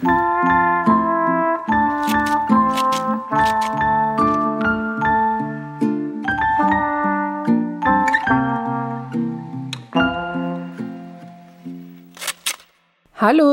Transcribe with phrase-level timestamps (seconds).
[0.00, 0.12] Hallo,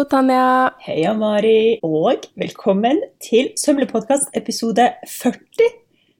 [0.07, 0.71] Tanja.
[0.79, 5.35] Heia, Mari, og velkommen til Sømlepodkast episode 40.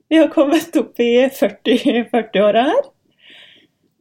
[0.10, 2.84] Vi har kommet opp i 40-åra her.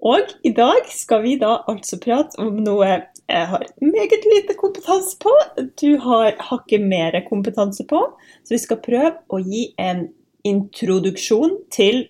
[0.03, 5.17] Og i dag skal vi da altså prate om noe jeg har meget lite kompetanse
[5.19, 5.33] på.
[5.81, 8.03] Du har hakket mer kompetanse på.
[8.45, 10.07] Så vi skal prøve å gi en
[10.47, 12.05] introduksjon til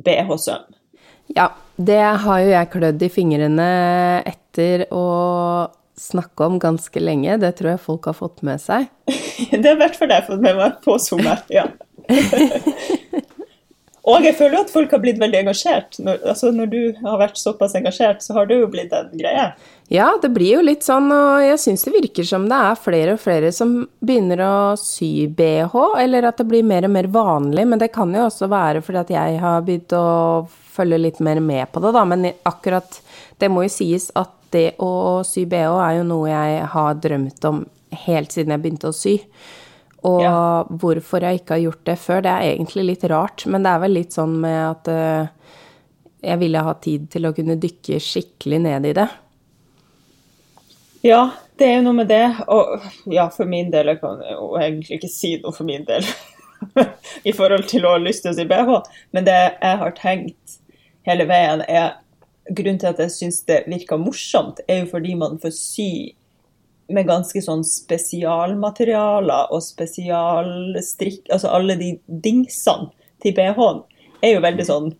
[0.00, 0.64] BH-søm.
[1.36, 3.70] Ja, det har jo jeg klødd i fingrene
[4.24, 5.06] etter å
[6.00, 7.36] snakke om ganske lenge.
[7.42, 8.88] Det tror jeg folk har fått med seg.
[9.52, 11.26] det har i hvert fall jeg fått med meg på Zoom.
[11.52, 11.68] Ja.
[14.06, 15.96] Og jeg føler jo at folk har blitt veldig engasjert.
[15.98, 19.48] Når, altså når du har vært såpass engasjert, så har det jo blitt en greie.
[19.90, 23.16] Ja, det blir jo litt sånn, og jeg syns det virker som det er flere
[23.16, 27.66] og flere som begynner å sy bh, eller at det blir mer og mer vanlig.
[27.66, 30.06] Men det kan jo også være fordi at jeg har begynt å
[30.76, 32.06] følge litt mer med på det, da.
[32.06, 33.00] Men akkurat
[33.42, 37.50] det må jo sies at det å sy bh er jo noe jeg har drømt
[37.50, 37.64] om
[38.06, 39.18] helt siden jeg begynte å sy.
[40.06, 40.64] Og ja.
[40.68, 43.46] hvorfor jeg ikke har gjort det før, det er egentlig litt rart.
[43.50, 45.54] Men det er vel litt sånn med at uh,
[46.26, 49.08] jeg ville ha tid til å kunne dykke skikkelig ned i det.
[51.06, 51.22] Ja,
[51.58, 52.24] det er jo noe med det.
[52.52, 56.06] Og ja, for min del Jeg kan jo egentlig ikke si noe for min del
[57.28, 58.72] i forhold til å ha lyst til å si bh,
[59.14, 60.58] men det jeg har tenkt
[61.06, 61.98] hele veien, er
[62.48, 65.90] grunnen til at jeg syns det virker morsomt, er jo fordi man får sy
[66.92, 72.92] med ganske sånn spesialmaterialer og spesialstrikk Altså alle de dingsene
[73.24, 73.82] til BH-en
[74.24, 74.92] er jo veldig sånn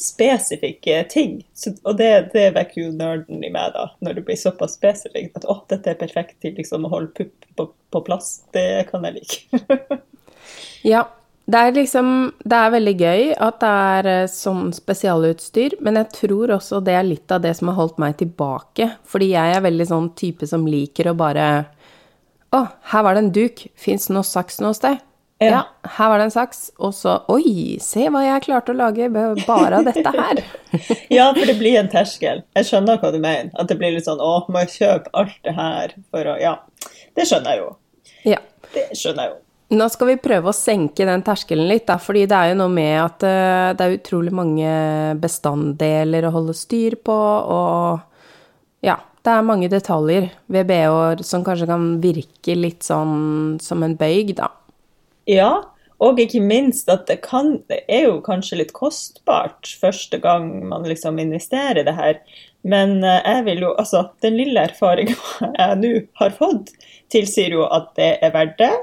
[0.00, 1.46] spesifikke ting.
[1.54, 5.36] Så, og det, det vekker jo nerden i meg, da, når det blir såpass spesifikt.
[5.36, 8.32] At å, dette er perfekt til liksom å holde pupp på, på plass.
[8.56, 10.00] Det kan jeg like.
[10.92, 11.04] ja,
[11.50, 12.08] det er liksom
[12.44, 16.96] Det er veldig gøy at det er eh, sånn spesialutstyr, men jeg tror også det
[16.96, 18.90] er litt av det som har holdt meg tilbake.
[19.08, 21.50] Fordi jeg er veldig sånn type som liker å bare
[22.50, 23.64] Å, her var det en duk.
[23.78, 25.02] Fins noe saks noe sted?
[25.40, 25.50] Ja.
[25.50, 25.90] ja.
[25.96, 26.64] her var det en saks.
[26.78, 30.42] Og så Oi, se hva jeg klarte å lage bare av dette her.
[31.16, 32.44] ja, for det blir en terskel.
[32.58, 33.52] Jeg skjønner hva du mener.
[33.56, 36.58] At det blir litt sånn Å, må jeg kjøpe alt det her for å Ja.
[37.16, 37.70] Det skjønner jeg jo.
[38.36, 38.42] Ja.
[38.74, 39.40] Det skjønner jeg jo.
[39.70, 42.72] Nå skal vi prøve å senke den terskelen litt, da, fordi det er jo noe
[42.74, 44.70] med at uh, det er utrolig mange
[45.22, 51.70] bestanddeler å holde styr på, og ja, det er mange detaljer ved BH-er som kanskje
[51.70, 54.50] kan virke litt sånn som en bøyg, da.
[55.30, 55.52] Ja,
[56.02, 60.88] og ikke minst at det, kan, det er jo kanskje litt kostbart første gang man
[60.88, 62.22] liksom investerer i det her.
[62.66, 65.14] Men uh, jeg vil jo, altså, den lille erfaringa
[65.60, 66.74] jeg nå har fått,
[67.12, 68.74] tilsier jo at det er verdt det.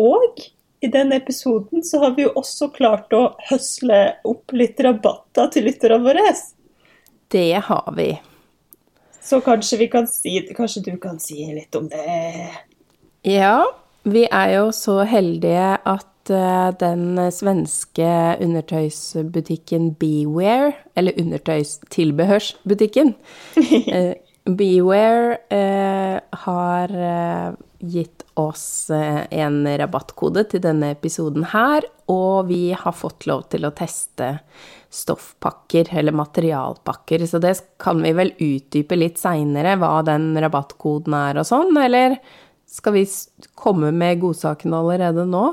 [0.00, 0.42] Og
[0.82, 5.68] i denne episoden så har vi jo også klart å høsle opp litt rabatter til
[5.68, 6.32] lytterne våre.
[7.32, 8.10] Det har vi.
[9.22, 12.48] Så kanskje vi kan si Kanskje du kan si litt om det?
[13.22, 13.62] Ja,
[14.02, 18.08] vi er jo så heldige at eh, den svenske
[18.42, 23.14] undertøysbutikken Beware, eller undertøystilbehørsbutikken
[23.94, 24.14] eh,
[24.50, 32.70] Beware eh, har eh, gitt oss eh, en rabattkode til denne episoden her, og vi
[32.78, 34.36] har fått lov til å teste
[34.92, 41.40] stoffpakker, eller materialpakker, så det kan vi vel utdype litt seinere, hva den rabattkoden er
[41.42, 42.18] og sånn, eller
[42.70, 43.06] skal vi
[43.58, 45.46] komme med godsakene allerede nå?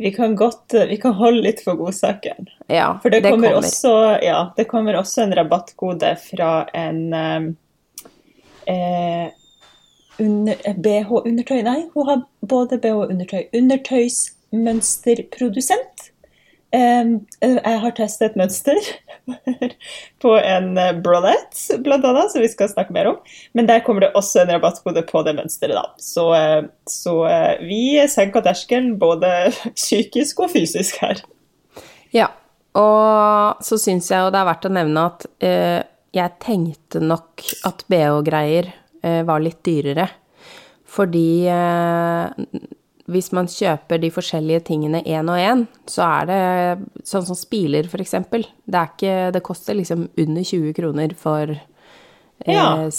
[0.00, 2.46] Vi kan godt vi kan holde litt for godsaken.
[2.72, 3.66] Ja, for det, det kommer, kommer.
[3.66, 3.92] Også,
[4.24, 7.02] ja, det kommer også en rabattkode fra en
[8.64, 9.28] eh,
[10.18, 13.44] BH-undertøy eh, Nei, hun har både BH og undertøy.
[13.56, 16.10] Undertøysmønsterprodusent.
[16.70, 18.78] Jeg har testet et mønster
[20.22, 23.16] på en eh, bralette, blant annet, som vi skal snakke mer om.
[23.58, 25.84] Men der kommer det også en rabattkode på det mønsteret, da.
[25.98, 27.14] Så, eh, så
[27.64, 29.28] vi senker terskelen både
[29.80, 31.16] psykisk og fysisk her.
[32.14, 32.28] Ja,
[32.78, 35.80] og så syns jeg jo det er verdt å nevne at eh,
[36.14, 40.08] jeg tenkte nok at BH-greier Eh, var litt dyrere.
[40.90, 42.64] Fordi eh,
[43.10, 47.88] hvis man kjøper de forskjellige tingene én og én, så er det sånn som spiler,
[48.00, 48.46] eksempel.
[48.64, 52.90] Det, ikke, det koster liksom under 20 kroner for eh, ja.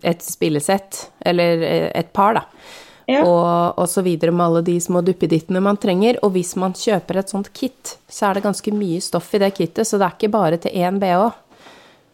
[0.00, 2.44] et spillesett, eller et par, da.
[3.06, 3.20] Ja.
[3.22, 6.18] Og, og, så videre med alle de små duppedittene man trenger.
[6.26, 9.52] Og hvis man kjøper et sånt kit, så er det ganske mye stoff i det
[9.54, 11.28] kittet, så det er ikke bare til én bh.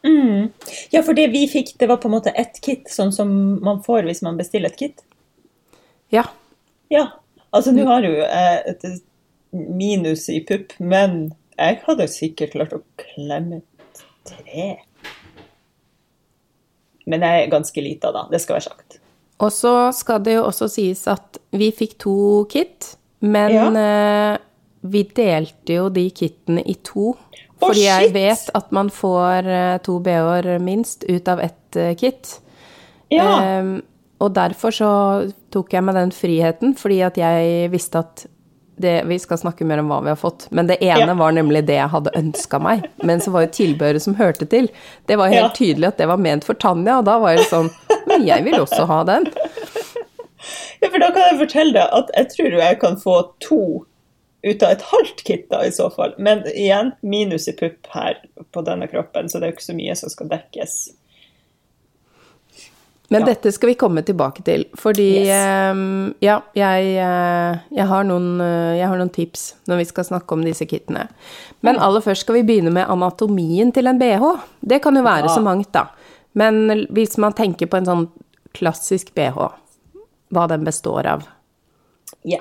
[0.07, 0.51] Mm.
[0.91, 3.33] Ja, for det vi fikk, det var på en måte ett kit, sånn som
[3.63, 5.05] man får hvis man bestiller et kit?
[6.13, 6.29] Ja,
[6.93, 7.09] Ja.
[7.53, 8.85] Altså, nå har jo jeg et
[9.53, 13.59] minus i pupp, men jeg hadde sikkert klart å klemme
[14.25, 14.79] tre.
[17.05, 18.25] Men jeg er ganske lita, da.
[18.33, 18.97] Det skal være sagt.
[19.43, 22.17] Og så skal det jo også sies at vi fikk to
[22.53, 24.41] kit, men eh,
[24.81, 27.13] vi delte jo de kittene i to.
[27.63, 32.39] Fordi jeg vet at man får eh, to BH-er minst ut av ett eh, kit.
[33.13, 33.59] Ja.
[33.61, 33.83] Um,
[34.23, 34.91] og derfor så
[35.53, 38.27] tok jeg meg den friheten, fordi at jeg visste at
[38.83, 41.15] det, vi skal snakke mer om hva vi har fått, men det ene Ja.
[41.19, 42.87] var nemlig det jeg hadde ønska meg.
[43.05, 44.71] Men så var jo tilbehøret som hørte til.
[45.07, 45.57] Det var helt Ja.
[45.59, 47.71] tydelig at det var ment for Tanja, og da var jeg sånn
[48.07, 49.27] Men jeg vil også ha den.
[50.83, 53.61] ja, for da kan jeg fortelle deg at jeg tror jeg kan få to
[54.43, 56.15] ut av et halvt kit, da, i så fall.
[56.19, 58.19] Men igjen, minus i pupp her
[58.53, 60.75] på denne kroppen, så det er jo ikke så mye som skal dekkes.
[63.13, 63.27] Men Ja.
[63.27, 65.73] dette skal vi komme tilbake til, fordi Yes.
[65.75, 70.05] um, ja, jeg, eh, jeg, har noen, eh, jeg har noen tips når vi skal
[70.05, 71.09] snakke om disse kittene.
[71.63, 74.41] Men aller først skal vi begynne med anatomien til en bh.
[74.67, 75.35] Det kan jo være Ja.
[75.37, 75.89] så mangt, da.
[76.35, 78.09] Men hvis man tenker på en sånn
[78.55, 79.53] klassisk bh,
[80.33, 81.27] hva den består av
[82.25, 82.41] Ja.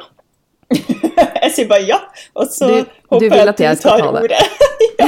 [1.43, 1.99] jeg sier bare ja,
[2.35, 4.31] og så Du- du håper vil jeg at du tar ta ordet.
[5.01, 5.07] ja.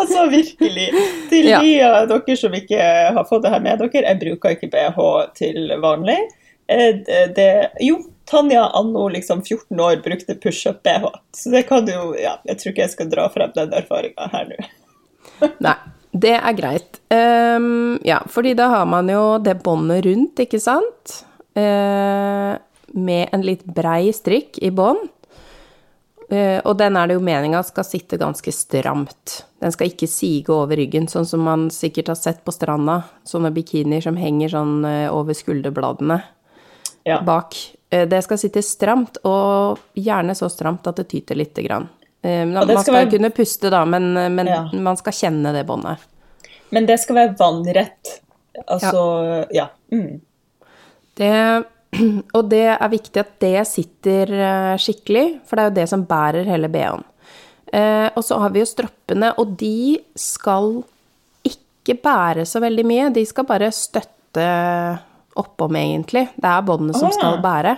[0.00, 0.86] Altså virkelig.
[1.30, 1.60] Til Ja.
[1.60, 2.80] de av dere som ikke
[3.16, 4.98] har fått det her med dere, jeg bruker ikke BH
[5.36, 6.18] til vanlig.
[6.68, 6.92] Eh,
[7.36, 7.48] Det,
[7.80, 7.98] jo,
[8.30, 12.82] Tanja anno liksom 14 år brukte pushup-BH, så det kan jo Ja, jeg tror ikke
[12.84, 15.50] jeg skal dra frem den erfaringa her nå.
[15.66, 15.74] Nei,
[16.14, 17.00] det er greit.
[17.10, 21.24] Um, ja, fordi da har man jo det båndet rundt, ikke sant?
[21.58, 22.54] Eh,
[22.94, 25.08] med en litt brei strikk i bånd.
[26.30, 29.40] Eh, og den er det jo meninga skal sitte ganske stramt.
[29.60, 33.00] Den skal ikke sige over ryggen, sånn som man sikkert har sett på stranda.
[33.26, 36.20] Sånne bikinier som henger sånn eh, over skulderbladene
[37.04, 37.20] Ja.
[37.26, 37.56] bak.
[37.90, 41.88] Eh, Det skal sitte stramt, og gjerne så stramt at det tyter lite grann.
[42.22, 44.68] Man skal, skal være- kunne puste, da, men, men Ja.
[44.74, 45.96] man skal kjenne det båndet.
[46.70, 48.20] Men det skal være vannrett.
[48.68, 49.68] Altså, ja.
[49.90, 50.20] Mm.
[51.16, 51.64] Det,
[52.36, 56.06] og det er viktig at det sitter eh, skikkelig, for det er jo det som
[56.08, 57.04] bærer hele BH-en.
[57.70, 60.80] Eh, og så har vi jo stroppene, og de skal
[61.46, 63.10] ikke bære så veldig mye.
[63.14, 64.46] De skal bare støtte
[65.40, 66.26] oppom, egentlig.
[66.36, 67.16] Det er båndet som ja.
[67.18, 67.76] skal bære.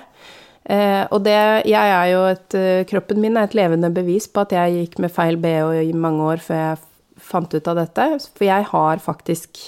[0.63, 2.55] Eh, og det Jeg er jo et
[2.87, 6.23] Kroppen min er et levende bevis på at jeg gikk med feil BH i mange
[6.23, 6.79] år før jeg
[7.19, 8.09] fant ut av dette.
[8.31, 9.59] For jeg har faktisk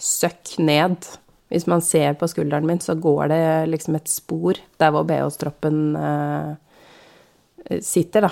[0.00, 1.08] søkk ned.
[1.52, 5.96] Hvis man ser på skulderen min, så går det liksom et spor der hvor BH-stroppen
[6.00, 8.30] eh, sitter, da.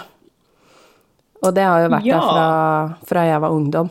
[1.43, 2.17] Og det har jo vært Ja.
[2.19, 3.91] der fra, fra jeg var ungdom.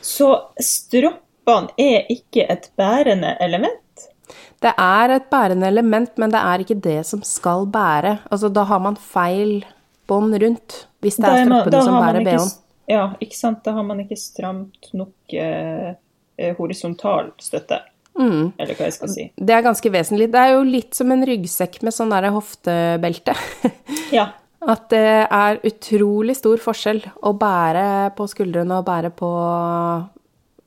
[0.00, 0.28] Så
[0.60, 4.06] stroppene er ikke et bærende element?
[4.60, 8.18] Det er et bærende element, men det er ikke det som skal bære.
[8.30, 9.64] Altså, da har man feil
[10.06, 12.50] bånd rundt, hvis det er man- stroppene som bærer BH-en.
[12.90, 13.62] Ja, ikke sant.
[13.64, 15.94] Da har man ikke stramt nok eh,
[16.38, 17.80] eh, horisontal støtte.
[18.20, 18.52] Mm.
[18.60, 19.24] Eller hva jeg skal si.
[19.36, 20.28] Det er ganske vesentlig.
[20.32, 23.36] Det er jo litt som en ryggsekk med sånn der hoftebelte.
[24.10, 24.24] Ja.
[24.60, 29.28] At det er utrolig stor forskjell å bære på skuldrene og bære på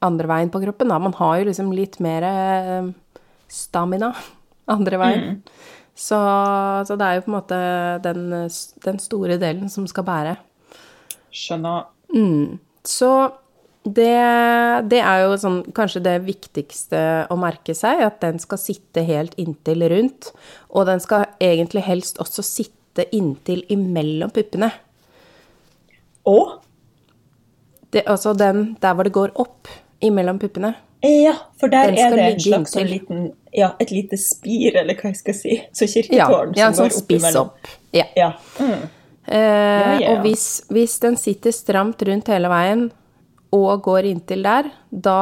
[0.07, 0.89] andre veien på kroppen.
[0.89, 0.97] Da.
[1.03, 2.87] Man har jo liksom litt mer eh,
[3.51, 4.13] stamina
[4.71, 5.27] andre veien.
[5.93, 6.17] Så,
[6.87, 7.59] så det er jo på en måte
[8.07, 8.23] den,
[8.87, 10.37] den store delen som skal bære.
[11.33, 11.91] Skjønner.
[12.87, 13.11] Så
[13.83, 16.99] det, det er jo sånn, kanskje det viktigste
[17.31, 20.31] å merke seg, at den skal sitte helt inntil rundt.
[20.71, 24.71] Og den skal egentlig helst også sitte inntil imellom puppene.
[26.29, 26.61] Og
[27.93, 29.67] Det, altså den der hvor det går opp
[30.01, 30.73] imellom puppene.
[31.03, 35.11] ja, for der er det en slags sånn liten Ja, et lite spir, eller hva
[35.11, 35.59] jeg skal si.
[35.75, 37.51] Så kirketårn ja en som sånn går opp imellom.
[37.51, 37.67] opp.
[37.93, 38.07] Ja.
[38.15, 38.31] Ja.
[38.57, 38.87] Mm.
[39.27, 40.13] Eh, ja.
[40.13, 42.87] Og hvis, hvis den sitter stramt rundt hele veien
[43.53, 45.17] og går inntil der, da,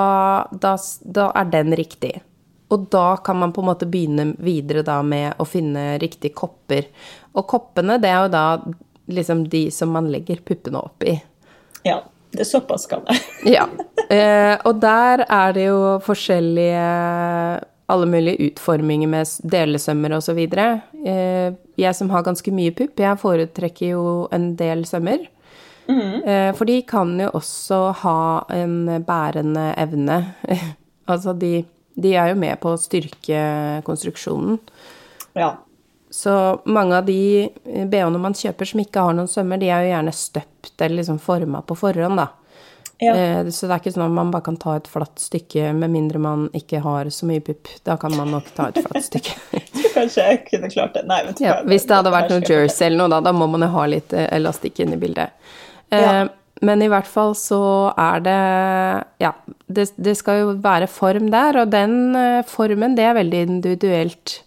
[0.52, 2.14] da, da er den riktig.
[2.72, 6.88] Og da kan man på en måte begynne videre da med å finne riktige kopper.
[7.36, 8.46] Og koppene, det er jo da
[9.12, 11.20] liksom de som man legger puppene opp i.
[11.88, 12.02] ja.
[12.32, 13.18] Det er såpass skal det.
[13.58, 13.66] Ja.
[14.08, 16.86] Eh, og der er det jo forskjellige
[17.92, 20.82] Alle mulige utforminger med delesømmer videre.
[21.04, 25.28] Eh, jeg som har ganske mye pupp, jeg foretrekker jo en del sømmer.
[25.90, 28.18] Eh, for de kan jo også ha
[28.54, 30.20] en bærende evne.
[31.12, 31.64] altså de,
[31.96, 34.60] de er jo med på å styrke konstruksjonen.
[35.36, 35.56] Ja.
[36.12, 36.34] Så
[36.68, 40.14] mange av de BH-ene man kjøper som ikke har noen sømmer, de er jo gjerne
[40.16, 42.28] støpt eller liksom forma på forhånd, da.
[43.02, 43.14] Ja.
[43.16, 45.90] Eh, Så det er ikke sånn at man bare kan ta et flatt stykke, med
[45.90, 47.72] mindre man ikke har så mye pupp.
[47.88, 49.34] Da kan man nok ta et flatt stykke.
[49.96, 51.08] Kanskje jeg kunne klart det.
[51.10, 53.66] Nei, men Ja, hvis det hadde vært noe jersey eller noe, da, da må man
[53.66, 55.32] jo ha litt eh, elastikk inn i bildet.
[55.92, 56.30] Eh, Ja.
[56.62, 59.32] Men i hvert fall så er det Ja,
[59.66, 64.44] det, det skal jo være form der, og den eh, formen, det er veldig individuelt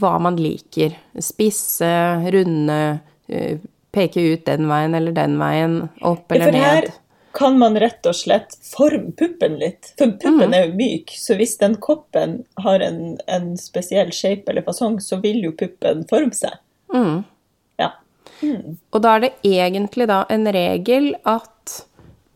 [0.00, 0.94] hva man liker.
[1.18, 1.88] Spisse,
[2.30, 3.56] runde, eh,
[3.90, 6.90] peke ut den veien eller den veien, opp Ja, eller for her
[7.32, 9.92] kan man rett og slett forme puppen litt.
[9.98, 14.66] For puppen er jo myk, så hvis den koppen har en, en spesiell shape eller
[14.66, 16.58] fasong, så vil jo puppen forme seg.
[16.94, 17.22] Mm.
[18.42, 18.58] Ja.
[18.92, 21.74] Og da er det egentlig da en regel at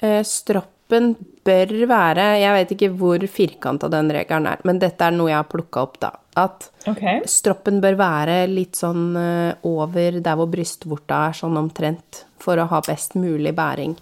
[0.03, 5.11] eh, stroppen bør være Jeg vet ikke hvor firkanta den regelen er, men dette er
[5.17, 6.11] noe jeg har plukka opp, da.
[6.37, 7.21] At okay.
[7.31, 12.67] stroppen bør være litt sånn eh, over der hvor brystvorta er, sånn omtrent, for å
[12.69, 13.97] ha best mulig bæring.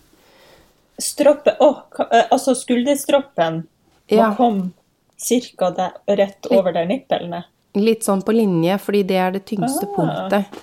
[1.02, 3.62] Stroppe Å, ka- eh, altså skulderstroppen
[4.10, 4.34] må Ja.
[4.36, 4.70] komme
[5.18, 5.70] cirka
[6.08, 7.44] rett over der nippelene.
[7.74, 9.94] Litt sånn på linje, fordi det er det tyngste Ah.
[9.96, 10.62] punktet.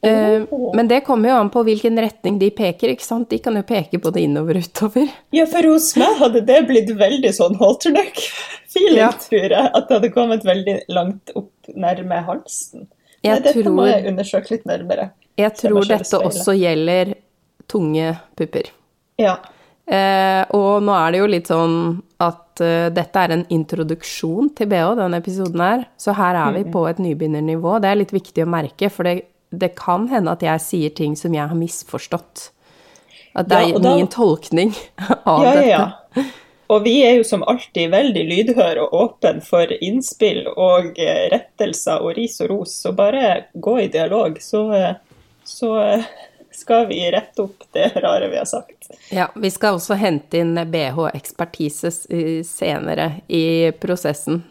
[0.00, 3.28] Eh, Men det kommer jo an på hvilken retning de peker, ikke sant?
[3.32, 5.08] De kan jo peke både innover og utover.
[5.34, 9.10] Ja, for hos meg hadde det blitt veldig sånn halterneck-feeling, Ja.
[9.12, 9.70] tror jeg.
[9.74, 12.86] At det hadde kommet veldig langt opp nærme halsen.
[13.24, 15.10] Jeg Nei, dette må jeg undersøke litt nærmere.
[15.36, 16.26] Jeg tror jeg dette speilet.
[16.30, 17.14] også gjelder
[17.68, 18.70] tunge pupper.
[19.18, 19.36] Ja.
[19.88, 24.66] Eh, og nå er det jo litt sånn at uh, dette er en introduksjon til
[24.68, 25.84] BH, denne episoden her.
[25.96, 27.80] Så her er vi på et nybegynnernivå.
[27.80, 31.16] Det er litt viktig å merke, for det, det kan hende at jeg sier ting
[31.16, 32.50] som jeg har misforstått.
[33.38, 34.74] At det er ja, da- min tolkning
[35.24, 35.80] av Ja, ja,
[36.14, 36.26] dette.
[36.68, 42.02] Og vi er jo som alltid veldig lydhøre og åpne for innspill og eh, rettelser
[42.04, 44.98] og ris og ros, så bare gå i dialog, så, eh,
[45.48, 46.04] så eh,
[46.52, 48.90] skal vi rette opp det rare vi har sagt.
[49.14, 51.88] Ja, vi skal også hente inn BH-ekspertise
[52.44, 54.42] senere i prosessen.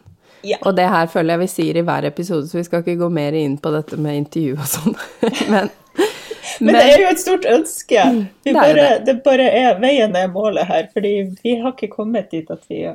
[0.45, 0.59] Ja.
[0.61, 3.09] Og det her føler jeg vi sier i hver episode, så vi skal ikke gå
[3.13, 4.97] mer inn på dette med intervju og sånn.
[5.53, 5.71] men,
[6.59, 8.05] Men det er jo et stort ønske.
[8.45, 8.61] Vi det er det.
[8.61, 11.13] bare, det bare er veien er målet her, fordi
[11.43, 12.85] vi har ikke kommet dit at vi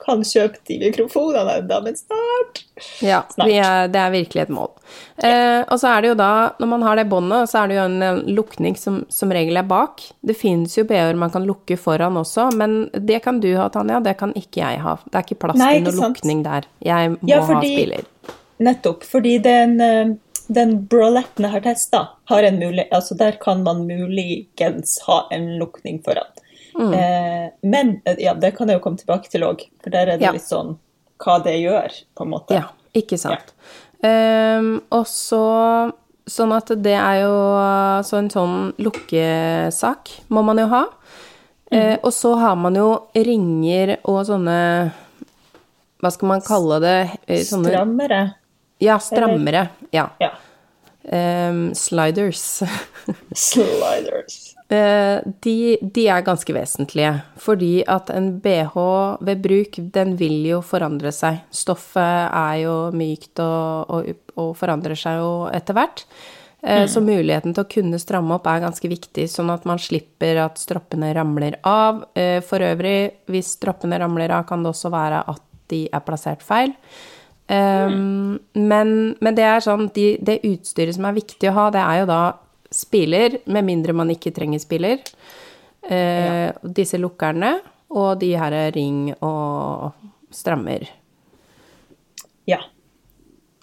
[0.00, 2.62] kan kjøpe de mikrofonene ennå, men snart.
[3.04, 3.50] Ja, Snart.
[3.52, 4.70] er, det er virkelig et mål.
[5.22, 7.76] Eh, og så er det jo da, når man har det båndet, så er det
[7.76, 10.00] jo en, lukning som som regel er bak.
[10.24, 14.00] Det finnes jo BH-er man kan lukke foran også, men det kan du ha, Tanja,
[14.00, 14.96] det kan ikke jeg ha.
[15.04, 16.18] Det er ikke plass Nei, til ikke noe sant.
[16.22, 16.70] lukning der.
[16.88, 18.10] Jeg må Ja, ha spiller.
[18.60, 20.14] Nettopp, fordi den, eh,
[20.48, 22.00] den broletten jeg har testa,
[22.32, 26.28] har en mulig, altså der kan man muligens ha en lukning foran.
[26.78, 26.92] Mm.
[26.94, 30.18] Eh, men eh, ja, det kan jeg jo komme tilbake til òg, for der er
[30.18, 30.32] det Ja.
[30.32, 30.76] litt sånn
[31.20, 32.54] hva det gjør, på en måte.
[32.54, 33.52] Ja, ikke sant.
[34.02, 35.92] Ehm, og så
[36.30, 37.32] Sånn at det er jo
[38.06, 40.84] så en sånn lukkesak må man jo ha.
[41.72, 44.92] Eh, og så har man jo ringer og sånne
[46.00, 46.94] Hva skal man kalle det?
[47.48, 48.20] Sånne, Strammere.
[48.80, 49.64] ja, strammere.
[49.92, 50.10] Ja.
[50.20, 50.30] Ja.
[51.10, 52.62] Um, sliders.
[53.34, 54.54] Sliders.
[54.70, 57.10] Eh, de, de er ganske vesentlige,
[57.42, 58.76] fordi at en BH
[59.26, 61.40] ved bruk, den vil jo forandre seg.
[61.50, 66.04] Stoffet er jo mykt og, og, og forandrer seg jo etter hvert.
[66.62, 70.38] Eh, Så muligheten til å kunne stramme opp er ganske viktig, sånn at man slipper
[70.44, 72.04] at stroppene ramler av.
[72.14, 76.46] Eh, For øvrig, hvis stroppene ramler av, kan det også være at de er plassert
[76.46, 76.76] feil.
[77.50, 81.82] Um, men, men det er sånn, de, det utstyret som er viktig å ha, det
[81.82, 82.20] er jo da
[82.70, 85.02] spiler, med mindre man ikke trenger spiler.
[85.82, 87.56] Eh, Disse lukkerne
[87.90, 89.96] og de her ring og
[90.30, 90.86] strammer.
[92.46, 92.60] Ja.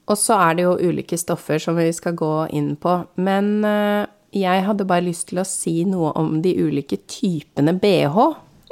[0.07, 2.99] Og så er det jo ulike stoffer som vi skal gå inn på.
[3.19, 8.17] Men eh, jeg hadde bare lyst til å si noe om de ulike typene bh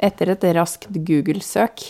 [0.04, 1.84] etter et raskt Google-søk.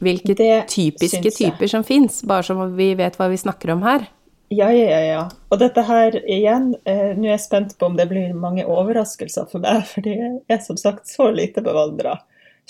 [0.00, 4.04] Hvilke Det typiske typer som fins, bare så vi vet hva vi snakker om her.
[4.48, 5.22] Ja, ja, ja, ja.
[5.50, 9.48] Og dette her igjen, eh, nå er jeg spent på om det blir mange overraskelser
[9.50, 12.18] for meg, fordi jeg er som sagt så lite bevandra.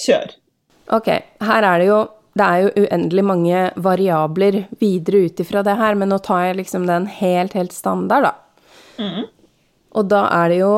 [0.01, 0.37] Kjør.
[0.97, 1.09] Ok,
[1.43, 2.05] her er det jo
[2.37, 6.59] Det er jo uendelig mange variabler videre ut ifra det her, men nå tar jeg
[6.59, 8.33] liksom den helt, helt standard, da.
[9.97, 10.75] Og da er det jo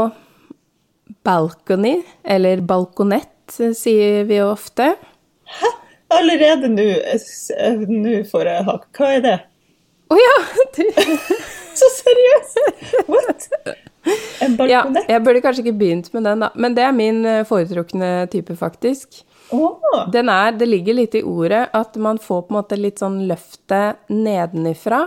[1.26, 4.92] balcony, eller balkonett, sier vi jo ofte.
[5.58, 5.72] Hæ?
[6.14, 7.26] Allerede nå eh,
[7.58, 8.86] eh, nå får jeg hakk.
[8.96, 9.36] Hva er det?
[10.08, 10.36] Å ja!
[10.78, 10.84] Du.
[11.78, 12.58] Så seriøst!
[13.10, 13.48] What?
[14.42, 14.80] En ja!
[15.08, 16.48] Jeg burde kanskje ikke begynt med den, da.
[16.58, 19.20] Men det er min eh, foretrukne type, faktisk.
[19.54, 23.00] Åh, Den er, det ligger litt i ordet at man får på en måte litt
[23.00, 25.04] sånn løftet nedenifra.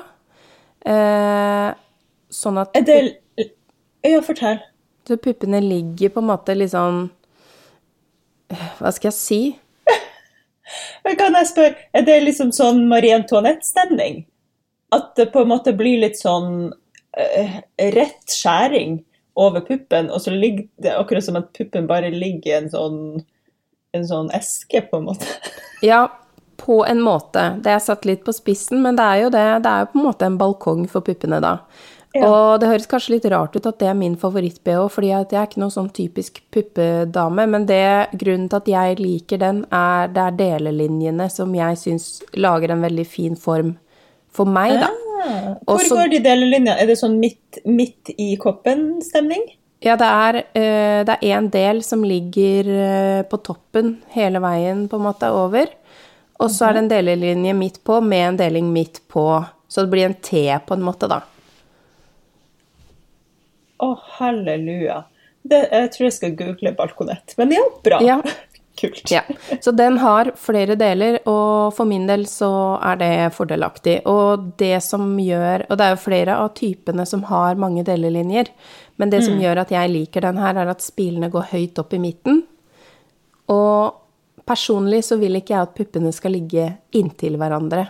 [0.85, 1.69] Eh,
[2.33, 2.99] sånn at er det
[4.01, 4.57] Ja, fortell.
[5.07, 7.03] så puppene ligger på en måte litt sånn
[8.79, 9.39] Hva skal jeg si?
[11.19, 14.23] Kan jeg spørre, er det liksom sånn Marie Antoinette-stemning?
[14.95, 17.57] At det på en måte blir litt sånn uh,
[17.95, 18.99] rett skjæring
[19.39, 22.97] over puppen, og så ligger det akkurat som at puppen bare ligger i en sånn,
[23.95, 25.29] en sånn eske, på en måte.
[25.81, 26.03] Ja,
[26.61, 27.55] på en måte.
[27.65, 29.45] Det er satt litt på spissen, men det er jo det.
[29.65, 31.55] Det er jo på en måte en balkong for puppene, da.
[32.13, 32.27] Ja.
[32.27, 35.47] Og det høres kanskje litt rart ut at det er min favoritt-BH, fordi jeg er
[35.47, 40.25] ikke noen sånn typisk puppedame, men det, grunnen til at jeg liker den, er det
[40.27, 43.77] er delelinjene som jeg syns lager en veldig fin form
[44.31, 44.89] for meg, da.
[45.21, 46.77] Ah, Hvor Også- går de delelinja?
[46.81, 49.43] Er det sånn midt, midt i koppen-stemning?
[49.81, 54.87] Ja, det er, eh, det er en del som ligger eh, på toppen hele veien,
[54.87, 55.67] på en måte, over.
[56.39, 59.45] Og så er det en delelinje midt på, med en deling midt på.
[59.69, 61.21] Så det blir en T, på en måte, da.
[63.81, 65.03] Å, halleluja.
[65.43, 67.33] Det, jeg tror jeg skal google balkonett.
[67.37, 68.01] Men ja, bra.
[68.05, 68.19] Ja.
[68.81, 69.11] Kult.
[69.13, 69.21] Ja,
[69.61, 72.49] så den har flere deler, og for min del så
[72.81, 73.99] er det fordelaktig.
[74.09, 78.49] Og det som gjør Og det er jo flere av typene som har mange delelinjer,
[78.97, 81.93] men det som gjør at jeg liker den her, er at spilene går høyt opp
[81.93, 82.43] i midten.
[83.49, 83.93] Og
[84.45, 87.85] personlig så vil ikke jeg at puppene skal ligge inntil hverandre.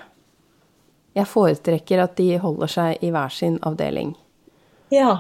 [1.15, 4.13] Jeg foretrekker at de holder seg i hver sin avdeling.
[4.91, 5.17] Ja.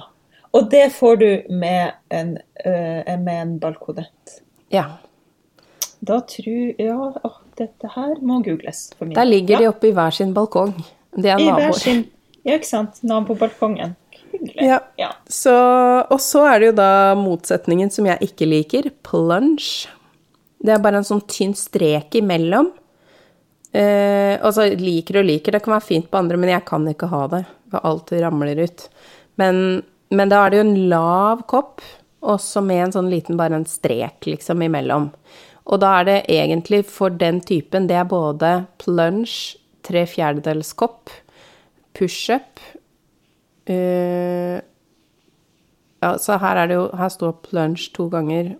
[0.51, 4.41] Og det får du med en, øh, med en balkonett.
[4.71, 4.85] Ja.
[6.01, 8.89] Da tror Ja, å, dette her må googles.
[8.97, 10.73] For min Der ligger de oppe i hver sin balkong.
[11.13, 11.77] Det er I naboer.
[11.77, 12.05] sin
[12.41, 13.01] Ja, ikke sant.
[13.05, 13.95] Nabobalkongen.
[14.31, 14.65] Hyggelig.
[14.65, 14.79] Ja.
[14.97, 15.11] ja.
[15.29, 19.91] Så, og så er det jo da motsetningen som jeg ikke liker, plunge.
[20.61, 22.71] Det er bare en sånn tynn strek imellom.
[23.71, 27.11] Eh, altså liker og liker, det kan være fint på andre, men jeg kan ikke
[27.11, 27.43] ha det.
[27.71, 28.87] For alt ramler ut.
[29.39, 31.85] Men, men da er det jo en lav kopp,
[32.21, 35.09] også med en sånn liten, bare en strek liksom imellom.
[35.65, 41.09] Og da er det egentlig for den typen, det er både plunge, tre fjerdedels kopp,
[41.97, 42.61] pushup,
[43.69, 44.59] uh,
[46.01, 48.55] ja, så her er det jo Her står plunge to ganger.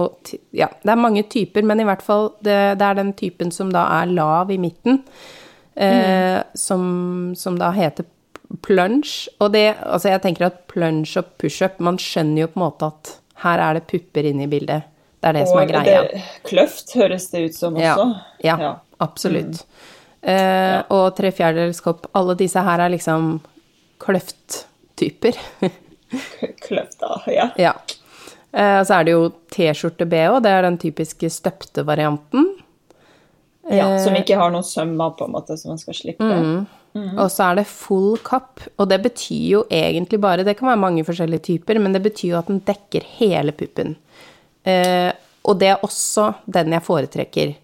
[0.00, 3.52] Og ja, det er mange typer, men i hvert fall det, det er den typen
[3.54, 5.02] som da er lav i midten,
[5.76, 8.08] eh, som, som da heter
[8.64, 9.28] plunge.
[9.38, 12.90] Og det Altså, jeg tenker at plunge og pushup Man skjønner jo på en måte
[12.90, 14.88] at her er det pupper inne i bildet.
[15.20, 16.02] Det er det som er greia.
[16.08, 18.20] det, kløft høres det ut som Ja, også.
[18.44, 19.64] ja, absolutt.
[20.22, 22.06] Eh, Og tre fjerdedels kopp.
[22.16, 23.40] Alle disse her er liksom
[24.00, 25.36] kløfttyper.
[25.60, 27.20] K- Kløft, da.
[27.30, 27.48] Ja.
[27.68, 27.74] Ja.
[28.52, 32.48] Eh, så er det jo T-skjorte-BH, det er den typiske støpte varianten.
[33.70, 33.84] ja.
[34.02, 36.24] Som Eh, ikke har noen sømmer, på en måte, som man skal slippe.
[36.24, 36.66] Mm.
[37.20, 40.80] Og så er det full kapp, og det betyr jo egentlig bare Det kan være
[40.82, 43.94] mange forskjellige typer, men det betyr jo at den dekker hele puppen.
[44.68, 45.12] Eh,
[45.48, 47.54] og det er også den jeg foretrekker.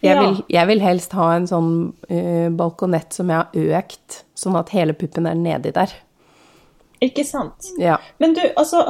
[0.00, 0.20] Jeg, Ja.
[0.20, 1.70] vil, jeg vil helst ha en sånn
[2.08, 5.90] eh, balkonett som jeg har økt, sånn at hele puppen er nedi der.
[7.02, 7.66] Ikke sant?
[7.78, 7.96] Ja.
[8.18, 8.80] Men du, altså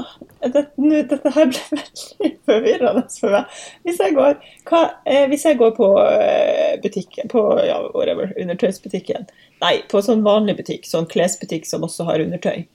[0.40, 3.56] det, nu, Dette her ble veldig forvirrende for meg.
[3.84, 9.28] Hvis jeg går, hva, eh, hvis jeg går på eh, butikken, på ja, whatever, undertøysbutikken
[9.60, 12.66] Nei, på sånn vanlig butikk, sånn klesbutikk som også har undertøy,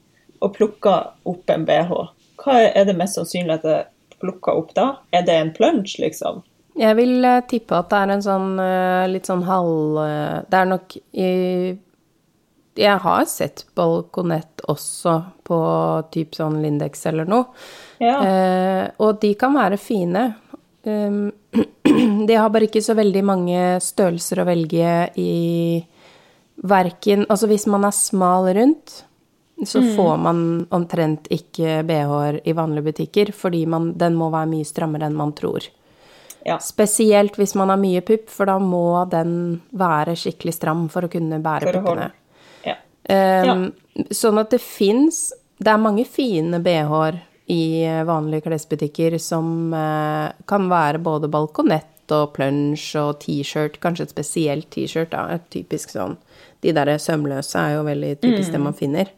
[0.43, 1.93] og plukker opp en BH,
[2.43, 4.87] hva er det mest sannsynlig at jeg plukker opp da?
[5.15, 6.43] Er det en plunge, liksom?
[6.79, 10.57] Jeg vil eh, tippe at det er en sånn eh, litt sånn halv eh, Det
[10.57, 11.27] er nok i
[12.81, 15.59] Jeg har sett balkonett også på
[16.15, 17.51] typ sånn Lindex eller noe.
[18.01, 18.15] Ja.
[18.25, 20.31] Eh, og de kan være fine.
[20.83, 21.29] Um,
[22.27, 25.83] de har bare ikke så veldig mange størrelser å velge i
[26.63, 29.03] verken Altså hvis man er smal rundt,
[29.65, 30.39] så får man
[30.73, 35.33] omtrent ikke BH-er i vanlige butikker, fordi man, den må være mye strammere enn man
[35.37, 35.67] tror.
[36.45, 36.57] ja.
[36.59, 41.11] Spesielt hvis man har mye pupp, for da må den være skikkelig stram for å
[41.11, 42.09] kunne bære For puppene.
[42.67, 42.75] ja.
[43.09, 43.71] Um,
[44.09, 47.19] Sånn at det fins Det er mange fine BH-er
[47.51, 54.13] i vanlige klesbutikker som uh, kan være både balkonett og plunge og T-shirt, kanskje et
[54.13, 55.25] spesielt T-shirt, da.
[55.35, 56.17] Et typisk sånn
[56.63, 59.11] De der sømløse er jo veldig typisk det man finner.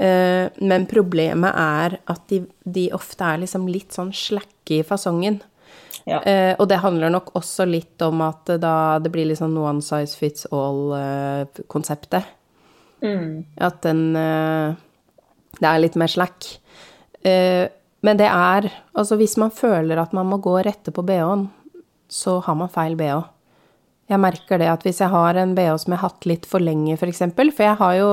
[0.00, 5.40] Eh, men problemet er at de, de ofte er liksom litt sånn slakke i fasongen.
[6.08, 6.18] ja.
[6.24, 9.84] Uh, og det handler nok også litt om at da det blir litt sånn one
[9.84, 12.38] size fits all-konseptet.
[13.02, 13.44] Mm.
[13.58, 14.74] At den eh,
[15.58, 16.46] Det er litt mer slack.
[17.26, 17.66] Eh,
[18.02, 21.48] men det er Altså, hvis man føler at man må gå rette på bh-en,
[22.08, 23.24] så har man feil bh.
[24.12, 26.62] Jeg merker det at hvis jeg har en bh som jeg har hatt litt for
[26.62, 27.00] lenge, f.eks.
[27.00, 28.10] For, eksempel, for jeg har jo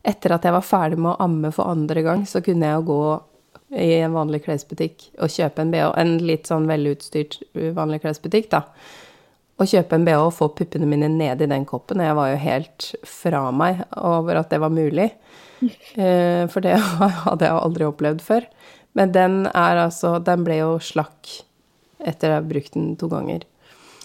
[0.00, 2.86] Etter at jeg var ferdig med å amme for andre gang, så kunne jeg jo
[2.88, 3.02] gå
[3.76, 5.90] i en vanlig klesbutikk og kjøpe en bh.
[6.00, 8.62] En litt sånn velutstyrt uh, vanlig klesbutikk, da.
[9.60, 12.00] å kjøpe en bh og få puppene mine ned i den koppen.
[12.00, 15.10] Jeg var jo helt fra meg over at det var mulig.
[16.00, 16.78] Eh, for det
[17.26, 18.46] hadde jeg aldri opplevd før.
[18.96, 21.28] Men den er altså Den ble jo slakk
[22.00, 23.44] etter jeg ha brukt den to ganger.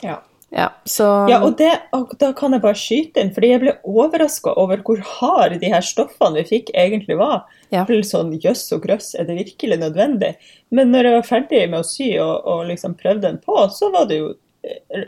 [0.03, 0.17] Ja.
[0.55, 3.73] Ja, så Ja, og, det, og da kan jeg bare skyte inn, fordi jeg ble
[3.83, 7.43] overraska over hvor hard de her stoffene vi fikk, egentlig var.
[7.73, 7.81] Ja.
[7.81, 10.31] Det ble sånn jøss og grøss, er det virkelig nødvendig?
[10.71, 13.91] Men når jeg var ferdig med å sy og, og liksom prøvde den på, så
[13.93, 14.33] var det jo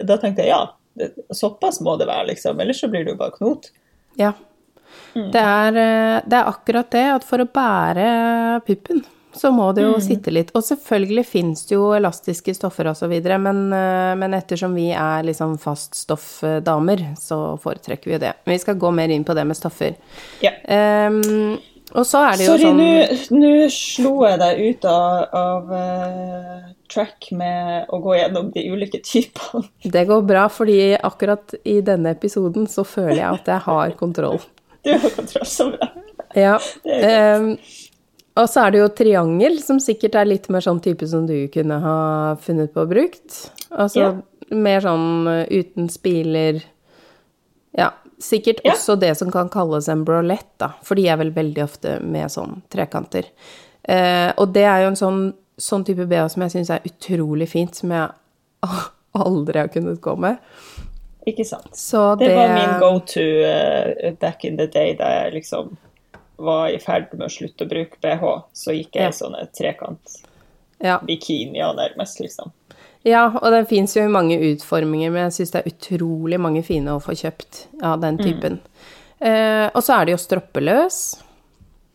[0.05, 0.60] Da tenkte jeg ja,
[0.99, 2.60] det, såpass må det være, liksom.
[2.62, 3.71] Ellers så blir det jo bare knot.
[4.19, 4.36] Ja.
[5.13, 8.10] Det, er, eh, det er akkurat det at for å bære
[8.67, 9.01] puppen,
[9.38, 10.52] så må det jo sitte litt.
[10.58, 13.39] Og selvfølgelig fins det jo elastiske stoffer osv., men, videre,
[14.19, 18.34] men ettersom vi er liksom faststoffdamer, så foretrekker vi jo det.
[18.45, 19.97] Men vi skal gå mer inn på det med stoffer.
[20.43, 20.54] Ja.
[20.67, 21.58] Um,
[21.95, 25.69] og så er det jo Sorry, sånn Sorry, nå slo jeg deg ut av, av
[25.71, 29.63] uh, track med å gå gjennom de ulike typene.
[29.95, 34.41] Det går bra, fordi akkurat i denne episoden så føler jeg at jeg har kontroll.
[34.88, 35.88] Du har kontroll, så bra.
[36.38, 36.58] Ja.
[36.86, 37.47] Det ehm,
[38.38, 41.36] og så er det jo triangel, som sikkert er litt mer sånn type som du
[41.54, 41.97] kunne ha
[42.43, 43.38] funnet på å brukt.
[43.71, 44.12] Altså Ja.
[44.52, 46.62] mer sånn eh, uten spiler
[47.78, 48.73] Ja, sikkert Ja.
[48.73, 50.71] også det som kan kalles en brolett, da.
[50.84, 53.26] For de er vel veldig ofte med sånn trekanter.
[53.88, 57.47] Eh, og det er jo en sånn, sånn type BH som jeg syns er utrolig
[57.50, 58.10] fint, som jeg
[59.15, 60.38] aldri har kunnet gå med.
[61.28, 61.69] Ikke sant.
[61.76, 65.78] Så Det det, var min go to uh, back in the day da jeg liksom
[66.38, 68.43] var i ferd med å slutte å bruke BH.
[68.54, 69.10] Så gikk jeg Ja.
[69.10, 70.17] i sånne trekant
[70.84, 71.00] Ja.
[71.00, 72.52] bikinier nærmest, liksom.
[73.04, 76.63] Ja, og den fins jo i mange utforminger, men jeg syns det er utrolig mange
[76.65, 78.60] fine å få kjøpt av den typen.
[79.21, 81.21] Eh, og så er det jo stroppeløs,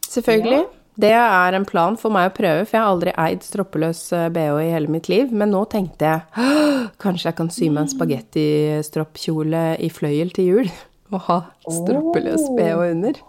[0.09, 0.67] selvfølgelig.
[0.99, 4.29] Det er en plan for meg å prøve, for jeg har aldri eid stroppeløs eh,
[4.29, 5.31] bh i hele mitt liv.
[5.33, 6.23] Men nå tenkte jeg
[6.99, 10.71] kanskje jeg kan sy meg en spagettistroppkjole i fløyel til jul.
[11.13, 13.21] Og ha stroppeløs bh under.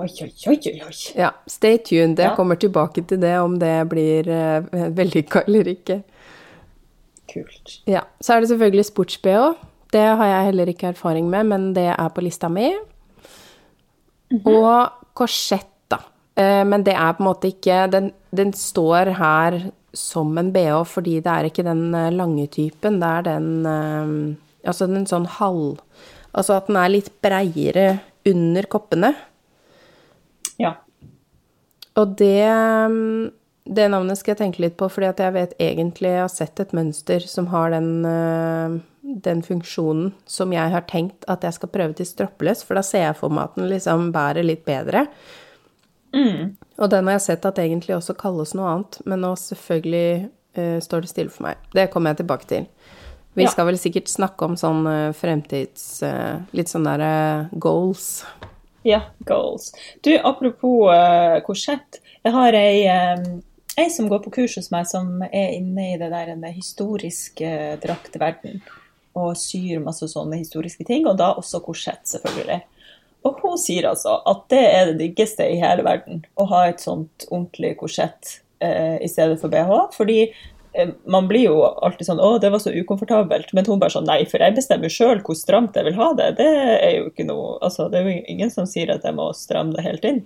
[0.00, 0.94] Oi, oi, oi, oi.
[1.18, 2.18] Ja, stay tuned.
[2.18, 2.34] Jeg Ja.
[2.36, 6.02] kommer tilbake til det, om det blir uh, vellykka eller ikke.
[7.32, 7.80] Kult.
[7.86, 9.52] Ja, så er det selvfølgelig sports-BH.
[9.92, 12.70] Det har jeg heller ikke erfaring med, men det er på lista mi.
[14.44, 15.98] Og korsett, da.
[16.36, 19.58] Eh, Men det er på en måte ikke den, den står her
[19.92, 22.98] som en BH fordi det er ikke den eh, lange typen.
[23.00, 25.80] Det er den eh, Altså den sånn halv
[26.32, 29.10] Altså at den er litt breiere under koppene.
[30.60, 30.74] Ja.
[31.96, 32.44] Og det,
[32.92, 33.30] mm,
[33.64, 36.60] det navnet skal jeg tenke litt på, fordi at jeg vet egentlig jeg har sett
[36.60, 41.68] et mønster som har den, øh, den funksjonen som jeg har tenkt at jeg skal
[41.68, 45.06] prøve til stroppeløs, for da ser jeg for meg at den liksom bærer litt bedre.
[46.12, 50.78] Og den har jeg sett at egentlig også kalles noe annet, men nå selvfølgelig uh,
[50.84, 51.60] står det stille for meg.
[51.72, 52.66] Det kommer jeg tilbake til.
[53.34, 53.48] Vi Ja.
[53.48, 56.02] skal vel sikkert snakke om sånn øh, fremtids...
[56.04, 58.26] uh, litt sånn derre goals.
[58.82, 59.72] Ja, goals.
[60.00, 62.00] Du, apropos uh, korsett.
[62.22, 63.42] Jeg har ei, um,
[63.78, 67.44] ei som går på kurs hos meg, som er inne i det der en historisk
[67.46, 68.62] uh, draktverden.
[69.18, 72.62] Og syr masse sånne historiske ting, og da også korsett, selvfølgelig.
[73.28, 76.82] Og hun sier altså at det er det diggeste i hele verden, å ha et
[76.82, 79.94] sånt ordentlig korsett uh, i stedet for BH.
[79.94, 80.32] Fordi eh,
[81.04, 84.24] man blir jo alltid sånn 'Å, det var så ukomfortabelt', men hun bare sånn 'Nei,
[84.24, 86.36] for jeg bestemmer sjøl hvor stramt jeg vil ha det'.
[86.36, 86.48] Det
[86.80, 89.74] er jo ikke noe Altså, det er jo ingen som sier at jeg må stramme
[89.76, 90.22] det helt inn.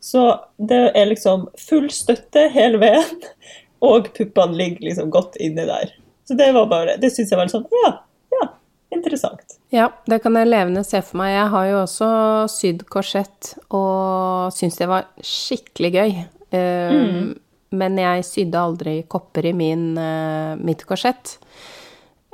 [0.00, 3.18] Så det er liksom full støtte hele veien,
[3.90, 5.92] og puppene ligger liksom godt inni der.
[6.24, 7.92] Så det var bare Det syns jeg var sånn Ja,
[8.30, 8.48] ja,
[8.94, 9.58] interessant.
[9.74, 11.34] Ja, det kan jeg levende se for meg.
[11.34, 12.10] Jeg har jo også
[12.48, 16.10] sydd korsett og syns det var skikkelig gøy.
[16.52, 17.34] Eh,
[17.72, 21.38] Men jeg sydde aldri kopper i min, eh, mitt korsett.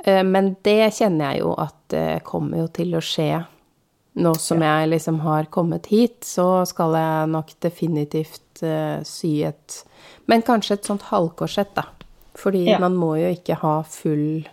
[0.03, 1.73] Eh, men det kjenner jeg jo at
[2.23, 3.45] kommer jo til å skje.
[4.17, 9.83] Nå som jeg liksom har kommet hit, så skal jeg nok definitivt eh, sy et
[10.27, 11.83] Men kanskje et sånt halvkorsett, da.
[12.35, 12.79] Fordi Ja.
[12.79, 14.43] man må jo ikke ha full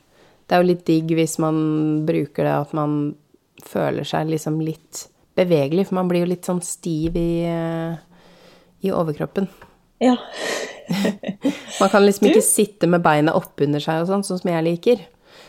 [0.46, 3.14] Det er jo litt digg hvis man bruker det, at man
[3.62, 7.46] føler seg liksom litt bevegelig, for man blir jo litt sånn stiv i,
[8.84, 9.48] i overkroppen.
[10.02, 10.16] Ja.
[11.80, 14.64] Man kan liksom Du- ikke sitte med beina oppunder seg og sånn, sånn som jeg
[14.66, 15.04] liker.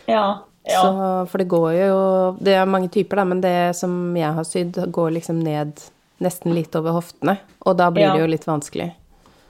[0.06, 0.42] Ja.
[0.68, 0.82] ja.
[0.82, 0.92] Så,
[1.30, 1.96] for det går jo
[2.40, 5.80] Det er mange typer, da, men det som jeg har sydd, går liksom ned
[6.22, 7.38] nesten litt over hoftene.
[7.66, 8.12] Og da blir Ja.
[8.14, 8.92] det jo litt vanskelig.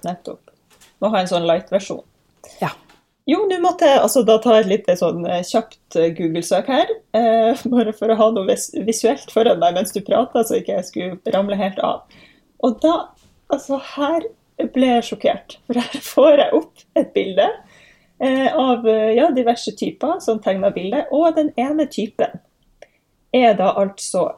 [0.04, 0.40] Nettopp.
[1.02, 2.02] Må ha en sånn light-versjon.
[2.62, 2.70] Ja.
[3.26, 6.86] Jo, nå måtte jeg altså, da ta et litt sånn eh, kjapt eh, Google-søk her.
[7.14, 10.76] Eh, bare for å ha noe vis visuelt foran meg mens du prater, så ikke
[10.78, 12.02] jeg skulle ramle helt av.
[12.64, 12.96] Og da
[13.46, 14.24] Altså, her
[14.56, 15.58] ble sjokkert.
[15.66, 17.46] For her får jeg opp et bilde
[18.18, 21.10] eh, av eh, ja, diverse typer som tegner bildet.
[21.12, 22.40] Og den ene typen
[23.36, 24.30] er da altså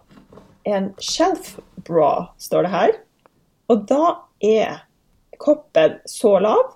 [0.69, 2.97] en shelf bra, står det her.
[3.73, 4.83] Og da er
[5.39, 6.75] koppen så lav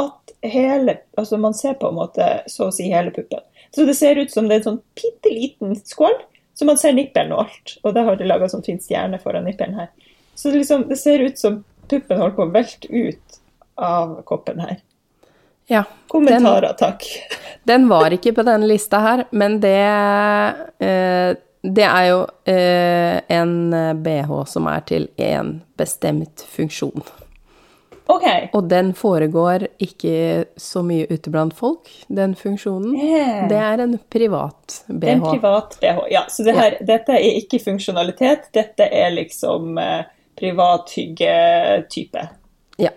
[0.00, 3.42] at hele, altså man ser på en måte så å si hele puppen.
[3.72, 6.14] Så det ser ut som det er en sånn bitte liten skål,
[6.54, 7.76] så man ser nippelen og alt.
[7.82, 9.92] Og da har de laga sånn fin stjerne foran nippelen her.
[10.34, 13.38] Så det, liksom, det ser ut som puppen holder på å velte ut
[13.82, 14.80] av koppen her.
[15.70, 15.84] Ja.
[16.08, 17.06] Kommentarer, takk.
[17.68, 19.78] Den var ikke på denne lista her, men det
[20.82, 23.52] eh, Det er jo eh, en
[24.02, 27.04] bh som er til én bestemt funksjon.
[28.10, 28.24] OK.
[28.52, 32.96] Og den foregår ikke så mye ute blant folk, den funksjonen.
[32.98, 33.44] Yeah.
[33.50, 35.12] Det er en privat bh.
[35.14, 36.02] En privat BH.
[36.10, 40.02] Ja, så det her, dette er ikke funksjonalitet, dette er liksom eh,
[40.42, 42.24] privat hyggetype.
[42.82, 42.90] Ja.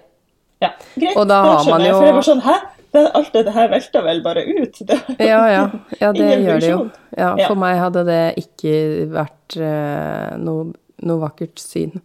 [0.63, 1.17] Ja, greit.
[1.19, 2.55] Og da har man jo- For jeg var sånn, hæ?
[2.95, 4.77] Alt dette her velter vel bare ut?
[5.19, 5.63] Ja, ja.
[5.99, 6.79] ja det gjør det jo.
[7.17, 7.59] Ja, for Ja.
[7.59, 8.75] meg hadde det ikke
[9.11, 10.69] vært uh, noe,
[11.03, 11.99] noe vakkert syn.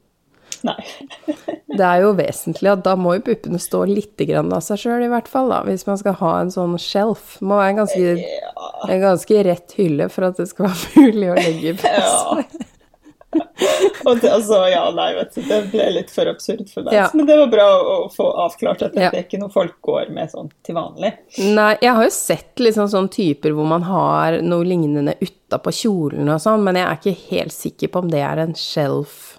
[0.66, 0.76] Nei.
[1.70, 5.04] Det er jo vesentlig at da må jo puppene stå litt grann av seg sjøl,
[5.06, 7.36] i hvert fall, da, hvis man skal ha en sånn shelf.
[7.38, 8.40] Det må være en ganske,
[8.90, 12.66] en ganske rett hylle for at det skal være mulig å legge på seg.
[14.08, 16.94] Og det, altså, ja, nei, vet du, det ble litt for absurd for meg.
[16.96, 17.04] Ja.
[17.14, 19.10] Men det var bra å, å få avklart at dette Ja.
[19.14, 21.12] er ikke noe folk går med sånn til vanlig.
[21.38, 26.28] Nei, jeg har jo sett liksom sånne typer hvor man har noe lignende utapå kjolen
[26.32, 29.38] og sånn, men jeg er ikke helt sikker på om det er en shelf,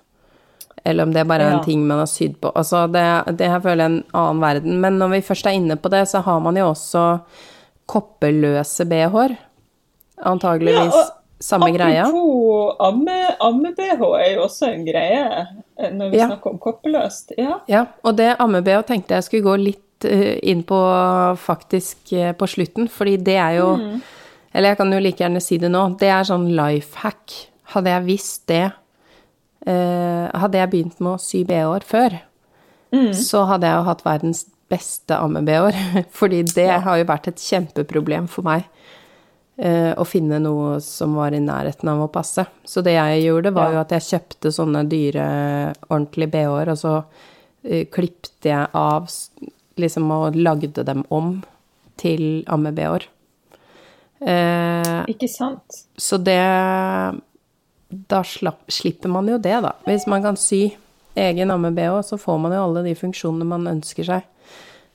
[0.86, 1.58] eller om det bare er Ja.
[1.60, 2.54] en ting man har sydd på.
[2.56, 3.06] Altså, det,
[3.38, 4.80] det her føler jeg en annen verden.
[4.82, 7.04] Men når vi først er inne på det, så har man jo også
[7.92, 9.36] koppeløse bh-er.
[10.32, 12.06] Antageligvis Ja, og samme greia.
[12.06, 15.22] Apropos amme- amme-BH er jo også en greie
[15.78, 16.28] eh, når vi Ja.
[16.30, 17.34] snakker om koppeløst.
[17.38, 17.60] Ja.
[17.68, 20.78] Ja, og det amme-BH tenkte jeg skulle gå litt eh, inn på
[21.42, 23.72] faktisk eh, på slutten, fordi det er jo
[24.54, 25.98] Eller jeg kan jo like gjerne si det nå.
[25.98, 27.32] Det er sånn life hack.
[27.72, 28.66] Hadde jeg visst det
[29.68, 32.18] eh, Hadde jeg begynt med å sy BH-er før,
[33.16, 36.04] så hadde jeg jo hatt verdens beste amme-BH-er.
[36.20, 38.66] Fordi det har jo vært et kjempeproblem for meg.
[39.58, 42.46] Eh, å finne noe som var i nærheten av å passe.
[42.64, 45.26] Så det jeg gjorde, var jo at jeg kjøpte sånne dyre,
[45.90, 49.10] ordentlige BH-er, og så uh, klippte jeg av
[49.82, 51.40] liksom og lagde dem om
[52.02, 53.08] til amme-BH-er.
[54.22, 55.80] Uh, Ikke sant?
[55.98, 56.38] så det
[57.90, 59.74] Da slapp, slipper man jo det, da.
[59.88, 60.70] Hvis man kan sy
[61.18, 64.28] egen amme-BH, så får man jo alle de funksjonene man ønsker seg.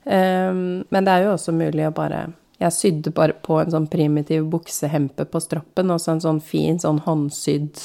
[0.07, 3.85] Uh, men det er jo også mulig å bare Jeg sydde bare på en sånn
[3.91, 7.83] primitiv buksehempe på stroppen, og så en sånn fin sånn håndsydd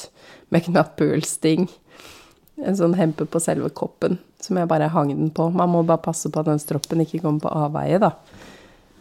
[0.53, 1.67] med knapphullsting.
[2.65, 5.49] En sånn hempe på selve koppen, som jeg bare hang den på.
[5.53, 8.11] Man må bare passe på at den stroppen ikke kommer på avveie, da.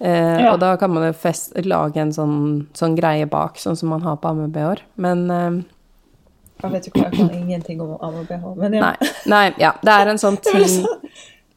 [0.00, 0.52] Eh, Ja.
[0.52, 4.02] Og da kan man jo fest, lage en sånn, sånn greie bak, sånn som man
[4.02, 4.80] har på amme-BH-er.
[4.96, 5.62] Men eh,
[6.62, 8.80] Jeg vet ikke hva jeg kan ingenting om amme-BH, men ja.
[8.92, 9.72] nei, nei, ja.
[9.82, 10.86] Det er en sånn ting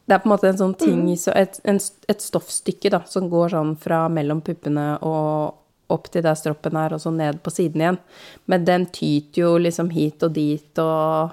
[0.06, 3.30] Det er på en måte en sånn ting så et, en, et stoffstykke da, som
[3.32, 5.56] går sånn fra mellom puppene og
[5.90, 7.98] opp til der stroppen er, og så ned på siden igjen.
[8.50, 11.30] Men den tyter jo liksom hit og dit, og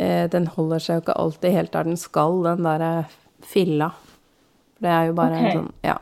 [0.00, 2.92] eh, den holder seg jo ikke alltid helt der den skal, den derre
[3.44, 3.90] filla.
[4.80, 5.50] Det er jo bare okay.
[5.50, 5.98] en sånn Ja.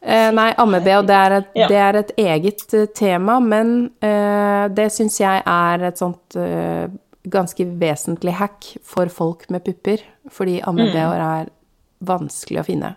[0.00, 1.66] Eh, nei, amme-BH, det, et- Ja.
[1.68, 6.86] det er et eget eh, tema, men eh, det syns jeg er et sånt eh,
[7.30, 11.48] ganske vesentlig hack for folk med pupper, fordi ammebh-er er
[12.04, 12.92] vanskelig å finne.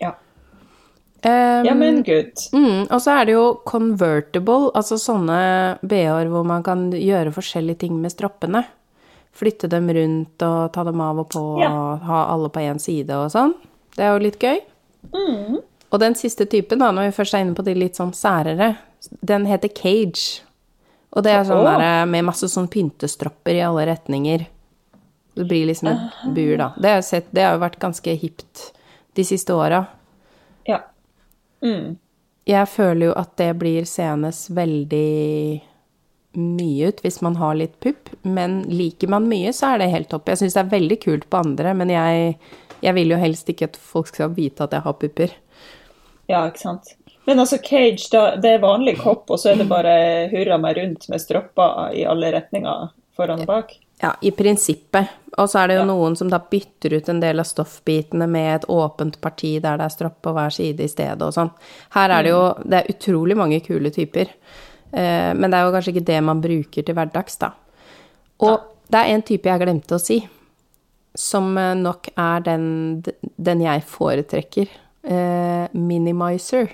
[0.00, 0.14] Ja.
[1.26, 2.32] Um, ja, men good.
[2.52, 5.38] Mm, og så er det jo convertible, altså sånne
[5.82, 8.64] BH-er hvor man kan gjøre forskjellige ting med stroppene.
[9.36, 11.70] Flytte dem rundt og ta dem av og på Ja.
[11.72, 13.54] og ha alle på én side og sånn.
[13.96, 14.60] Det er jo litt gøy.
[15.12, 15.58] Mm.
[15.92, 18.76] Og den siste typen, da, når vi først er inne på de litt sånn særere,
[19.22, 20.42] den heter cage.
[21.10, 24.46] Og det er sånn der med masse sånn pyntestropper i alle retninger.
[25.36, 26.72] Det blir liksom et bur, da.
[26.80, 28.70] Det har, sett, det har jo vært ganske hipt
[29.16, 29.84] de siste åra.
[30.68, 30.80] Ja.
[31.64, 31.96] Mm.
[32.46, 35.62] Jeg føler jo at det blir seende veldig
[36.36, 40.10] mye ut hvis man har litt pupp, men liker man mye, så er det helt
[40.12, 40.28] topp.
[40.30, 42.36] Jeg syns det er veldig kult på andre, men jeg,
[42.84, 45.36] jeg vil jo helst ikke at folk skal vite at jeg har pupper.
[46.32, 46.96] ja, ikke sant.
[47.26, 49.96] Men altså cage, da, det er vanlig kopp, og så er det bare
[50.30, 53.72] hurra meg rundt med stropper i alle retninger foran og bak?
[54.02, 55.08] Ja, i prinsippet.
[55.40, 55.88] Og så er det jo Ja.
[55.88, 59.84] noen som da bytter ut en del av stoffbitene med et åpent parti der det
[59.88, 61.50] er stropp på hver side i stedet og sånn.
[61.90, 64.28] Her er det jo Det er utrolig mange kule typer.
[64.92, 67.50] Eh, men det er jo kanskje ikke det man bruker til hverdags, da.
[68.40, 68.60] Og
[68.90, 70.28] det er en type jeg glemte å si,
[71.14, 73.02] som eh, nok er den,
[73.36, 74.68] den jeg foretrekker
[75.04, 76.68] eh, minimizer.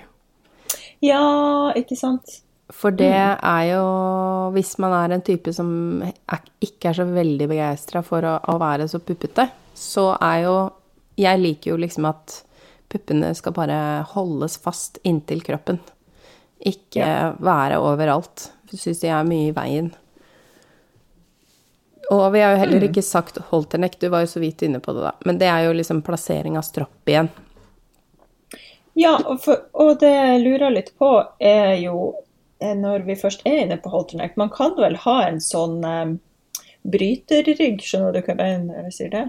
[1.03, 2.39] Ja, ikke sant?
[2.73, 3.83] For det er jo
[4.55, 5.67] Hvis man er en type som
[6.01, 10.55] er, ikke er så veldig begeistra for å, å være så puppete, så er jo
[11.19, 12.39] Jeg liker jo liksom at
[12.93, 13.77] puppene skal bare
[14.13, 15.79] holdes fast inntil kroppen.
[16.63, 17.33] Ikke Ja.
[17.41, 18.51] være overalt.
[18.73, 19.91] Syns de er mye i veien.
[22.11, 24.93] Og vi har jo heller ikke sagt holterneck, du var jo så vidt inne på
[24.93, 25.11] det, da.
[25.25, 27.29] Men det er jo liksom plassering av stropp igjen.
[28.99, 31.09] Ja, og, for, og det jeg lurer litt på,
[31.41, 32.13] er jo
[32.61, 36.13] eh, når vi først er inne på Holterneck, man kan vel ha en sånn eh,
[36.83, 39.27] bryterrygg, skjønner du hva jeg mener jeg sier det?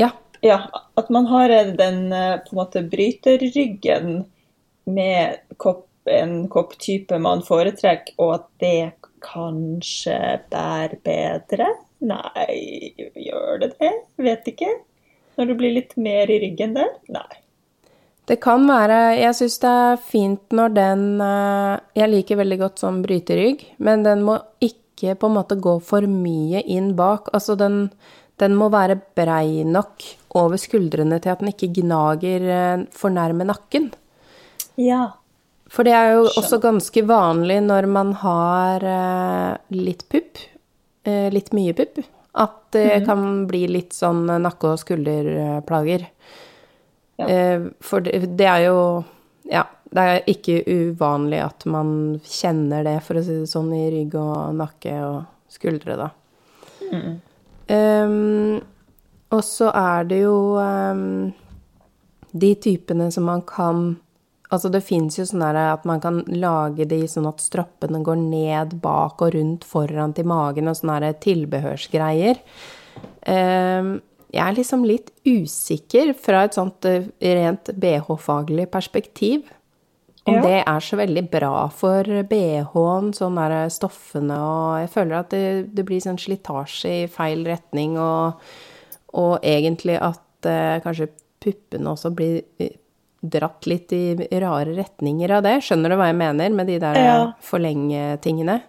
[0.00, 0.12] Ja.
[0.42, 0.58] Ja,
[0.98, 4.24] at man har den eh, på en måte bryterryggen
[4.90, 10.16] med kopp, en kopptype man foretrekker, og at det kanskje
[10.50, 11.68] bærer bedre?
[12.02, 13.92] Nei, gjør det det?
[14.18, 14.72] Vet ikke.
[15.38, 16.90] Når det blir litt mer i ryggen der?
[17.14, 17.41] Nei.
[18.30, 22.82] Det kan være Jeg syns det er fint når den eh, Jeg liker veldig godt
[22.82, 27.32] sånn bryterygg, men den må ikke på en måte gå for mye inn bak.
[27.34, 27.88] Altså den,
[28.38, 30.06] den må være brei nok
[30.38, 33.90] over skuldrene til at den ikke gnager eh, for nærme nakken.
[34.78, 35.08] Ja.
[35.72, 40.38] For det er jo også ganske vanlig når man har eh, litt pupp,
[41.02, 41.96] litt mye pupp,
[42.38, 46.04] at det kan bli litt sånn nakke- og skulderplager.
[47.20, 47.28] Ja.
[47.28, 48.78] Eh, For det, det er jo
[49.50, 53.90] Ja, det er ikke uvanlig at man kjenner det, for å si det sånn, i
[53.92, 55.18] rygg og nakke og
[55.52, 56.08] skuldre, da.
[57.72, 58.60] Ehm,
[59.32, 61.32] og så er det jo um,
[62.32, 63.84] de typene som man kan
[64.52, 68.74] Altså det fins jo sånn at man kan lage de sånn at stroppene går ned
[68.84, 72.42] bak og rundt foran til magen og sånne tilbehørsgreier.
[73.32, 73.94] Ehm,
[74.32, 79.42] jeg er liksom litt usikker fra et sånt eh, rent BH-faglig perspektiv.
[80.24, 80.42] Om Ja.
[80.42, 85.74] det er så veldig bra for BH-en, sånn der stoffene, og jeg føler at det,
[85.74, 88.38] det blir sånn slitasje i feil retning, og,
[89.18, 91.08] og egentlig at eh, kanskje
[91.42, 92.76] puppene også blir eh,
[93.22, 95.56] dratt litt i rare retninger av det.
[95.66, 97.18] Skjønner du hva jeg mener med de der Ja.
[97.42, 98.60] forlenge-tingene?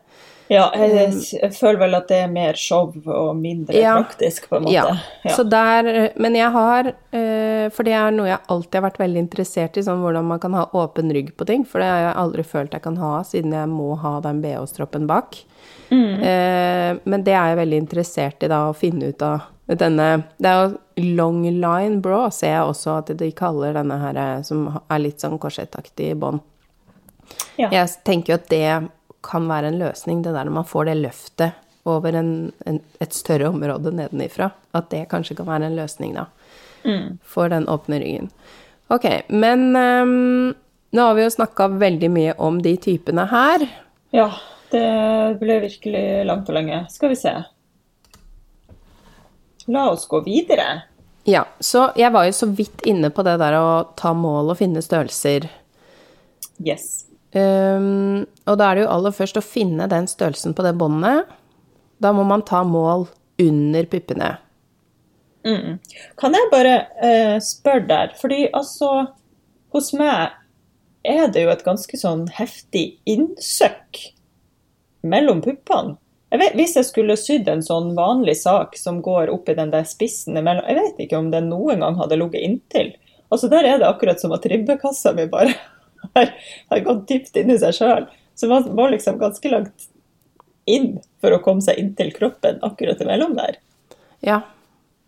[0.51, 3.93] Ja, jeg, jeg føler vel at det er mer show og mindre Ja.
[4.01, 4.97] praktisk, på en måte.
[5.23, 5.36] Ja.
[5.36, 9.23] Så der, men jeg har eh, For det er noe jeg alltid har vært veldig
[9.23, 11.63] interessert i, sånn hvordan man kan ha åpen rygg på ting.
[11.65, 15.08] For det har jeg aldri følt jeg kan ha, siden jeg må ha den BH-stroppen
[15.08, 15.39] bak.
[15.93, 16.23] Mm.
[17.06, 20.63] men det er jeg veldig interessert i, da, å finne ut av denne Det er
[20.63, 20.77] jo
[21.15, 25.23] long line bra, ser jeg også at de kaller denne her, eh, som er litt
[25.23, 26.43] sånn korsettaktig bånd.
[27.58, 27.69] Ja.
[27.71, 28.89] Jeg tenker jo at det
[29.23, 31.59] kan være en løsning, det der når man får det løftet
[31.89, 34.51] over en, en, et større område nedenifra.
[34.75, 36.27] At det kanskje kan være en løsning, da.
[37.23, 38.29] For den åpne ryggen.
[38.91, 40.53] Ok, men um,
[40.93, 43.67] nå har vi jo snakka veldig mye om de typene her.
[44.12, 44.29] ja,
[44.73, 46.79] det ble virkelig langt og lenge.
[46.89, 47.33] Skal vi se.
[49.71, 50.83] La oss gå videre.
[51.29, 54.59] Ja, så jeg var jo så vidt inne på det der å ta mål og
[54.59, 55.47] finne størrelser.
[56.59, 57.05] Yes.
[57.34, 61.30] Ehm, og da er det jo aller først å finne den størrelsen på det båndet.
[62.04, 63.08] Da må man ta mål
[63.41, 64.36] under puppene.
[65.43, 65.80] Mm.
[66.19, 69.10] Kan jeg bare uh, spørre der, fordi altså
[69.74, 70.38] Hos meg
[71.04, 73.98] er det jo et ganske sånn heftig innsøkk
[75.04, 75.98] mellom puppene.
[76.32, 79.74] Jeg vet, hvis jeg skulle sydd en sånn vanlig sak som går opp i den
[79.74, 82.93] der spissen imellom Jeg vet ikke om den noen gang hadde ligget inntil.
[83.34, 85.58] Altså Der er det akkurat som at ribbekassa mi bare
[86.17, 86.34] har,
[86.69, 88.08] har gått dypt inn i seg sjøl.
[88.36, 89.89] Så man må liksom ganske langt
[90.69, 93.60] inn for å komme seg inntil kroppen akkurat imellom der.
[94.23, 94.41] Ja,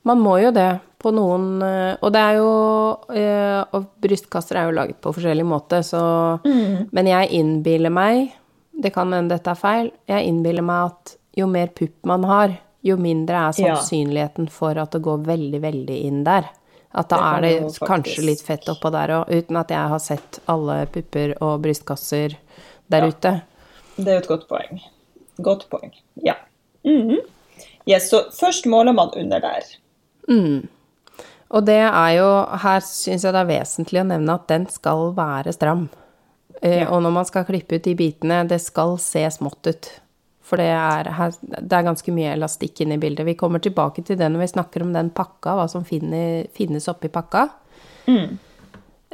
[0.05, 0.69] man må jo det
[1.01, 2.49] på noen eh, Og det er jo
[3.13, 6.01] eh, Og brystkasser er jo laget på forskjellig måte, så
[6.43, 8.33] Men jeg innbiller meg
[8.71, 9.89] Det kan hende dette er feil.
[10.09, 12.53] Jeg innbiller meg at jo mer pupp man har,
[12.85, 16.47] jo mindre er sannsynligheten for at det går veldig, veldig inn der.
[16.95, 19.99] At da Det er det kanskje litt fett oppå der òg, uten at jeg har
[19.99, 22.37] sett alle pupper og brystkasser
[22.89, 23.07] der Ja.
[23.11, 23.41] ute.
[23.97, 24.79] Det er jo et godt poeng.
[25.41, 25.91] Godt poeng.
[26.23, 26.35] Ja.
[26.85, 27.17] Mhm.
[27.87, 29.61] Yes, så først måler man under der.
[31.51, 35.13] Og det er jo Her syns jeg det er vesentlig å nevne at den skal
[35.13, 35.89] være stram.
[36.61, 36.89] Eh, Ja.
[36.89, 39.89] Og når man skal klippe ut de bitene, det skal se smått ut.
[40.45, 41.09] For det er,
[41.41, 43.25] det er ganske mye elastikk inne i bildet.
[43.25, 46.85] Vi kommer tilbake til det når vi snakker om den pakka, hva som finner, finnes
[46.91, 47.47] oppi pakka.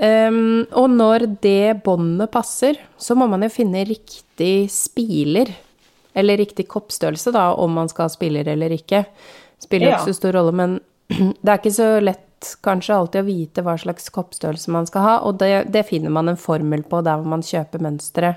[0.01, 5.53] Um, og når det båndet passer, så må man jo finne riktig spiler.
[6.17, 9.05] Eller riktig koppstørrelse, da, om man skal ha spiller eller ikke.
[9.61, 9.99] Spiller Ja.
[9.99, 10.79] ikke så stor rolle, men
[11.41, 12.27] det er ikke så lett
[12.65, 16.31] kanskje alltid å vite hva slags koppstørrelse man skal ha, og det, det finner man
[16.31, 18.35] en formel på der hvor man kjøper mønstre.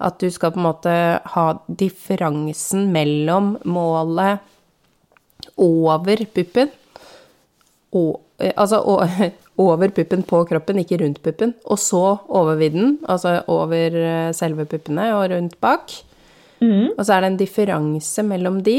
[0.00, 0.92] At du skal på en måte
[1.34, 4.40] ha differansen mellom målet
[5.60, 6.70] over puppen
[7.92, 8.20] og,
[8.56, 8.78] Altså
[9.60, 12.00] over puppen på kroppen, ikke rundt puppen, og så
[12.32, 15.92] overvidden, altså over eh, selve puppene og rundt bak.
[16.64, 16.94] Mm.
[16.96, 18.78] Og så er det en differanse mellom de.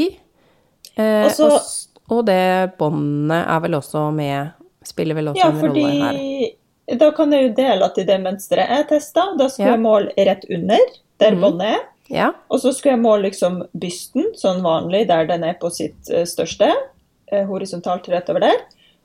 [0.96, 4.50] Eh, Og så- og, og det båndet er vel også med
[4.84, 5.94] Spiller vel også Ja, en rolle her.
[5.94, 6.08] Ja,
[6.90, 9.76] fordi da kan jeg jo dele at i det mønsteret jeg testa, da skulle Ja.
[9.76, 10.78] jeg måle rett under,
[11.20, 11.42] der mm.
[11.42, 11.82] båndet er.
[12.12, 12.28] Ja.
[12.52, 16.26] Og så skulle jeg måle liksom bysten, sånn vanlig, der den er på sitt eh,
[16.28, 16.72] største.
[17.32, 18.60] eh, Horisontalt rett over der.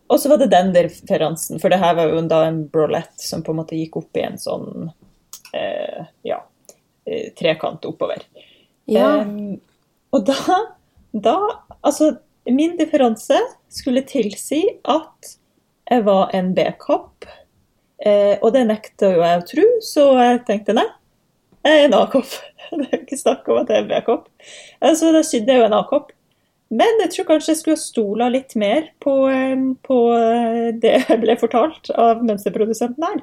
[0.07, 3.43] Og så var det den differansen, for det her var jo da en brolette som
[3.43, 4.91] på en måte gikk opp i en sånn
[5.55, 6.41] eh, ja,
[7.05, 8.23] eh, trekant oppover.
[8.87, 9.21] ja.
[9.21, 9.59] Em,
[10.15, 10.61] og da,
[11.11, 11.37] da
[11.83, 12.15] Altså,
[12.47, 13.37] min differanse
[13.71, 15.35] skulle tilsi at
[15.87, 17.27] jeg var en B-kopp.
[17.97, 20.87] Eh, og det nekta jo jeg å tro, så jeg tenkte nei,
[21.73, 22.29] er en A-kopp.
[22.71, 24.25] Det er jo ikke snakk om at jeg er en B-kopp.
[24.81, 26.11] Eh, Så da sydde jeg jo en A-kopp.
[26.69, 29.55] Men jeg tror kanskje jeg skulle ha stola litt mer på, eh,
[29.87, 33.21] på eh, det jeg ble fortalt av mønsterprodusenten her.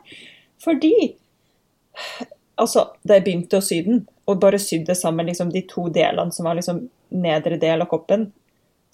[0.64, 0.94] Fordi
[2.60, 6.32] altså, da jeg begynte å sy den, og bare sydde sammen liksom, de to delene
[6.32, 8.30] som var liksom nedre del av koppen,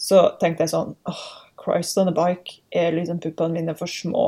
[0.01, 1.27] så tenkte jeg sånn åh,
[1.61, 4.25] Christ on a bike, er liksom puppene mine for små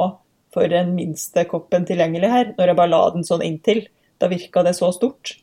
[0.53, 2.51] for den minste koppen tilgjengelig her?
[2.59, 3.87] Når jeg bare la den sånn inntil,
[4.23, 5.37] da virka det så stort.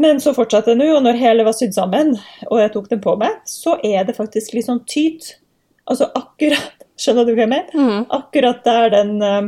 [0.00, 2.14] Men så fortsatte jeg nå, og når hele var sydd sammen,
[2.48, 5.34] og jeg tok den på meg, så er det faktisk litt sånn tyt.
[5.90, 7.70] Altså akkurat Skjønner du hva jeg mener?
[7.72, 8.02] Mm.
[8.12, 9.46] Akkurat der den um,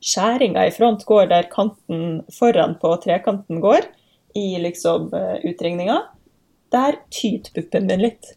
[0.00, 3.84] skjæringa i front går, der kanten foran på trekanten går,
[4.32, 5.98] i liksom uh, utringninga,
[6.72, 8.30] der tyter puppen min litt.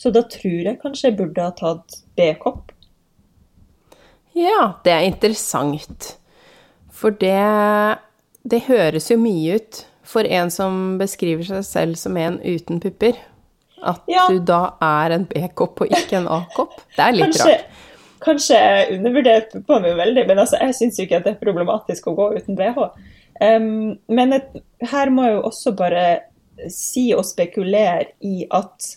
[0.00, 2.72] Så da tror jeg kanskje jeg burde ha tatt B-kopp.
[4.36, 6.14] Ja, det er interessant.
[6.92, 7.36] For det,
[8.46, 13.16] det høres jo mye ut for en som beskriver seg selv som en uten pupper.
[13.82, 14.26] At Ja.
[14.30, 16.76] du da er en B-kopp og ikke en A-kopp.
[16.96, 17.64] Det er litt Kanskje, rart.
[18.24, 22.06] kanskje jeg undervurderer puppene mine veldig, men altså, jeg syns ikke at det er problematisk
[22.08, 22.78] å gå uten BH.
[23.42, 24.46] Um, men et,
[24.80, 26.04] her må jeg jo også bare
[26.72, 28.94] si og spekulere i at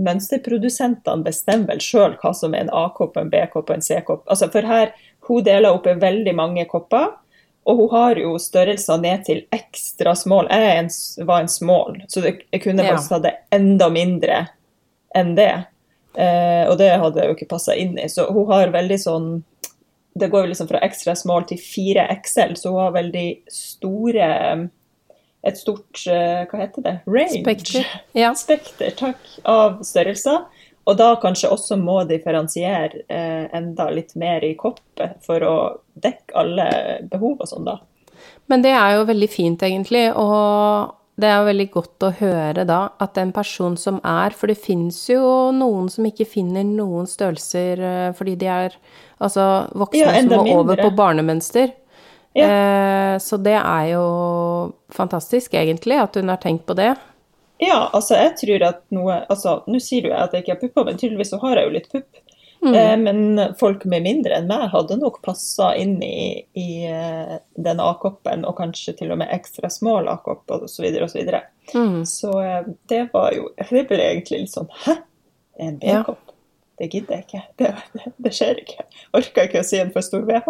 [0.00, 4.24] mønsterprodusentene bestemmer vel sjøl hva som er en A-kopp, en B-kopp og en C-kopp.
[4.32, 4.92] Altså, for her,
[5.28, 7.12] hun deler opp i veldig mange kopper,
[7.68, 10.48] og hun har jo størrelser ned til ekstra small.
[10.50, 10.88] Jeg en,
[11.28, 12.94] var en small, så det, jeg kunne Ja.
[12.94, 14.48] faktisk hatt det enda mindre
[15.14, 15.52] enn det.
[16.16, 18.08] Eh, og det hadde jeg jo ikke passa inn i.
[18.10, 19.30] Så hun har veldig sånn
[20.18, 24.70] Det går jo liksom fra ekstra small til 4XL, så hun har veldig store
[25.44, 26.96] Et stort eh, Hva heter det?
[27.06, 27.44] Range.
[27.44, 27.86] Spekter.
[28.18, 28.32] Ja.
[28.34, 30.42] Spekter, takk, av størrelser.
[30.88, 35.56] Og da kanskje også må differensiere eh, enda litt mer i koppet for å
[36.00, 36.70] dekke alle
[37.10, 37.76] behov og sånn, da.
[38.50, 42.80] Men det er jo veldig fint, egentlig, og det er veldig godt å høre da
[43.02, 47.82] at en person som er For det fins jo noen som ikke finner noen størrelser
[47.84, 48.78] eh, fordi de er
[49.20, 51.74] altså voksne Ja, som må må over på barnemønster.
[52.32, 52.46] Ja.
[52.46, 54.04] Eh, så det er jo
[54.94, 56.94] fantastisk, egentlig, at hun har tenkt på det.
[57.60, 60.86] Ja, altså jeg tror at noe altså Nå sier du at jeg ikke har pupper,
[60.88, 62.22] men tydeligvis så har jeg jo litt pupp.
[62.62, 62.74] Mm.
[62.74, 67.80] Eh, men folk med mindre enn meg hadde nok passa inn i, i eh, den
[67.80, 70.66] A-koppen, og kanskje til og med ekstra small A-kopp osv.
[70.68, 71.44] Så, videre, og så, videre.
[71.74, 72.02] Mm.
[72.08, 74.96] så eh, det var jo Det ble egentlig litt sånn Hæ?
[75.60, 76.32] En B-kopp?
[76.80, 77.40] Det gidder jeg ikke.
[77.60, 78.84] Det, det, det skjer ikke.
[79.16, 80.46] Orka ikke å si en for stor BH.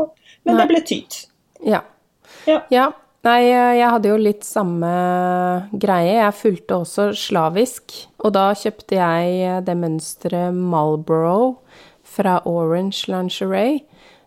[0.47, 0.61] Men Nei.
[0.61, 1.17] det ble tyt.
[1.67, 1.81] Ja.
[2.47, 2.61] Ja.
[2.71, 2.85] Ja.
[3.21, 4.91] Nei, jeg hadde jo litt samme
[5.77, 6.15] greie.
[6.23, 7.93] Jeg fulgte også slavisk,
[8.25, 11.59] og da kjøpte jeg det mønsteret Marlboro
[12.09, 13.83] fra Orange Lingerie.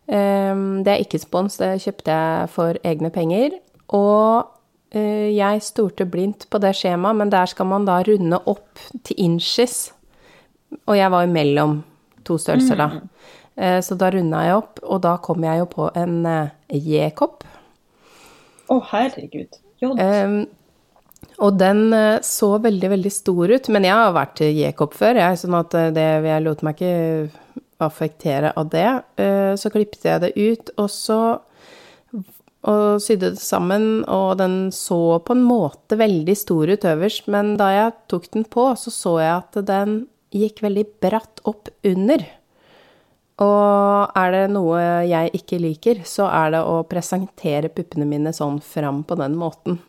[0.08, 3.58] Ehm, Det er ikke spons, det kjøpte jeg for egne penger.
[3.90, 4.46] Og
[4.92, 9.16] eh, jeg stolte blindt på det skjemaet, men der skal man da runde opp til
[9.18, 9.92] inches.
[10.86, 11.84] Og jeg var jo mellom
[12.24, 13.02] to størrelser, da.
[13.58, 17.44] Eh, Så da runda jeg opp, og da kom jeg jo på en eh, J-kopp.
[18.74, 19.62] Å, herregud.
[19.84, 20.00] Jod.
[20.02, 20.44] Um,
[21.44, 23.70] og den eh, så veldig, veldig stor ut.
[23.74, 27.48] Men jeg har vært J-kopp før, jeg, sånn at eh, det, jeg lot meg ikke
[27.84, 28.90] affektere av det.
[29.20, 31.24] Eh, så klippet jeg det ut, og så
[32.64, 37.58] og sydde det sammen, og den så på en måte veldig stor ut øverst, men
[37.60, 39.98] da jeg tok den på, så så jeg at den
[40.32, 42.24] gikk veldig bratt opp under.
[43.42, 48.60] Og er det noe jeg ikke liker, så er det å presentere puppene mine sånn
[48.62, 49.80] fram på den måten.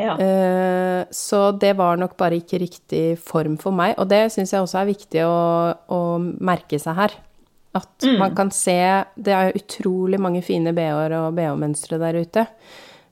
[0.00, 0.16] Ja.
[0.18, 4.64] Eh, Så det var nok bare ikke riktig form for meg, og det syns jeg
[4.64, 7.14] også er viktig å, å merke seg her.
[7.74, 8.74] At man kan se
[9.16, 12.46] Det er utrolig mange fine bh-er og bh-mønstre der ute.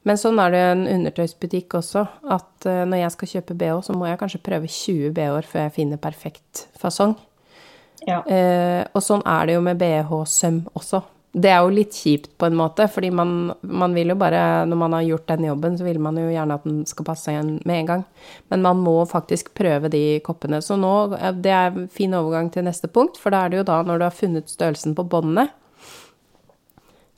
[0.05, 2.03] Men sånn er det jo en undertøysbutikk også,
[2.33, 5.66] at eh, når jeg skal kjøpe bh, så må jeg kanskje prøve 20 bh-er før
[5.66, 7.14] jeg finner perfekt fasong.
[8.11, 8.20] Ja.
[8.26, 11.02] Eh, og sånn er det jo med bh-søm også.
[11.30, 14.78] Det er jo litt kjipt på en måte, fordi man, man vil jo bare Når
[14.80, 17.52] man har gjort den jobben, så vil man jo gjerne at den skal passe igjen
[17.68, 18.02] med en gang.
[18.50, 20.58] Men man må faktisk prøve de koppene.
[20.62, 23.78] Så nå Det er fin overgang til neste punkt, for da er det jo da,
[23.86, 25.46] når du har funnet størrelsen på båndene,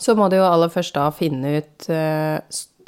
[0.03, 2.39] så må du jo aller først da finne ut eh,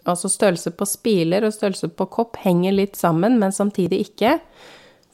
[0.05, 4.35] Altså størrelse på spiler og størrelse på kopp henger litt sammen, men samtidig ikke.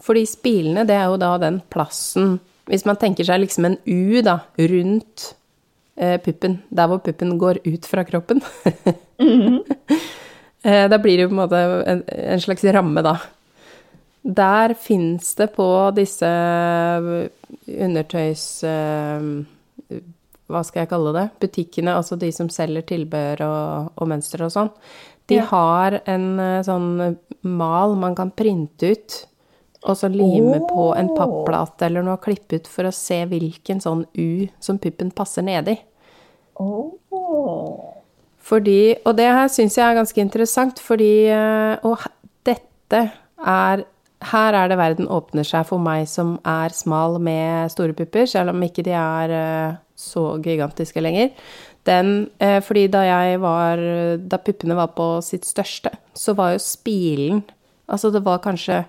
[0.03, 2.41] Fordi spilene, det er jo da den plassen
[2.71, 5.27] Hvis man tenker seg liksom en U, da, rundt
[5.99, 8.41] eh, puppen, der hvor puppen går ut fra kroppen
[10.63, 11.61] eh, Da blir det jo på en måte
[11.91, 13.17] en, en slags ramme, da.
[14.23, 15.67] Der fins det på
[15.97, 16.29] disse
[17.67, 18.45] undertøys...
[18.65, 19.31] Eh,
[20.51, 21.27] hva skal jeg kalle det?
[21.45, 24.71] Butikkene, altså de som selger tilbehør og, og mønster og sånn.
[25.31, 25.45] De Ja.
[25.53, 26.89] har en eh, sånn
[27.47, 29.21] mal man kan printe ut,
[29.81, 34.05] og så lime på en papplate eller noe, klippe ut for å se hvilken sånn
[34.13, 35.79] U som puppen passer nedi.
[36.61, 36.93] Oh.
[38.45, 42.03] Fordi, og det her syns jeg er ganske interessant, fordi eh, Og
[42.45, 43.03] dette
[43.39, 43.85] er
[44.31, 48.53] Her er det verden åpner seg for meg som er smal med store pupper, selv
[48.53, 51.31] om ikke de er eh, så gigantiske lenger.
[51.89, 53.81] Den, eh, fordi da jeg var
[54.21, 57.45] Da puppene var på sitt største, så var jo spilen
[57.91, 58.85] Altså det var kanskje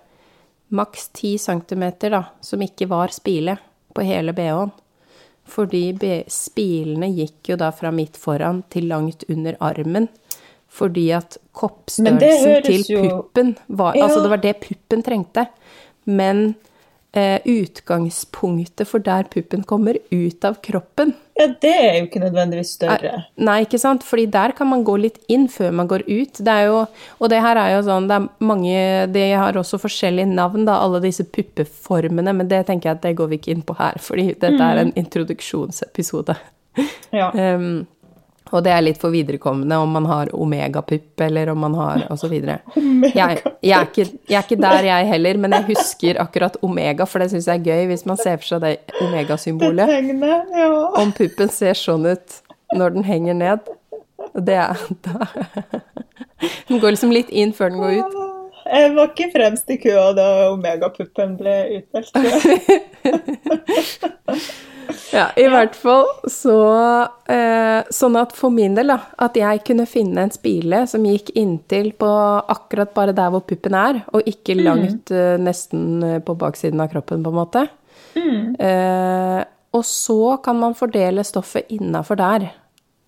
[0.72, 3.58] maks 10 centimeter, da, som ikke var spile
[3.96, 4.72] på hele bh-en.
[5.52, 5.84] Fordi
[6.32, 10.08] spilene gikk jo da fra midt foran til langt under armen.
[10.72, 14.06] Fordi at koppstørrelsen til puppen var Ja.
[14.06, 15.48] Altså, det var det puppen trengte.
[16.06, 16.56] Men
[17.12, 23.24] utgangspunktet for der puppen kommer ut av kroppen Ja, det er jo ikke nødvendigvis større.
[23.42, 24.04] Nei, ikke sant?
[24.08, 26.40] Fordi der kan man gå litt inn før man går ut.
[26.40, 26.82] Det er jo,
[27.20, 28.84] og det her er jo sånn, det er mange
[29.16, 33.16] De har også forskjellige navn, da, alle disse puppeformene, men det tenker jeg at det
[33.20, 36.38] går vi ikke inn på her, fordi dette er en introduksjonsepisode.
[37.12, 37.32] Ja.
[37.36, 37.88] Um,
[38.52, 42.58] og det er litt for viderekommende om man har omegapupp, eller om man har videre.
[43.12, 47.06] Jeg, jeg, er ikke, jeg er ikke der, jeg heller, men jeg husker akkurat omega,
[47.10, 49.88] for det syns jeg er gøy hvis man ser for seg Det omegasymbolet.
[50.54, 50.68] ja.
[51.02, 52.28] Om puppen ser sånn ut
[52.78, 53.60] når den henger ned.
[54.38, 54.76] Det er
[55.08, 55.18] da.
[56.70, 58.12] Den går liksom litt inn før den går ut.
[58.72, 62.14] Jeg var ikke fremst i køa da omegapuppen ble utdelt.
[65.00, 66.56] tror i Ja, i hvert fall så
[67.32, 71.32] eh, Sånn at for min del, da, at jeg kunne finne en spile som gikk
[71.40, 72.10] inntil på
[72.52, 76.92] akkurat bare der hvor puppen er, og ikke langt eh, nesten eh, på baksiden av
[76.94, 77.66] kroppen, på en måte.
[78.16, 82.50] Eh, og så kan man fordele stoffet innafor der.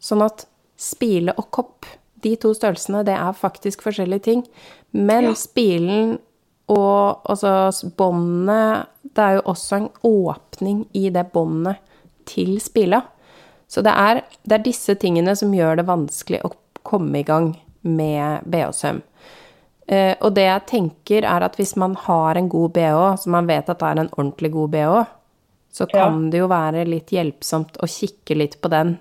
[0.03, 0.45] Sånn at
[0.79, 1.87] spile og kopp,
[2.23, 4.45] de to størrelsene, det er faktisk forskjellige ting.
[4.93, 5.33] Men Ja.
[5.35, 6.19] spilen
[6.71, 11.75] og altså båndet Det er jo også en åpning i det båndet
[12.25, 13.01] til spila.
[13.67, 16.53] Så det er, det er disse tingene som gjør det vanskelig å
[16.87, 17.51] komme i gang
[17.83, 19.01] med BH-søm.
[19.87, 23.49] Eh, og det jeg tenker, er at hvis man har en god BH, så man
[23.49, 25.05] vet at det er en ordentlig god BH,
[25.73, 26.05] så Ja.
[26.05, 28.99] kan det jo være litt hjelpsomt å kikke litt på den.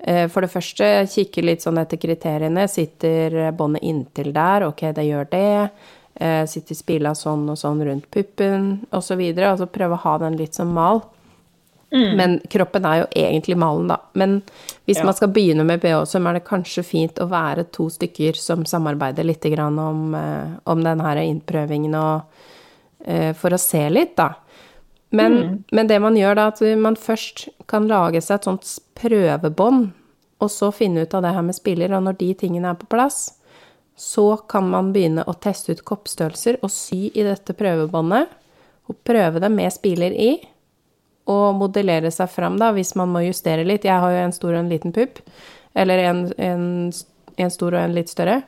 [0.00, 2.66] Eh, For det første, kikke litt sånn etter kriteriene.
[2.68, 4.62] Sitter båndet inntil der?
[4.66, 5.70] Ok, det gjør det.
[6.16, 9.20] Eh, Sitter spila sånn og sånn rundt puppen, osv.
[9.38, 11.02] Altså prøve å ha den litt som mal.
[11.92, 13.96] Men kroppen er jo egentlig malen, da.
[14.14, 14.42] Men
[14.86, 15.04] hvis Ja.
[15.04, 18.64] man skal begynne med BH, så er det kanskje fint å være to stykker som
[18.64, 22.22] samarbeider litt grann om, eh, om denne innprøvingen og
[23.06, 24.34] eh, For å se litt, da.
[25.10, 29.90] Men, men det man gjør da, at man først kan lage seg et sånt prøvebånd,
[30.40, 32.86] og så finne ut av det her med spiller, og når de tingene er på
[32.88, 33.32] plass,
[34.00, 38.30] så kan man begynne å teste ut koppstørrelser og sy i dette prøvebåndet,
[38.88, 40.30] og prøve det med spiler i,
[41.30, 43.84] og modellere seg fram, da, hvis man må justere litt.
[43.86, 45.20] Jeg har jo en stor og en liten pupp,
[45.78, 46.64] eller en, en,
[47.44, 48.40] en stor og en litt større.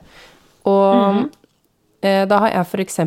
[0.67, 1.29] Og
[2.01, 2.99] eh, da har jeg f.eks.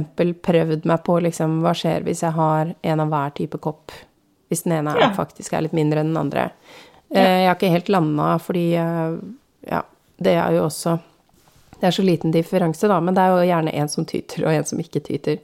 [0.45, 3.91] prøvd meg på liksom, hva skjer hvis jeg har en av hver type kopp.
[4.53, 5.09] Hvis den ene er, Ja.
[5.17, 6.51] faktisk er litt mindre enn den andre.
[7.09, 9.17] Eh, jeg har ikke helt landa, fordi eh,
[9.73, 9.81] ja,
[10.21, 10.99] det er jo også
[11.85, 14.55] Det er så liten differanse, da, men det er jo gjerne en som tyter, og
[14.55, 15.35] en som ikke tyter.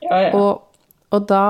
[0.00, 0.30] Ja, ja.
[0.32, 1.44] Og, og da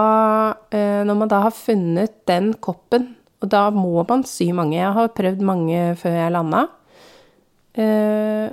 [0.74, 4.90] eh, Når man da har funnet den koppen, og da må man sy mange Jeg
[4.96, 6.64] har prøvd mange før jeg landa.
[7.78, 8.50] Eh,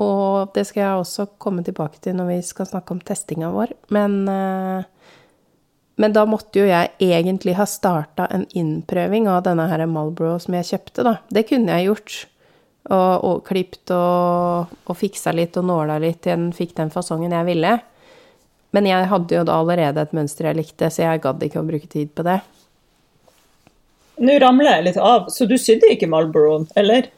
[0.00, 3.76] og det skal jeg også komme tilbake til når vi skal snakke om testinga vår.
[3.92, 4.88] Men, eh,
[6.00, 10.54] Men da måtte jo jeg egentlig ha starta en innprøving av denne her Malbro som
[10.54, 11.18] jeg kjøpte, da.
[11.28, 12.14] Det kunne jeg gjort.
[12.90, 17.34] Og, og klipt og, og fiksa litt og nåla litt til den fikk den fasongen
[17.34, 17.76] jeg ville.
[18.74, 21.68] Men jeg hadde jo da allerede et mønster jeg likte, så jeg gadd ikke å
[21.68, 22.40] bruke tid på det.
[24.22, 27.08] Nå ramler jeg litt av, så du sydde ikke Marlboroen, eller?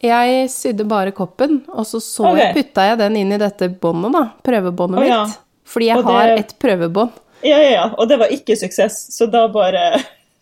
[0.00, 2.42] Jeg sydde bare koppen, og så, så okay.
[2.42, 4.22] jeg, putta jeg den inn i dette båndet, da.
[4.46, 5.18] Prøvebåndet oh, ja.
[5.26, 5.42] mitt.
[5.70, 7.18] Fordi jeg det- har et prøvebånd.
[7.40, 7.84] Ja, ja, ja.
[7.96, 10.00] Og det var ikke suksess, så da bare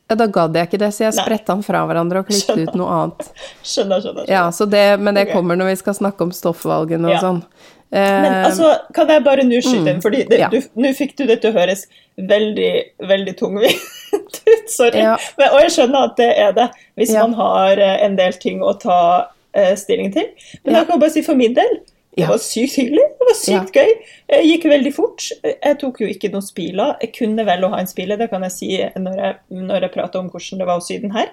[0.09, 2.71] Ja, da gadd jeg ikke det, så jeg spretta den fra hverandre og klippet Skjønner.
[2.73, 3.27] ut noe annet.
[3.63, 4.23] Skjønner, skjønner.
[4.25, 4.29] skjønner.
[4.33, 5.35] Ja, så det, Men det okay.
[5.37, 7.21] kommer når vi skal snakke om stoffvalgene og Ja.
[7.21, 7.43] sånn.
[7.91, 10.49] Men Eh, altså, kan jeg bare nå skyte inn, fordi det, Ja.
[10.53, 11.87] du, nå fikk du det til å høres
[12.19, 13.81] veldig, veldig tungvint
[14.53, 14.99] ut, sorry.
[14.99, 15.17] Ja.
[15.39, 18.61] Men, og jeg skjønner at det er det, hvis man har eh, en del ting
[18.61, 20.27] å ta eh, stilling til.
[20.65, 21.79] Men jeg kan bare si for min del,
[22.19, 22.33] det Ja.
[22.33, 23.93] var sykt hyggelig, det var sykt gøy.
[24.29, 25.29] Det gikk veldig fort.
[25.47, 26.97] Jeg tok jo ikke noen spiler.
[27.05, 29.93] Jeg kunne vel å ha en spile, det kan jeg si når jeg, når jeg
[29.95, 31.31] prater om hvordan det var å sy den her.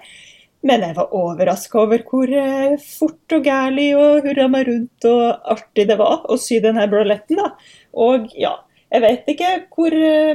[0.66, 5.50] Men jeg var overraska over hvor eh, fort og gærlig og hurra meg rundt og
[5.52, 7.36] artig det var å sy denne braletten.
[7.42, 7.50] da.
[7.94, 8.54] Og ja,
[8.90, 10.34] jeg vet ikke hvor eh,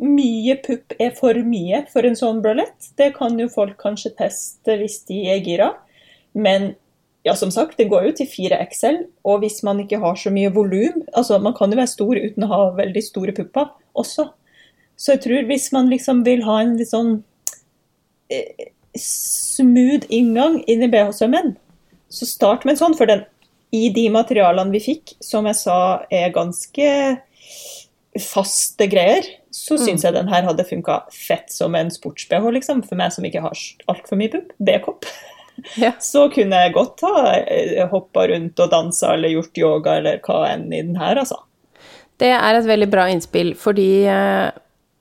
[0.00, 2.90] mye pupp er for mye for en sånn bralett.
[2.98, 5.72] Det kan jo folk kanskje teste hvis de er gira.
[6.34, 6.72] Men
[7.28, 10.50] ja, som sagt, det går jo til 4XL, og hvis man ikke har så mye
[10.54, 13.68] volum altså Man kan jo være stor uten å ha veldig store pupper
[13.98, 14.30] også.
[14.98, 17.18] Så jeg tror hvis man liksom vil ha en litt sånn
[18.32, 21.54] eh, smooth inngang inn i BH-sømmen,
[22.08, 22.96] så start med en sånn.
[22.98, 23.24] For den,
[23.74, 25.78] i de materialene vi fikk, som jeg sa
[26.10, 26.88] er ganske
[28.18, 32.82] faste greier, så syns jeg den her hadde funka fett som en sports-BH, liksom.
[32.88, 34.54] For meg som ikke har altfor mye pupp.
[34.58, 35.06] B-kopp.
[35.76, 35.92] Ja.
[36.10, 40.44] Så kunne jeg godt ha eh, hoppa rundt og dansa eller gjort yoga eller hva
[40.52, 41.40] enn i den her, altså.
[42.18, 44.48] Det er et veldig bra innspill, fordi eh,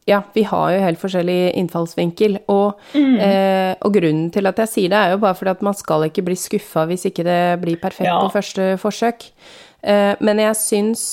[0.08, 2.38] ja, vi har jo helt forskjellig innfallsvinkel.
[2.54, 3.16] Og, Mm.
[3.20, 6.06] eh, og grunnen til at jeg sier det, er jo bare fordi at man skal
[6.08, 8.20] ikke bli skuffa hvis ikke det blir perfekt Ja.
[8.22, 9.32] på første forsøk.
[9.84, 11.08] Eh, men jeg syns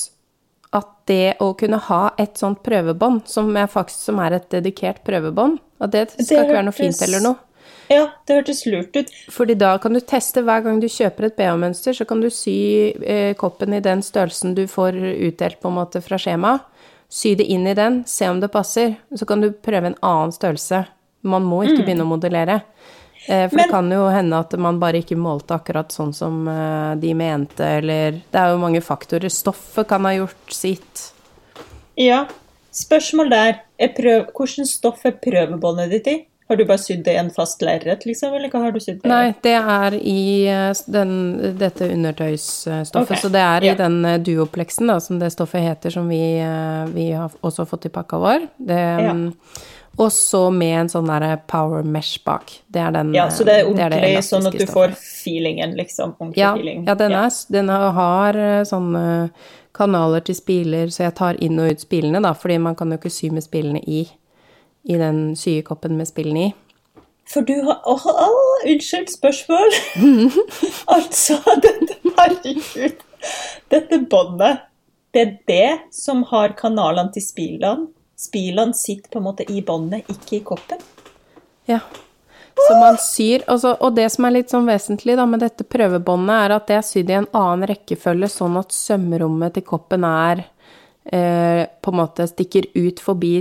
[0.73, 3.51] at det å kunne ha et sånt prøvebånd, som,
[3.87, 7.35] som er et dedikert prøvebånd, at det skal Det ikke være noe fint eller noe.
[7.91, 9.11] Ja, det hørtes lurt ut.
[9.31, 12.55] Fordi da kan du teste hver gang du kjøper et BH-mønster, så kan du sy
[13.03, 14.97] eh, koppen i den størrelsen du får
[15.29, 16.57] utdelt på en måte fra skjema.
[17.09, 18.95] Sy det inn i den, se om det passer.
[19.15, 20.85] Så kan du prøve en annen størrelse.
[21.25, 22.61] Man må ikke begynne å modellere.
[23.27, 23.57] Eh, for Mm.
[23.57, 27.13] Men- det kan jo hende at man bare ikke målte akkurat sånn som eh, de
[27.13, 29.29] mente, eller Det er jo mange faktorer.
[29.29, 31.11] Stoffet kan ha gjort sitt.
[31.97, 32.25] Ja.
[32.71, 33.61] Spørsmål der.
[33.79, 34.25] Er prøv...
[34.33, 36.25] Hvordan stoff er prøvebåndet ditt i?
[36.47, 38.99] Har du bare sydd det i en fast lerret, liksom, eller hva har du sydd
[39.01, 39.09] det?
[39.09, 41.13] Nei, det er i eh, den,
[41.57, 43.01] dette undertøysstoffet.
[43.01, 43.17] okay.
[43.23, 46.85] Så det er i den duopleksen, duoplexen, da, som det stoffet heter, som vi, eh,
[46.93, 48.47] vi har også fått i pakka vår.
[48.57, 49.13] Det, Ja.
[49.13, 49.33] mm,
[49.97, 52.51] Og så med en sånn derre power mesh bak.
[52.69, 55.73] Det er den Ja, så det er eh, ordentlig, det sånn at du får feelingen,
[55.77, 56.15] liksom.
[56.19, 56.85] Ordentlig ja, feeling.
[56.85, 59.29] ja, den, er, den er- har eh, sånne
[59.73, 62.97] kanaler til spiler, så jeg tar inn og ut spilene, da, fordi man kan jo
[62.97, 64.05] ikke sy med spilene i,
[64.85, 66.53] i den sykoppen med spillene i.
[67.25, 69.73] For du har Åh, oh, unnskyld, spørsmål.
[70.95, 73.01] altså, dette, herregud.
[73.73, 74.65] Dette båndet,
[75.13, 77.89] det er det som har kanalene til spillene.
[78.15, 80.83] Spillene sitter på en måte i båndet, ikke i koppen.
[81.67, 81.81] Ja.
[82.55, 86.35] Så man syr og, og det som er litt sånn vesentlig da med dette prøvebåndet,
[86.37, 90.45] er at det er sydd i en annen rekkefølge, sånn at sømrommet til koppen er
[91.03, 93.33] eh, på en måte stikker ut forbi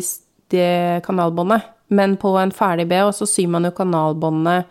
[0.52, 1.62] det kanalbåndet.
[1.94, 4.64] Men på en ferdig BH så syr man jo kanalbåndet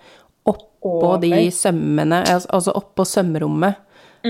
[0.43, 3.77] oppå de sømmene, al- altså oppå sømrommet,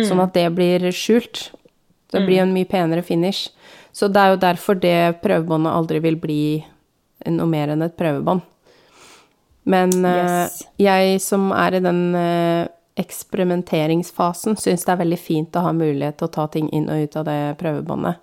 [0.06, 1.52] sånn at det blir skjult.
[2.14, 3.50] Det blir en mye penere finish.
[3.92, 6.44] Så det er jo derfor det prøvebåndet aldri vil bli
[7.26, 8.42] noe mer enn et prøvebånd.
[9.64, 10.62] Men yes.
[10.62, 12.68] uh, jeg som er i den uh,
[13.00, 17.06] eksperimenteringsfasen, syns det er veldig fint å ha mulighet til å ta ting inn og
[17.06, 18.20] ut av det prøvebåndet.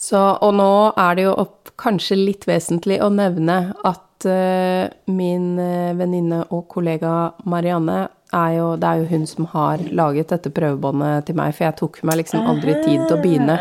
[0.00, 5.58] Så, og nå er det jo opp, kanskje litt vesentlig å nevne at uh, min
[5.60, 10.52] eh, venninne og kollega Marianne er jo, det er jo hun som har laget dette
[10.54, 13.56] prøvebåndet til meg, for jeg tok meg liksom aldri tid til å begynne.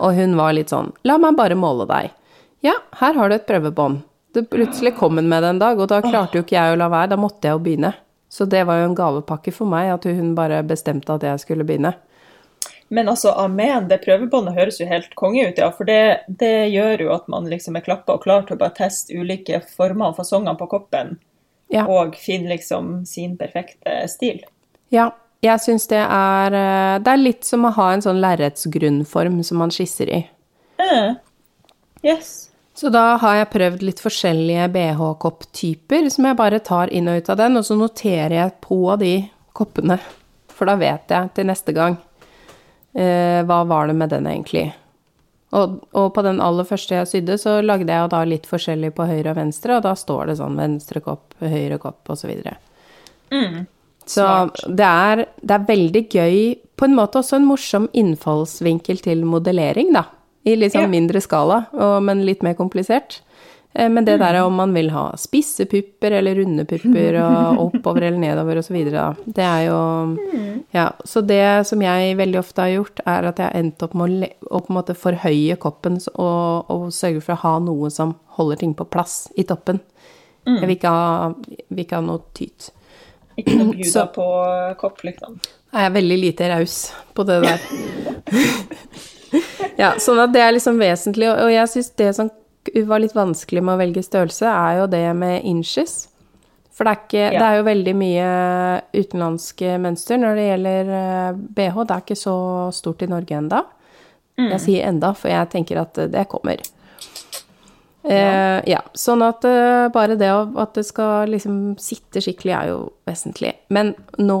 [0.00, 2.12] Og hun var litt sånn La meg bare måle deg.
[2.64, 4.00] Ja, her har du et prøvebånd.
[4.36, 6.80] Det plutselig kom hun med det en dag, og da klarte jo ikke jeg å
[6.80, 7.14] la være.
[7.14, 7.92] Da måtte jeg jo begynne.
[8.28, 11.64] Så det var jo en gavepakke for meg, at hun bare bestemte at jeg skulle
[11.64, 11.94] begynne.
[12.88, 15.72] Men altså, amen, det prøvebåndet høres jo helt konge ut, ja.
[15.74, 18.76] For det, det gjør jo at man liksom er klappa og klar til å bare
[18.78, 21.16] teste ulike former og fasonger på koppen.
[21.74, 21.88] Ja.
[21.90, 24.44] Og finne liksom sin perfekte stil.
[24.94, 25.10] Ja,
[25.42, 29.58] jeg syns det er eh, Det er litt som å ha en sånn lerretsgrunnform som
[29.64, 30.20] man skisser i.
[30.82, 31.16] Eh,
[32.06, 32.50] Yes.
[32.74, 37.30] Så da har jeg prøvd litt forskjellige BH-kopptyper som jeg bare tar inn og ut
[37.32, 39.14] av den, og så noterer jeg på de
[39.56, 39.96] koppene.
[40.52, 41.96] For da vet jeg til neste gang
[42.96, 44.70] eh, hva var det med den egentlig.
[45.56, 49.06] Og, og på den aller første jeg sydde, så lagde jeg da litt forskjellig på
[49.08, 52.32] høyre og venstre, og da står det sånn venstre kopp, høyre kopp osv.
[52.42, 52.56] Så.
[53.30, 53.64] Mm.
[54.06, 54.26] så
[54.66, 56.40] det er, det er veldig gøy,
[56.76, 60.04] på en måte også en morsom innfallsvinkel til modellering, da.
[60.46, 60.92] I litt sånn Ja.
[60.92, 63.20] mindre skala, og, men litt mer komplisert.
[63.76, 68.06] Eh, Men det der om man vil ha spisse pupper eller runde pupper og oppover
[68.08, 68.76] eller nedover osv.,
[69.26, 69.80] det er jo
[70.72, 73.94] Ja, så det som jeg veldig ofte har gjort, er at jeg har endt opp
[73.94, 78.14] med å, på en måte forhøye koppen og, og sørge for å ha noe som
[78.38, 79.80] holder ting på plass i toppen.
[80.46, 81.30] Jeg vil ikke ha,
[81.74, 82.68] vil ikke ha noe tyt.
[83.36, 84.26] Ikke noe bjuda på
[84.80, 85.40] kopp, liksom.
[85.74, 86.76] Jeg er veldig lite raus
[87.16, 87.64] på det der.
[89.82, 92.30] ja, sånn at det er liksom vesentlig, og jeg syns det som
[92.86, 96.08] var litt vanskelig med å velge størrelse, er jo det med inches.
[96.76, 97.38] For det er, ikke, Ja.
[97.40, 98.26] det er jo veldig mye
[98.92, 101.76] utenlandske mønster når det gjelder eh, BH.
[101.86, 102.36] Det er ikke så
[102.76, 103.62] stort i Norge enda.
[104.36, 106.60] Jeg sier enda, for jeg tenker at eh, det kommer.
[108.06, 112.76] Eh, ja, sånn at uh, bare det at det skal liksom sitte skikkelig er jo
[113.08, 113.54] vesentlig.
[113.74, 114.38] Men nå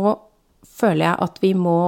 [0.76, 1.78] føler jeg at vi må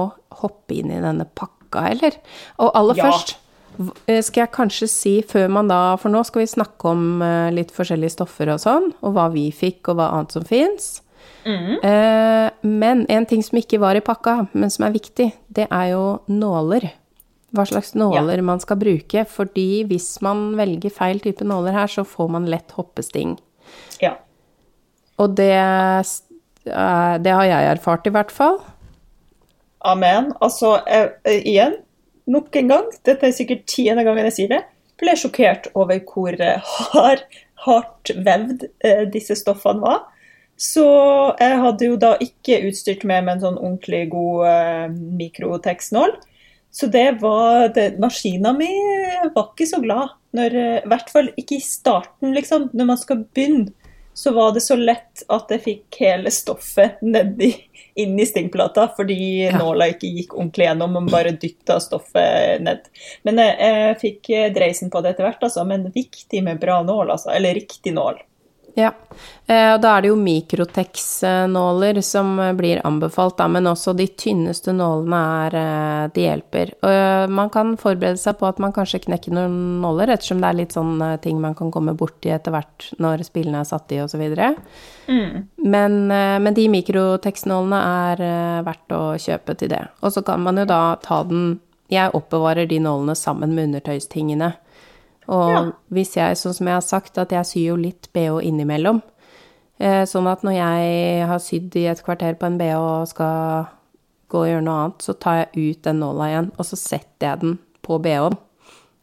[0.41, 2.17] hoppe inn i denne pakka, eller?
[2.59, 3.05] Og aller Ja.
[3.07, 3.45] først eh,
[3.77, 7.71] skal jeg kanskje si før man da For nå skal vi snakke om eh, litt
[7.75, 10.99] forskjellige stoffer og sånn, og hva vi fikk, og hva annet som fins.
[11.49, 11.79] Mm.
[12.67, 16.19] men en ting som ikke var i pakka, men som er viktig, det er jo
[16.27, 16.89] nåler.
[17.55, 19.23] Hva slags nåler man skal bruke.
[19.25, 23.37] Fordi hvis man velger feil type nåler her, så får man lett hoppesting.
[24.03, 24.15] Ja.
[25.19, 28.59] Og det, eh, det har jeg erfart, i hvert fall.
[29.81, 30.33] Amen.
[30.41, 31.77] Altså, eh, igjen,
[32.31, 34.63] nok en gang, dette er sikkert tiende gangen jeg sier det,
[34.99, 37.25] ble sjokkert over hvor eh, hard,
[37.65, 40.07] hardt vevd eh, disse stoffene var.
[40.59, 40.85] Så
[41.39, 46.17] jeg hadde jo da ikke utstyrt meg med en sånn ordentlig god eh, mikrotekstnål.
[46.69, 48.69] Så det var det, Maskina mi
[49.33, 50.17] var ikke så glad.
[50.35, 52.69] Når, eh, I hvert fall ikke i starten, liksom.
[52.75, 53.71] Når man skal begynne,
[54.13, 57.53] så var det så lett at jeg fikk hele stoffet nedi
[57.99, 59.57] inn i stingplata fordi Ja.
[59.57, 62.89] nåla ikke gikk ordentlig gjennom, man bare dytta stoffet ned.
[63.23, 65.63] Men jeg, jeg fikk eh, dreisen på det etter hvert, altså.
[65.67, 67.31] Men viktig med bra nål, altså.
[67.35, 68.19] Eller riktig nål.
[68.77, 68.91] Ja,
[69.47, 74.05] eh, og da er det jo Mikrotex-nåler som eh, blir anbefalt, da, men også de
[74.19, 76.73] tynneste nålene er eh, De hjelper.
[76.85, 80.59] Og man kan forberede seg på at man kanskje knekker noen nåler, ettersom det er
[80.61, 84.23] litt sånn ting man kan komme borti etter hvert når spillene er satt i osv.
[85.09, 85.49] Mm.
[85.65, 88.23] Men, men de Mikrotex-nålene er
[88.67, 89.83] verdt å kjøpe til det.
[90.03, 91.59] Og så kan man jo da ta den
[91.89, 94.51] Jeg oppbevarer de nålene sammen med undertøystingene.
[95.29, 95.63] Og Ja.
[95.93, 99.01] hvis jeg, sånn som jeg har sagt, at jeg syr jo litt BH innimellom.
[99.79, 103.67] Eh, sånn at når jeg har sydd i et kvarter på en BH og skal
[104.29, 107.27] gå og gjøre noe annet, så tar jeg ut den nåla igjen, og så setter
[107.29, 108.37] jeg den på BH-en.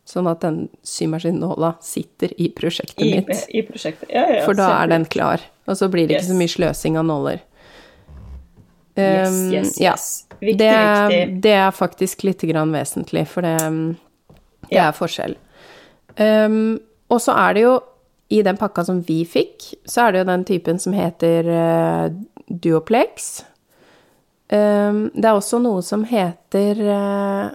[0.06, 3.46] Sånn at den symaskinnåla sitter i prosjektet I, mitt.
[3.50, 4.08] I prosjektet.
[4.12, 5.40] Ja, ja, For da er den klar.
[5.66, 7.40] Og så blir det ikke så mye sløsing av nåler.
[8.96, 9.90] Yes, yes, yes, ja.
[9.92, 10.26] yes.
[10.40, 11.40] Viktig, det, viktig.
[11.42, 13.96] det er faktisk litt grann vesentlig, for det, um,
[14.68, 14.88] det Ja.
[14.88, 15.36] er forskjell.
[16.16, 16.78] Um,
[17.12, 17.74] og så er det jo,
[18.32, 22.08] i den pakka som vi fikk, så er det jo den typen som heter uh,
[22.48, 23.44] Duoplex.
[24.50, 27.54] Um, det er også noe som heter uh,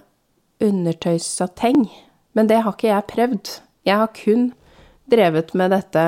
[0.62, 1.86] undertøyssateng,
[2.32, 3.54] men det har ikke jeg prøvd.
[3.88, 4.50] Jeg har kun
[5.10, 6.02] drevet med dette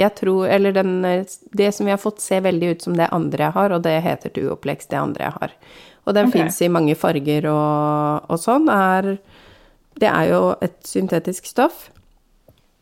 [0.00, 1.02] Jeg tror Eller den,
[1.52, 3.98] det som vi har fått, ser veldig ut som det andre jeg har, og det
[4.02, 5.54] heter Duoplex, det andre jeg har.
[6.08, 6.40] Og den okay.
[6.40, 8.70] fins i mange farger og, og sånn.
[8.72, 9.12] Er,
[10.00, 11.88] det er jo et syntetisk stoff.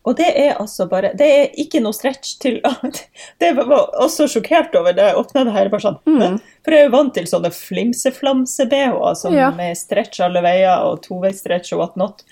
[0.08, 2.60] Og det er altså bare Det er ikke noe stretch til
[3.42, 5.68] Det var også sjokkert over da jeg åpna det her.
[5.68, 6.38] bare sånn, mm.
[6.64, 9.50] For jeg er jo vant til sånne flimseflamse-bh-er som Ja.
[9.50, 12.22] med stretch alle veier og toveisstretch og whatnot.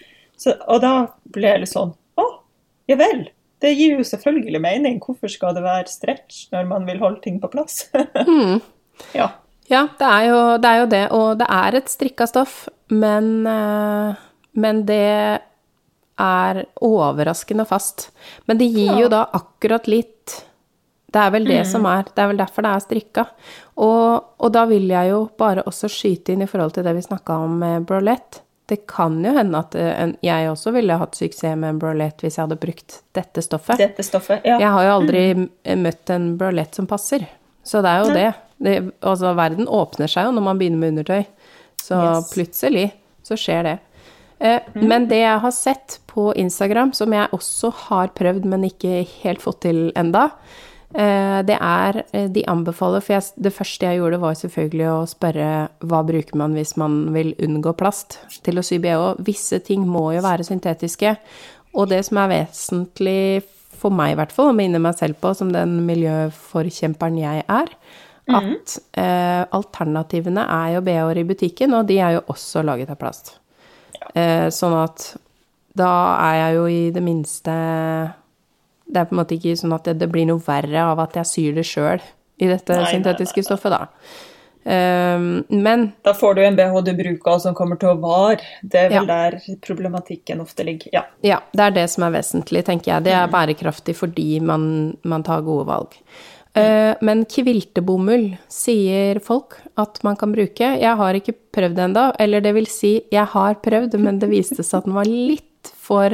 [0.40, 0.94] Så, og da
[1.32, 2.26] ble jeg litt sånn Å,
[2.88, 3.26] ja vel.
[3.60, 4.98] Det gir jo selvfølgelig mening.
[5.00, 7.86] Hvorfor skal det være stretch når man vil holde ting på plass?
[9.16, 9.26] Ja.
[9.68, 13.26] Ja, det er, jo, det er jo det, og det er et strikka stoff, men,
[13.50, 14.14] eh,
[14.56, 15.40] men det
[16.16, 18.10] er overraskende fast.
[18.48, 20.42] Men det gir jo da akkurat litt
[21.06, 22.08] Det er vel det som er.
[22.12, 23.22] Det er vel derfor det er strikka.
[23.80, 27.04] Og, og da vil jeg jo bare også skyte inn i forhold til det vi
[27.04, 28.42] snakka om med bralette.
[28.66, 32.36] Det kan jo hende at eh, jeg også ville hatt suksess med en bralette hvis
[32.36, 33.78] jeg hadde brukt dette stoffet.
[33.78, 34.42] Dette stoffet.
[34.44, 34.58] Ja.
[34.58, 35.46] Jeg har jo aldri mm.
[35.84, 37.28] møtt en bralette som passer.
[37.62, 38.28] Så det er jo det.
[38.66, 38.76] det.
[39.00, 41.22] Altså, verden åpner seg jo når man begynner med undertøy.
[41.80, 42.32] Så Yes.
[42.34, 42.88] plutselig
[43.22, 43.76] så skjer det.
[44.38, 49.06] Eh, Men det jeg har sett på Instagram, som jeg også har prøvd, men ikke
[49.22, 50.30] helt fått til enda,
[50.94, 55.08] eh, det er eh, De anbefaler For jeg, det første jeg gjorde, var selvfølgelig å
[55.08, 59.16] spørre hva bruker man hvis man vil unngå plast til å sy bh.
[59.24, 61.16] Visse ting må jo være syntetiske.
[61.74, 63.42] Og det som er vesentlig
[63.76, 67.72] for meg, i hvert fall, å minne meg selv på som den miljøforkjemperen jeg er,
[68.26, 72.98] at eh, alternativene er jo bh-er i butikken, og de er jo også laget av
[72.98, 73.36] plast.
[74.14, 75.16] Eh, sånn at
[75.76, 75.88] da
[76.24, 77.52] er jeg jo i det minste
[78.86, 81.16] Det er på en måte ikke sånn at det, det blir noe verre av at
[81.18, 82.00] jeg syr det sjøl
[82.38, 83.48] i dette Nei, syntetiske nei, nei.
[83.48, 83.88] stoffet, da.
[84.66, 88.40] Um, men Da får du en BH du bruker som kommer til å vare.
[88.62, 89.30] Det er vel Ja.
[89.30, 90.90] der problematikken ofte ligger.
[90.92, 91.02] Ja.
[91.22, 93.04] Ja, det er det som er vesentlig, tenker jeg.
[93.04, 95.94] Det er bærekraftig fordi man, man tar gode valg.
[96.56, 100.72] Eh, Men kviltebomull sier folk at man kan bruke.
[100.80, 104.30] Jeg har ikke prøvd det ennå, eller det vil si, jeg har prøvd, men det
[104.32, 106.12] viste seg at den var litt for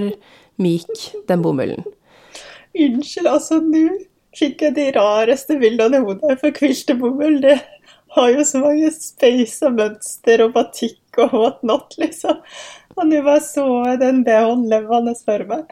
[0.62, 1.84] myk, den bomullen.
[2.72, 3.86] Unnskyld, altså nå
[4.36, 6.38] fikk jeg de rareste bildene i hodet.
[6.40, 7.58] For kviltebomull, det
[8.16, 12.40] har jo så mange space og mønster og batikk og whatnot, liksom.
[12.96, 15.68] Og nå bare så jeg den BH-en levende for meg.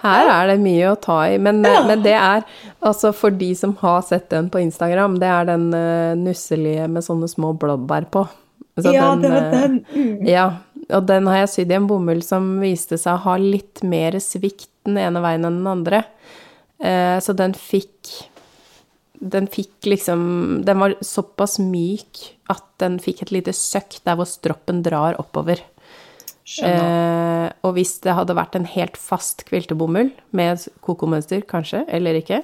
[0.00, 1.82] Her er det mye å ta i, men, Ja.
[1.86, 2.44] men det er
[2.80, 7.04] altså for de som har sett den på Instagram, det er den uh, nusselige med
[7.04, 8.24] sånne små blåbær på.
[8.80, 9.78] Så ja, det var eh, den.
[9.92, 10.26] Mm.
[10.28, 10.46] Ja,
[10.96, 14.16] og den har jeg sydd i en bomull som viste seg å ha litt mer
[14.24, 16.04] svikt den ene veien enn den andre.
[16.80, 18.08] Uh, så den fikk
[19.20, 24.24] Den fikk liksom Den var såpass myk at den fikk et lite søkk der hvor
[24.24, 25.60] stroppen drar oppover.
[26.58, 32.42] Eh, og hvis det hadde vært en helt fast kviltebomull med kokomønster, kanskje, eller ikke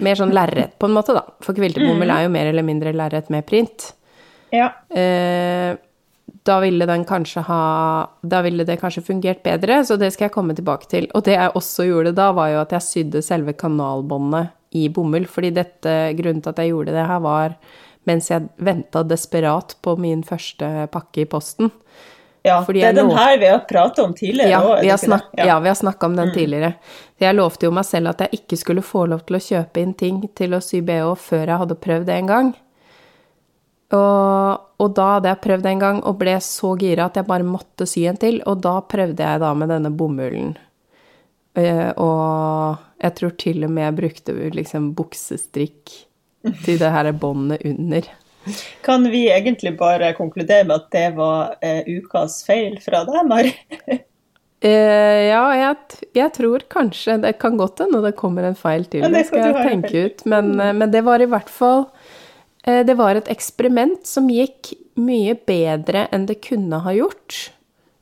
[0.00, 1.20] Mer sånn lerret, på en måte, da.
[1.44, 3.90] For kviltebomull er jo mer eller mindre lerret med print.
[4.54, 4.70] Ja.
[4.88, 5.74] Eh,
[6.46, 7.62] da ville den kanskje ha
[8.22, 11.10] Da ville det kanskje fungert bedre, så det skal jeg komme tilbake til.
[11.12, 15.26] Og det jeg også gjorde da, var jo at jeg sydde selve kanalbåndet i bomull.
[15.28, 17.58] Fordi dette, grunnen til at jeg gjorde det her, var
[18.08, 21.70] mens jeg venta desperat på min første pakke i posten.
[22.42, 22.58] Ja.
[22.66, 25.06] Det er den her vi har pratet om tidligere Ja, også, er vi har, ikke
[25.06, 26.72] snak ja, vi har snakka om den tidligere.
[27.22, 29.94] Jeg lovte jo meg selv at jeg ikke skulle få lov til å kjøpe inn
[29.94, 32.52] ting til å sy bh før jeg hadde prøvd det en gang.
[33.92, 37.46] Og, og da hadde jeg prøvd en gang og ble så gira at jeg bare
[37.46, 40.54] måtte sy en til, og da prøvde jeg da med denne bomullen.
[41.54, 45.92] Eh, og jeg tror til og med jeg brukte liksom buksestrikk
[46.64, 48.08] til det her båndet under.
[48.86, 53.54] Kan vi egentlig bare konkludere med at det var eh, ukas feil fra deg, Mari?
[54.62, 59.02] Eh, ja, jeg, jeg tror kanskje Det kan godt hende det kommer en feil til,
[59.02, 60.22] Ja, det skal jeg tenke ut.
[60.30, 61.88] Men, eh, men det var i hvert fall
[62.62, 64.70] eh, Det var et eksperiment som gikk
[65.02, 67.40] mye bedre enn det kunne ha gjort.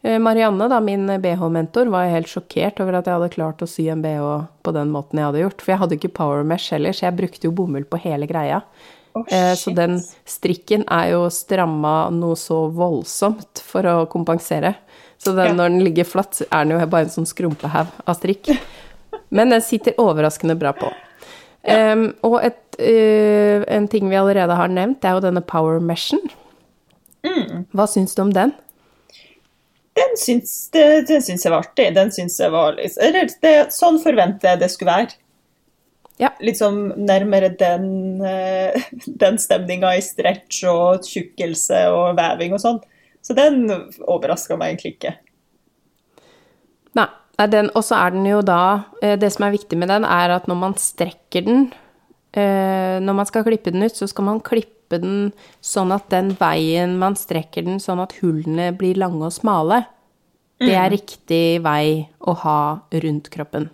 [0.02, 3.86] Eh, Marianne, da, min BH-mentor, var helt sjokkert over at jeg hadde klart å sy
[3.92, 4.28] en BH
[4.60, 5.62] på den måten jeg hadde gjort.
[5.64, 8.62] For jeg hadde ikke power mesh heller, så jeg brukte jo bomull på hele greia.
[9.28, 14.74] Eh, Så den strikken er jo stramma noe så voldsomt for å kompensere.
[15.18, 15.52] Så den, Ja.
[15.52, 18.58] når den ligger flatt, så er den jo bare en sånn skrumpehaug av strikk.
[19.30, 20.92] Men den sitter overraskende bra på.
[21.62, 25.78] Em, og et, uh, en ting vi allerede har nevnt, det er jo denne power
[25.78, 26.20] meshen.
[27.22, 27.66] Mm.
[27.74, 28.54] Hva syns du om den?
[29.94, 31.94] Den syns, det, den syns jeg var artig.
[31.94, 35.18] Den syns jeg var Eller det, sånn forventer jeg det skulle være.
[36.20, 36.34] Ja.
[36.44, 38.76] Liksom nærmere den, eh,
[39.22, 42.80] den stemninga i stretch og tjukkelse og veving og sånn.
[43.24, 43.64] Så den
[44.08, 45.14] overraska meg egentlig ikke.
[46.96, 47.08] Nei.
[47.40, 50.48] Og så er den jo da eh, Det som er viktig med den, er at
[50.48, 51.62] når man strekker den
[52.36, 55.30] eh, Når man skal klippe den ut, så skal man klippe den
[55.64, 59.84] sånn at den veien man strekker den, sånn at hullene blir lange og smale.
[60.60, 62.60] Det er riktig vei å ha
[62.92, 63.70] rundt kroppen.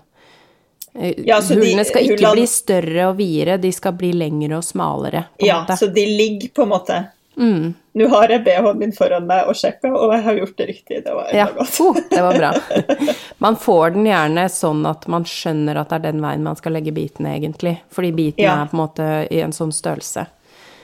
[0.99, 4.57] Eh, Ja, så hullene skal ikke hullene- bli større og videre, de skal bli lengre
[4.57, 5.27] og smalere.
[5.39, 5.77] Ja, måte.
[5.79, 7.07] så de ligger på en måte
[7.39, 7.75] Mm.
[7.95, 11.05] Nå har jeg BH-en min foran meg og sjekka, og jeg har gjort det riktig.
[11.05, 11.81] Det var Ja, godt.
[11.81, 12.53] oh, det var bra.
[13.45, 16.73] Man får den gjerne sånn at man skjønner at det er den veien man skal
[16.73, 17.75] legge bitene, egentlig.
[17.93, 18.63] Fordi bitene Ja.
[18.63, 20.27] er på en måte i en sånn størrelse.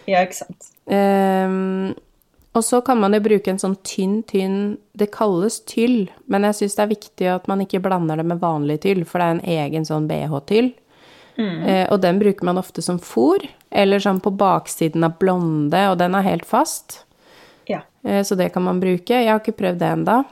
[0.07, 0.69] Ja, ikke sant.
[0.91, 1.95] Ehm,
[2.55, 6.55] og så kan man jo bruke en sånn tynn, tynn Det kalles tyll, men jeg
[6.59, 9.37] syns det er viktig at man ikke blander det med vanlig tyll, for det er
[9.39, 10.73] en egen sånn bh-tyll.
[11.39, 13.41] Eh, og den bruker man ofte som fôr,
[13.71, 17.05] eller sånn på baksiden av blonde, og den er helt fast.
[17.67, 17.81] Ja.
[18.05, 19.09] Eh, Så det kan man bruke.
[19.17, 20.25] Jeg har ikke prøvd det enda.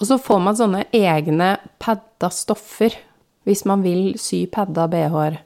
[0.00, 2.94] Og så får man sånne egne padda stoffer
[3.44, 5.38] hvis man vil sy padda bh-er.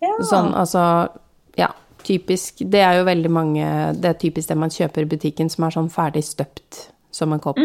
[0.00, 0.16] ja.
[0.24, 1.10] Sånn, altså
[1.58, 1.68] Ja,
[2.06, 3.66] typisk Det er jo veldig mange
[3.98, 7.40] Det er typisk det man kjøper i butikken som er sånn ferdig støpt som en
[7.42, 7.58] kopp.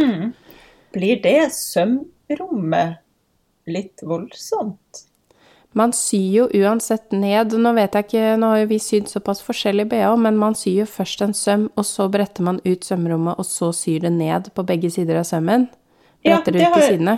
[0.94, 2.98] blir det sømrommet
[3.68, 5.04] litt voldsomt?
[5.78, 7.54] Man syr jo uansett ned.
[7.54, 10.82] Nå vet jeg ikke, nå har jo vi sydd såpass forskjellig bh, men man syr
[10.82, 14.50] jo først en søm, og så bretter man ut sømrommet, og så syr det ned
[14.56, 15.68] på begge sider av sømmen.
[16.26, 17.18] Bretter ja, det ut til sidene.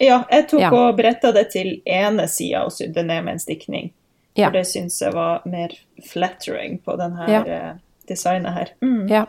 [0.00, 0.70] Ja, jeg tok Ja.
[0.72, 3.92] og bretta det til ene sida og sydde ned med en stikning.
[4.38, 4.46] Ja.
[4.48, 5.74] For det syns jeg var mer
[6.06, 7.40] flattering på denne Ja.
[7.44, 7.72] eh,
[8.08, 8.68] designet her.
[8.82, 9.08] Mm.
[9.10, 9.26] Ja.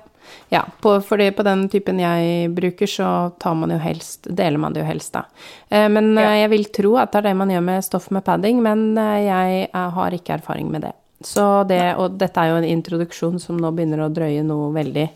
[0.50, 4.74] ja på, fordi på den typen jeg bruker, så tar man jo helst, deler man
[4.74, 5.26] det jo helst, da.
[5.70, 8.24] Eh, Men eh, jeg vil tro at det er det man gjør med stoff med
[8.26, 10.94] padding, men jeg har ikke erfaring med det.
[11.22, 15.08] Så det, og dette er jo en introduksjon som nå begynner å drøye noe veldig.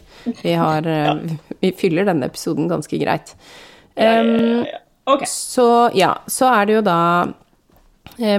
[0.44, 0.86] Vi har
[1.62, 3.34] Vi fyller denne episoden ganske greit.
[3.96, 4.80] Um, ja, ja.
[5.10, 5.24] Ok.
[5.26, 7.00] Så ja, så er det jo da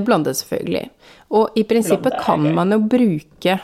[0.07, 0.89] blonde, selvfølgelig.
[1.31, 3.59] Og i prinsippet kan man jo bruke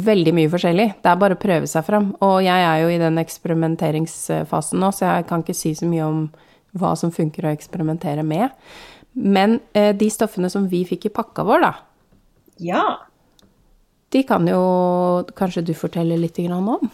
[0.00, 0.86] veldig mye forskjellig.
[1.02, 2.08] Det er bare å prøve seg fram.
[2.24, 6.06] Og jeg er jo i den eksperimenteringsfasen nå, så jeg kan ikke si så mye
[6.08, 6.24] om
[6.74, 8.50] hva som funker å eksperimentere med.
[9.14, 11.74] Men eh, de stoffene som vi fikk i pakka vår, da,
[12.58, 12.82] Ja.
[14.10, 16.90] de kan jo kanskje du fortelle litt om?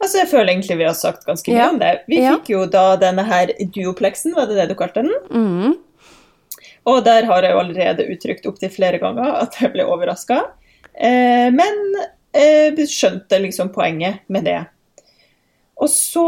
[0.00, 1.70] Altså, jeg føler egentlig vi har sagt ganske mye Ja.
[1.70, 2.00] om det.
[2.06, 2.36] Vi Ja.
[2.36, 5.10] fikk jo da denne her duoplexen, var det det du kalte den?
[5.30, 5.78] Mm.
[6.86, 10.44] Og der har jeg jo allerede uttrykt opptil flere ganger at jeg ble overraska.
[10.94, 11.78] Eh, men
[12.36, 14.60] eh, skjønte liksom poenget med det.
[15.78, 16.24] Og så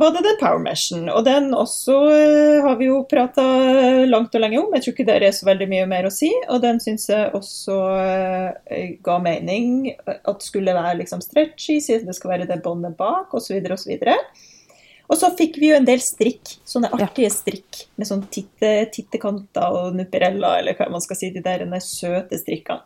[0.00, 3.42] var det den power meshen, og den også eh, har vi jo prata
[4.08, 4.72] langt og lenge om.
[4.72, 7.34] Jeg tror ikke det er så veldig mye mer å si, og den syns jeg
[7.36, 12.96] også eh, ga mening at skulle være liksom stretchy, siden det skal være det båndet
[12.96, 13.76] bak, osv., osv.
[13.76, 13.92] Og så
[15.36, 20.58] fikk vi jo en del strikk, sånne artige strikk med sånn titte, tittekanter og nupirella,
[20.60, 22.82] eller hva man skal si, de der søte strikkene.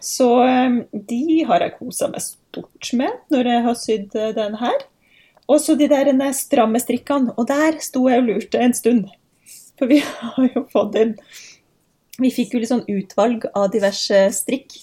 [0.00, 4.56] Så eh, de har jeg kosa meg stort med når jeg har sydd eh, den
[4.60, 4.86] her.
[5.48, 9.06] Og så de der stramme strikkene, og der sto jeg og lurte en stund.
[9.78, 11.14] For vi har jo fått inn
[12.18, 14.74] Vi fikk jo litt sånn utvalg av diverse strikk.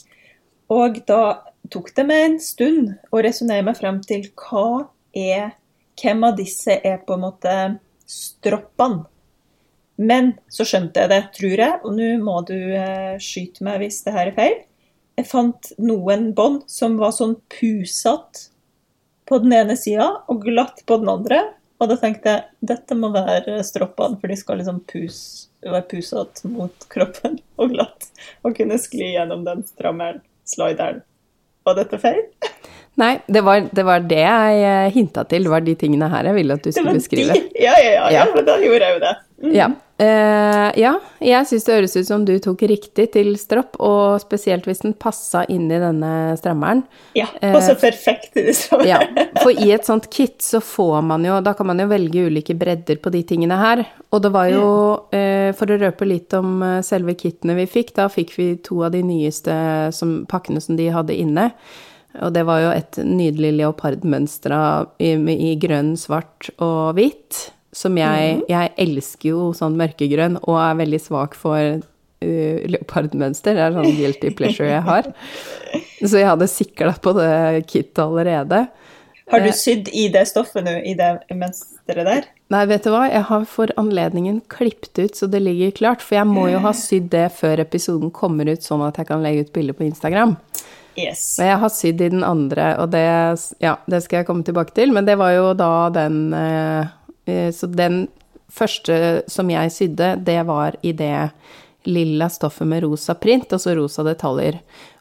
[0.71, 5.51] Og da tok det meg en stund å resonnere meg frem til hva er
[5.99, 7.57] Hvem av disse er på en måte
[8.09, 9.05] stroppene?
[9.95, 14.01] Men så skjønte jeg det, tror jeg, og nå må du eh, skyte meg hvis
[14.03, 14.57] det her er feil.
[15.15, 18.49] Jeg fant noen bånd som var sånn pusete
[19.25, 21.39] på den ene sida og glatt på den andre.
[21.79, 25.17] Og da tenkte jeg dette må være stroppene, for de skal liksom pus,
[25.63, 28.09] være pusete mot kroppen og glatt.
[28.43, 31.03] Og kunne skli gjennom den strammeren, slideren.
[31.65, 32.23] Var dette feil?
[32.95, 35.47] Nei, det var, det var det jeg hinta til.
[35.47, 37.33] Det var de tingene her jeg ville at du skulle beskrive.
[37.35, 37.63] de.
[37.65, 39.15] Ja, ja, ja, ja, men da gjorde jeg jo det.
[39.43, 39.55] Mm.
[39.55, 39.73] Ja.
[39.95, 40.89] Uh, ja,
[41.23, 44.91] jeg syns det høres ut som du tok riktig til stropp, og spesielt hvis den
[44.99, 46.81] passa inn i denne strammeren.
[47.15, 48.83] Ja, passer perfekt i det samme.
[48.83, 48.99] Eh, Ja,
[49.43, 52.57] for i et sånt kit så får man jo Da kan man jo velge ulike
[52.59, 53.85] bredder på de tingene her.
[54.11, 54.67] Og det var jo
[55.15, 58.83] uh, For å røpe litt om eh, selve kitene vi fikk, da fikk vi to
[58.83, 59.55] av de nyeste
[59.95, 61.53] som, pakkene som de hadde inne.
[62.24, 64.55] Og det var jo et nydelig leopardmønster
[65.03, 67.49] i, i grønn, svart og hvitt.
[67.76, 73.57] Som jeg Jeg elsker jo sånn mørkegrønn, og er veldig svak for uh, leopardmønster.
[73.57, 75.11] Det er sånn guilty pleasure jeg har.
[76.07, 78.66] Så jeg hadde sikla på det kittet allerede.
[79.32, 82.28] Har du sydd i det stoffet nå, i det mønsteret der?
[82.53, 86.20] Nei, vet du hva, jeg har for anledningen klippet ut så det ligger klart, for
[86.20, 89.47] jeg må jo ha sydd det før episoden kommer ut, sånn at jeg kan legge
[89.47, 90.36] ut bilder på Instagram.
[90.97, 91.23] Yes.
[91.39, 93.05] Og jeg har sydd i den andre, og det,
[93.63, 96.87] ja, det skal jeg komme tilbake til, men det var jo da den eh,
[97.27, 98.07] eh, Så den
[98.55, 101.29] første som jeg sydde, det var i det
[101.85, 104.55] lilla stoffet med rosa print, og så rosa detaljer.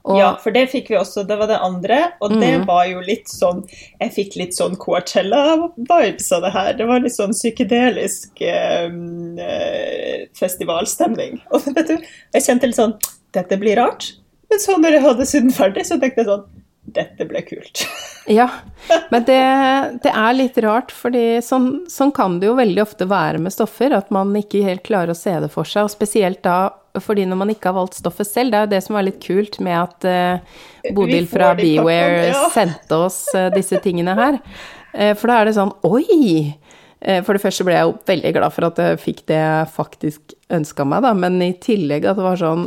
[0.04, 1.22] Og, Ja, for det fikk vi også.
[1.24, 2.66] Det var det andre, og det Mm.
[2.68, 3.62] var jo litt sånn
[4.00, 6.72] Jeg fikk litt sånn Coachella-vibes av det her.
[6.74, 8.90] Det var litt sånn psykedelisk eh,
[9.38, 11.40] eh, festivalstemning.
[11.52, 11.96] Og vet du,
[12.34, 12.96] jeg kjente litt sånn
[13.34, 14.12] Dette blir rart.
[14.54, 16.44] Men så når jeg hadde sydd den ferdig, så tenkte jeg sånn
[16.94, 17.86] Dette ble kult.
[18.24, 18.46] Ja,
[19.12, 19.40] men det,
[20.00, 23.92] det er litt rart, fordi sånn, sånn kan det jo veldig ofte være med stoffer,
[23.92, 26.70] at man ikke helt klarer å se det for seg, og spesielt da
[27.04, 29.18] fordi når man ikke har valgt stoffet selv, det er jo det som er litt
[29.20, 30.62] kult med at uh,
[30.96, 32.46] Bodil fra Beware ja.
[32.56, 34.38] sendte oss uh, disse tingene her.
[34.94, 36.54] Uh, for da er det sånn Oi!
[37.04, 40.32] For det første ble jeg jo veldig glad for at jeg fikk det jeg faktisk
[40.56, 42.64] ønska meg, da, men i tillegg at det var sånn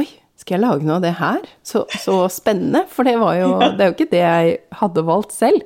[0.00, 0.06] Oi,
[0.48, 1.44] skal jeg lage noe av det her?
[1.62, 5.36] Så, så spennende, for det var jo Det er jo ikke det jeg hadde valgt
[5.36, 5.62] selv.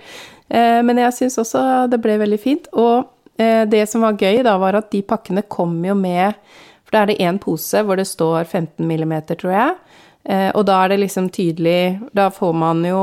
[0.50, 1.62] Eh, Men jeg syns også
[1.92, 2.66] det ble veldig fint.
[2.74, 3.06] Og
[3.38, 6.34] eh, det som var gøy, da, var at de pakkene kom jo med
[6.82, 9.78] For da er det én pose hvor det står 15 millimeter, tror jeg.
[10.26, 13.00] Eh, Og da er det liksom tydelig Da får man jo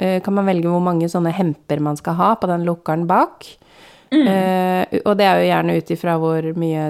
[0.00, 3.48] eh, Kan man velge hvor mange sånne hemper man skal ha på den lukkeren bak.
[4.12, 6.82] Eh, og det er jo gjerne ut ifra hvor mye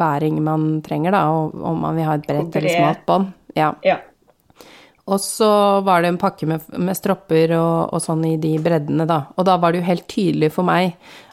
[0.00, 3.26] bæring man trenger, da, og om man vil ha et bredt eller smalt bånd.
[3.56, 3.72] Ja.
[3.86, 3.98] Ja.
[5.10, 5.48] Og så
[5.82, 9.24] var det en pakke med, med stropper og, og sånn i de breddene, da.
[9.36, 10.92] Og da var det jo helt tydelig for meg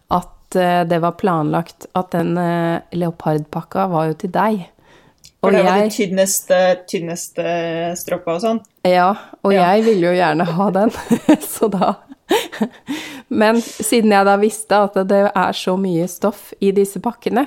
[0.10, 4.64] at uh, det var planlagt at den uh, leopardpakka var jo til deg.
[5.44, 6.58] For det var jeg, tynneste,
[6.90, 7.44] tynneste
[8.00, 8.64] stropper og sånn.
[8.88, 9.12] ja,
[9.46, 9.68] og Ja.
[9.76, 10.92] jeg ville jo gjerne ha den,
[11.54, 11.94] så da
[13.30, 17.46] Men siden jeg da visste at det er så mye stoff i disse pakkene,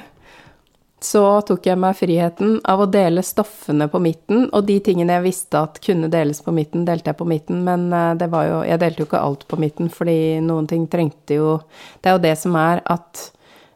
[1.05, 5.25] så tok jeg meg friheten av å dele stoffene på midten, og de tingene jeg
[5.25, 8.59] visste at kunne deles på midten, delte jeg på midten, men eh, det var jo
[8.69, 11.59] Jeg delte jo ikke alt på midten, fordi noen ting trengte jo
[12.01, 13.23] Det er jo det som er at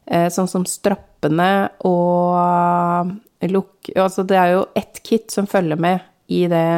[0.06, 1.50] eh, Sånn som strappene
[1.88, 3.14] og
[3.48, 6.68] lukk Altså, det er jo ett kit som følger med i det,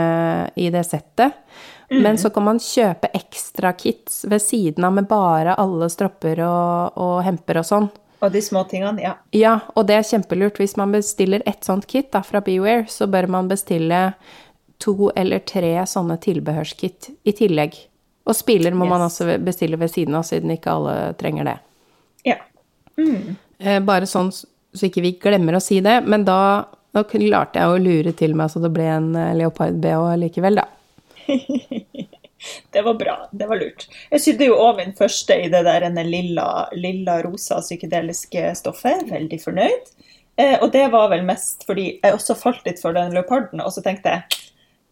[0.59, 1.37] i det settet.
[1.89, 6.99] Men så kan man kjøpe ekstra kits ved siden av med bare alle stropper og,
[6.99, 7.87] og hemper og sånn.
[8.25, 9.15] Og de små tingene, ja.
[9.37, 10.57] Ja, og det er kjempelurt.
[10.61, 14.01] Hvis man bestiller ett sånt kit da, fra Beware, så bør man bestille
[14.83, 17.77] to eller tre sånne tilbehørskit i tillegg.
[18.27, 21.57] Og spiler må man også bestille ved siden av, siden ikke alle trenger det.
[22.27, 22.41] Ja.
[22.99, 27.73] Eh, Bare sånn så ikke vi glemmer å si det, men da, da klarte jeg
[27.73, 30.67] å lure til meg så det ble en eh, leopard-BH likevel, da.
[32.73, 33.17] Det var bra.
[33.33, 33.87] Det var lurt.
[34.11, 39.07] Jeg sydde jo òg min første i det der lilla, lilla rosa psykedeliske stoffet.
[39.11, 39.95] Veldig fornøyd.
[40.37, 43.73] Eh, og det var vel mest fordi jeg også falt litt for den leoparden, og
[43.73, 44.43] så tenkte jeg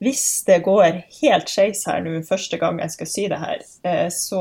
[0.05, 4.09] hvis det går helt skeis her nå første gang jeg skal sy det her, eh,
[4.12, 4.40] så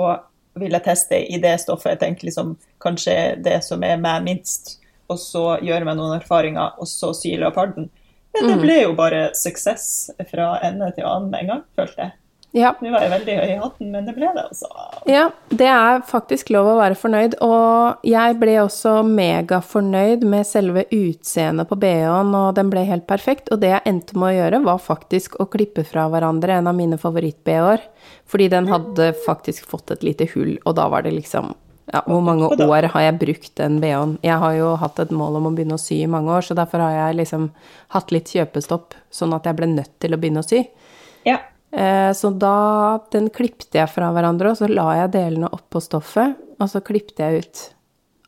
[0.60, 4.78] vil jeg teste i det stoffet jeg tenker liksom kanskje det som er meg minst,
[5.12, 7.90] og så gjøre meg noen erfaringer, og så sy leoparden.
[8.34, 12.16] Men det ble jo bare suksess fra ende til annen med en gang, følte jeg.
[12.54, 14.68] Ja, Nå var jeg veldig høy i hatten, men det ble det, altså.
[15.10, 20.84] Ja, det er faktisk lov å være fornøyd, og jeg ble også megafornøyd med selve
[20.94, 24.60] utseendet på BH-en, og den ble helt perfekt, og det jeg endte med å gjøre,
[24.68, 27.88] var faktisk å klippe fra hverandre en av mine favoritt-BH-er,
[28.30, 31.56] fordi den hadde faktisk fått et lite hull, og da var det liksom
[31.90, 34.14] ja, hvor mange år har jeg brukt den BH-en?
[34.24, 36.56] Jeg har jo hatt et mål om å begynne å sy i mange år, så
[36.58, 37.50] derfor har jeg liksom
[37.98, 40.62] hatt litt kjøpestopp, sånn at jeg ble nødt til å begynne å sy.
[41.28, 41.42] Ja.
[41.74, 46.36] Eh, Så da den klippte jeg fra hverandre, og så la jeg delene oppå stoffet,
[46.62, 47.64] og så klippte jeg ut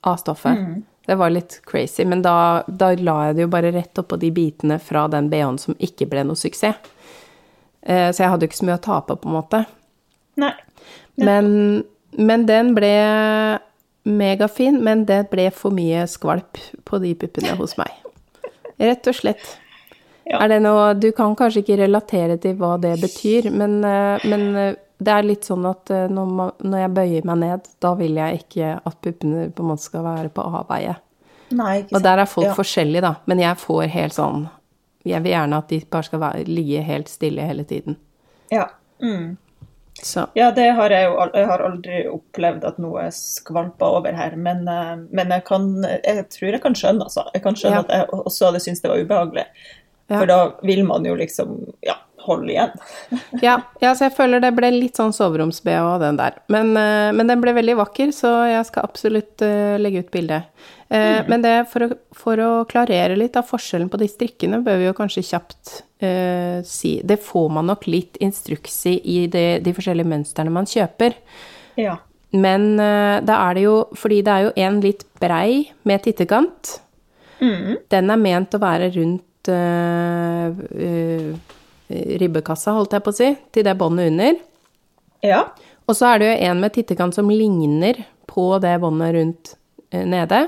[0.04, 0.84] av stoffet.
[1.06, 4.32] Det var litt crazy, men da, da la jeg det jo bare rett oppå de
[4.34, 6.76] bitene fra den BH-en som ikke ble noe suksess.
[7.86, 9.60] Eh, Så jeg hadde jo ikke så mye å tape, på en måte.
[10.42, 10.54] Nei.
[11.22, 11.84] Men,
[12.18, 12.90] men den ble
[14.06, 17.94] megafin, men det ble for mye skvalp på de puppene hos meg.
[18.82, 19.46] Rett og slett.
[20.26, 20.40] Ja.
[20.42, 24.46] Er det noe Du kan kanskje ikke relatere til hva det betyr, men, eh, men
[24.58, 27.94] eh, det er litt sånn at eh, når, man, når jeg bøyer meg ned, da
[28.00, 30.96] vil jeg ikke at puppene på en måte skal være på avveie.
[31.54, 32.56] Nei, ikke Og der er folk Ja.
[32.58, 34.48] forskjellige, da, men jeg får helt sånn
[35.06, 37.96] Jeg vil gjerne at de bare skal være, ligge helt stille hele tiden.
[38.50, 38.66] Ja.
[39.00, 39.38] Mm.
[40.02, 44.34] Så ja, det har jeg jo jeg har aldri opplevd at noe skvalper over her,
[44.36, 44.66] men,
[45.12, 47.30] men jeg kan Jeg tror jeg kan skjønne, altså.
[47.34, 47.84] Jeg kan skjønne Ja.
[47.86, 49.46] at jeg også hadde syntes det var ubehagelig.
[50.08, 50.20] Ja.
[50.20, 51.96] For da vil man jo liksom ja,
[52.26, 52.72] holde igjen.
[53.46, 56.40] Ja, ja, så jeg føler det ble litt sånn soveromsbh, den der.
[56.52, 60.44] Men, eh, men den ble veldig vakker, så jeg skal absolutt eh, legge ut bilde.
[60.86, 61.26] Mm.
[61.32, 64.86] Men det, for, å, for å klarere litt av forskjellen på de strikkene, bør vi
[64.86, 65.72] jo kanskje kjapt
[66.06, 70.70] uh, si Det får man nok litt instruks i i de, de forskjellige mønstrene man
[70.70, 71.18] kjøper.
[71.82, 71.98] Ja.
[72.38, 76.76] Men uh, da er det jo Fordi det er jo en litt brei med tittekant.
[77.42, 81.54] Den er ment å være rundt eh, uh,
[82.22, 84.42] ribbekassa, holdt jeg på å si, til det båndet under.
[85.26, 85.46] ja.
[85.86, 89.52] Og så er det jo en med tittekant som ligner på det båndet rundt
[89.94, 90.48] eh, nede.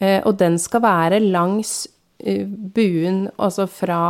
[0.00, 1.86] Og den skal være langs
[2.76, 4.00] buen, altså fra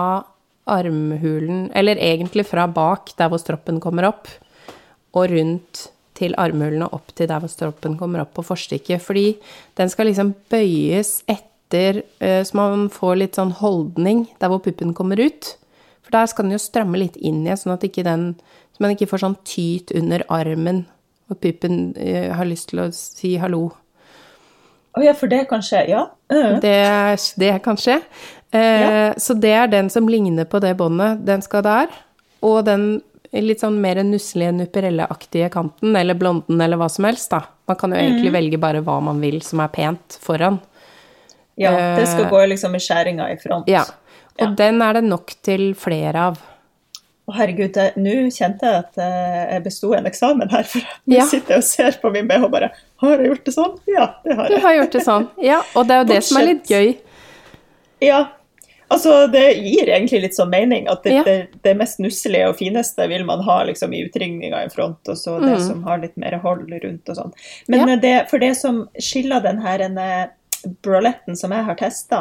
[0.67, 4.31] armhulen Eller egentlig fra bak, der hvor stroppen kommer opp,
[5.15, 9.03] og rundt til armhulen og opp til der hvor stroppen kommer opp på forstykket.
[9.03, 9.27] Fordi
[9.79, 14.95] den skal liksom bøyes etter, eh, så man får litt sånn holdning der hvor puppen
[14.95, 15.57] kommer ut.
[16.07, 18.37] For der skal den jo stramme litt inn igjen, sånn at den,
[18.77, 20.85] så man ikke får sånn tyt under armen,
[21.31, 23.73] og puppen eh, har lyst til å si hallo.
[24.97, 25.83] Å ja, for det kan skje.
[25.91, 26.07] Ja.
[26.33, 26.61] Mhm.
[26.63, 26.77] Det,
[27.37, 28.01] det kan skje.
[28.53, 29.15] Eh, Ja.
[29.19, 31.25] Så det er den som ligner på det båndet.
[31.27, 31.91] Den skal der.
[32.43, 33.03] Og den
[33.33, 37.43] litt sånn mer nusselige, nuperelleaktige kanten, eller blonden, eller hva som helst, da.
[37.69, 40.61] Man kan jo egentlig velge bare hva man vil som er pent foran.
[41.57, 41.97] Ja.
[41.97, 43.69] Det skal Eh, gå liksom i skjæringa i front.
[43.69, 43.83] Ja.
[44.39, 44.51] Og Ja.
[44.55, 46.39] den er det nok til flere av.
[47.29, 50.63] Å, herregud, nå kjente jeg at eh, jeg besto en eksamen her.
[50.63, 51.25] For nå Ja.
[51.27, 52.71] sitter jeg og ser på min BH og bare
[53.01, 53.79] Har jeg gjort det sånn?
[53.89, 54.55] Ja, det har jeg.
[54.61, 55.29] Du har gjort det sånn.
[55.43, 56.97] Ja, og det er jo det som er litt gøy.
[58.01, 58.27] Ja.
[58.89, 61.23] Altså, det gir egentlig litt sånn mening at det, Ja.
[61.25, 65.17] det, det mest nusselige og fineste vil man ha liksom i utringninga i front, og
[65.17, 65.67] så det Mm.
[65.67, 67.33] som har litt mer hold rundt og sånn.
[67.67, 67.95] Men Ja.
[67.95, 69.99] eh, det, for det som skiller den her en,
[70.83, 72.21] braletten som jeg har testa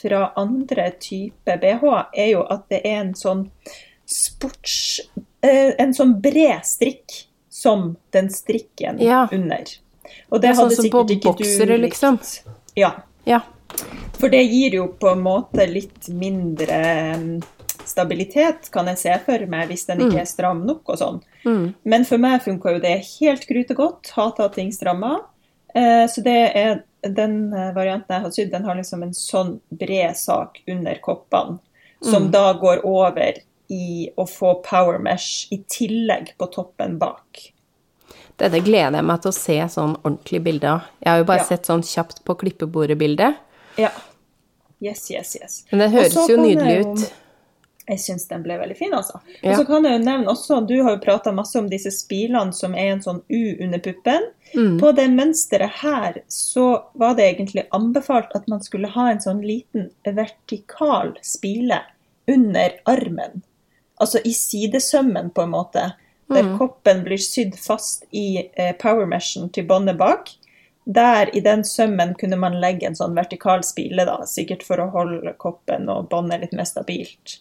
[0.00, 1.84] fra andre typer BH,
[2.18, 3.46] er jo at det er en sånn
[4.06, 5.00] sports...
[5.42, 9.28] eh, En sånn bred strikk som den strikken Ja.
[9.32, 9.64] under.
[10.30, 12.18] Og Det er sånn hadde som på sikkert ikke du boksere, liksom.
[12.76, 12.92] Ja.
[13.24, 13.40] Ja.
[14.18, 17.42] For det gir jo på en måte litt mindre mm,
[17.84, 21.22] stabilitet, kan jeg se for meg, hvis den ikke er stram nok og sånn.
[21.44, 21.74] Mm.
[21.84, 24.10] Men for meg funka jo det helt grutegodt.
[24.16, 25.20] Hata ting stramma.
[25.74, 29.56] Eh, så det er den eh, varianten jeg har sydd, den har liksom en sånn
[29.70, 31.58] bred sak under koppene,
[32.04, 33.38] som da går over
[33.72, 37.50] i å få power mesh i tillegg på toppen bak.
[38.36, 40.88] Dette gleder jeg meg til å se sånn ordentlig bilde av.
[41.00, 41.44] Jeg har jo bare Ja.
[41.44, 43.36] sett sånn kjapt på klippebordet-bildet.
[43.78, 43.90] Ja.
[44.82, 45.64] Yes, yes, yes.
[45.70, 47.12] Men det høres jo nydelig ut.
[47.86, 49.18] Jeg syns den ble veldig fin, altså.
[49.42, 49.50] Ja.
[49.50, 52.52] Og så kan jeg jo nevne også, Du har jo prata masse om disse spilene
[52.56, 54.30] som er en sånn U under puppen.
[54.54, 54.78] Mm.
[54.80, 59.42] På det mønsteret her så var det egentlig anbefalt at man skulle ha en sånn
[59.44, 61.82] liten vertikal spile
[62.30, 63.42] under armen.
[64.00, 65.92] Altså i sidesømmen, på en måte.
[66.32, 66.58] Der Mm.
[66.58, 70.30] koppen blir sydd fast i eh, power meshen til båndet bak.
[70.86, 74.90] Der i den sømmen kunne man legge en sånn vertikal spile, da, sikkert for å
[74.90, 77.38] holde koppen og båndet litt mer stabilt.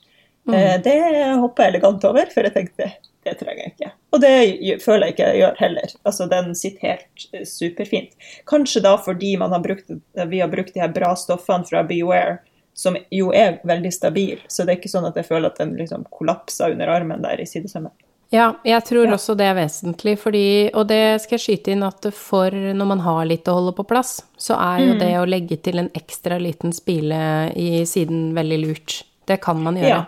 [0.52, 0.96] Eh, det
[1.40, 2.92] hopper jeg elegant over, for jeg tenkte
[3.24, 3.92] det trenger jeg ikke.
[4.12, 5.94] Og det føler jeg ikke jeg gjør heller.
[6.04, 8.18] Altså, Den sitter helt eh, superfint.
[8.46, 9.90] Kanskje da fordi har brukt,
[10.28, 12.40] vi har brukt de her bra stoffene fra Beware,
[12.74, 14.42] som jo er veldig stabile.
[14.50, 17.40] Så det er ikke sånn at jeg føler at den liksom kollapser under armen der
[17.40, 17.92] i sidesømmen.
[18.34, 19.14] Ja, jeg tror Ja.
[19.14, 23.00] også det er vesentlig, fordi Og det skal jeg skyte inn at for når man
[23.00, 24.88] har litt å holde på plass, så er Mm.
[24.88, 29.04] jo det å legge til en ekstra liten spile i siden veldig lurt.
[29.26, 29.88] Det kan man gjøre.
[29.90, 30.06] Ja,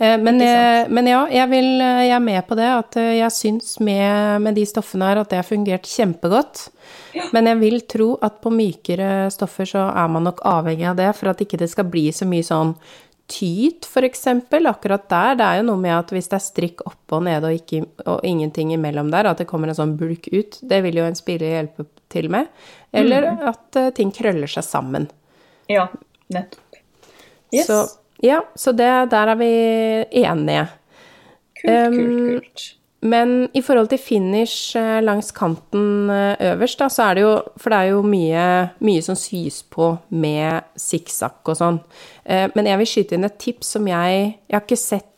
[0.00, 2.68] Eh, Men, eh, men ja, jeg, vil, eh, jeg er med på det.
[2.70, 6.68] At jeg syns med, med de stoffene her at det har fungert kjempegodt.
[7.32, 11.08] Men jeg vil tro at på mykere stoffer så er man nok avhengig av det,
[11.16, 12.76] for at ikke det skal bli så mye sånn
[13.26, 14.70] tyt, eksempel.
[14.70, 15.34] Akkurat der.
[15.34, 17.84] Det er jo noe med at hvis det er strikk oppe og nede og, ikke,
[18.06, 21.18] og ingenting imellom der, at det kommer en sånn bulk ut, det vil jo en
[21.18, 22.46] spiller hjelpe til med.
[22.94, 23.48] Eller Mm.
[23.48, 25.10] at ting krøller seg sammen.
[25.68, 25.88] Ja,
[26.30, 26.78] nettopp.
[27.52, 27.66] Yes.
[27.66, 27.82] Så
[28.24, 29.52] ja, så det, der er vi
[30.24, 30.66] enige.
[31.62, 32.66] kult, kult, kult.
[33.00, 37.34] Men i forhold til finish eh, langs kanten eh, øverst, da, så er det jo
[37.54, 38.46] For det er jo mye,
[38.82, 41.78] mye som sys på med sikksakk og sånn.
[42.26, 44.16] Eh, Men jeg vil skyte inn et tips som jeg
[44.48, 45.14] Jeg har ikke sett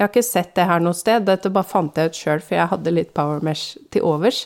[0.00, 2.56] jeg har ikke sett det her noe sted, dette bare fant jeg ut sjøl, for
[2.56, 4.38] jeg hadde litt power mesh til overs.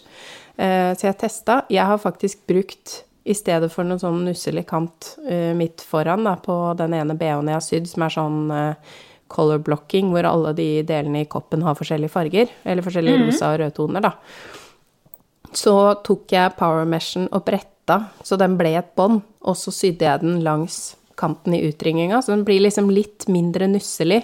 [0.58, 1.60] Så jeg testa.
[1.70, 6.36] Jeg har faktisk brukt, i stedet for noen sånn nusselig kant uh, midt foran da,
[6.40, 8.96] på den ene BH-en jeg har sydd, som er sånn uh,
[9.32, 13.62] color blocking, hvor alle de delene i koppen har forskjellige farger, eller forskjellige rosa og
[13.62, 14.12] røde toner, da.
[15.54, 15.72] Så
[16.04, 20.22] tok jeg power meshen og bretta, så den ble et bånd, og så sydde jeg
[20.24, 24.20] den langs kanten i utringinga, så den blir liksom litt mindre nusselig.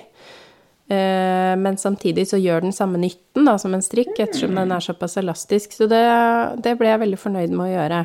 [0.90, 4.82] Uh, Men samtidig så gjør den samme nytten da, som en strikk, ettersom den er
[4.82, 5.72] såpass elastisk.
[5.78, 6.02] Så det,
[6.64, 8.01] det ble jeg veldig fornøyd med å gjøre.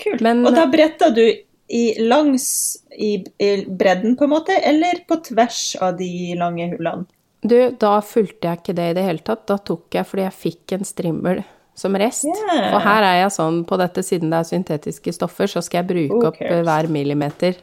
[0.00, 0.24] Kult.
[0.24, 1.24] Men- og da bretta du
[1.70, 7.06] i langs i, i bredden, på en måte, eller på tvers av de lange hullene?
[7.40, 9.46] Du, da fulgte jeg ikke det i det hele tatt.
[9.48, 11.42] Da tok jeg fordi jeg fikk en strimmel
[11.78, 12.26] som rest.
[12.28, 12.74] Yeah.
[12.74, 15.90] Og her er jeg sånn på dette, siden det er syntetiske stoffer, så skal jeg
[15.92, 16.50] bruke okay.
[16.50, 17.56] opp hver millimeter.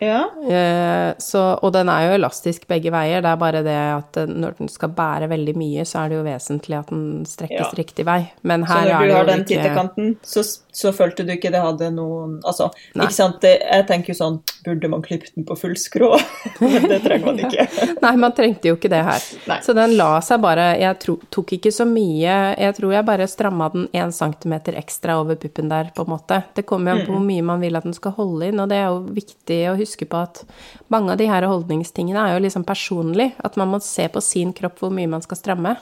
[0.00, 0.26] Ja.
[0.44, 3.22] Eh, Så, og den er jo elastisk begge veier.
[3.24, 6.24] Det er bare det at når den skal bære veldig mye, så er det jo
[6.26, 7.70] vesentlig at den strekkes Ja.
[7.78, 8.32] riktig vei.
[8.42, 10.42] Men Så når er du har den ikke tittekanten, så,
[10.72, 13.06] så følte du ikke det hadde noen Altså, Nei.
[13.06, 16.10] ikke sant, det, jeg tenker jo sånn Burde man klippet den på full skrå?
[16.60, 17.66] Men det trenger man ikke.
[18.02, 19.22] Nei, man trengte jo ikke det her.
[19.48, 19.60] Nei.
[19.62, 23.26] Så den la seg bare Jeg tro, tok ikke så mye Jeg tror jeg bare
[23.30, 26.42] stramma den én centimeter ekstra over puppen der, på en måte.
[26.54, 28.68] Det kommer jo an på hvor mye man vil at den skal holde inn, og
[28.68, 30.44] det er jo viktig å huske på at
[30.90, 33.34] mange av de her holdningstingene er jo liksom personlig.
[33.44, 35.76] At man må se på sin kropp hvor mye man skal stramme.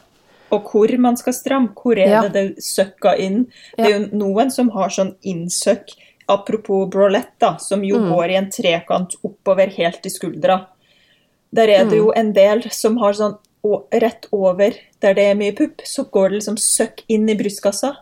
[0.53, 1.73] Og hvor man skal stramme.
[1.75, 2.23] Hvor er Ja.
[2.29, 3.47] det det søkker inn?
[3.77, 5.89] Det er jo noen som har sånn innsøkk,
[6.29, 8.13] apropos bralette, da, som jo Mm.
[8.13, 10.67] går i en trekant oppover helt til skuldra.
[11.53, 12.17] Der er det jo Mm.
[12.17, 16.31] en del som har sånn og rett over der det er mye pupp, så går
[16.31, 17.97] det liksom søkk inn i brystkassa.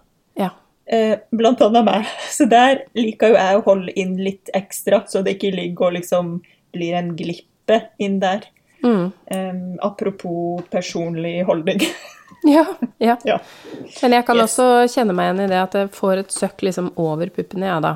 [0.92, 0.96] Ja.
[0.98, 2.08] Eh, blant annet meg.
[2.36, 5.96] Så der liker jo jeg å holde inn litt ekstra, så det ikke ligger og
[5.96, 6.34] liksom
[6.76, 8.44] blir en glippe inn der.
[8.82, 11.80] Um, apropos personlig holdning.
[12.42, 12.64] Ja,
[12.98, 13.16] ja.
[13.22, 13.36] ja.
[14.02, 14.56] Men jeg kan Yes.
[14.58, 17.84] også kjenne meg igjen i det at jeg får et søkk liksom over puppene, jeg,
[17.84, 17.92] da.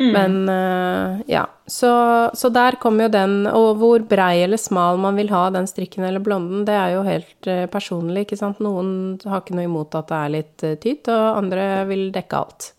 [0.00, 0.12] Mm.
[0.16, 1.42] Men eh, ja.
[1.68, 1.90] Så,
[2.34, 6.06] så der kommer jo den, og hvor brei eller smal man vil ha den strikken
[6.08, 8.62] eller blonden, det er jo helt eh, personlig, ikke sant.
[8.64, 12.40] Noen har ikke noe imot at det er litt uh, tynt, og andre vil dekke
[12.40, 12.70] alt.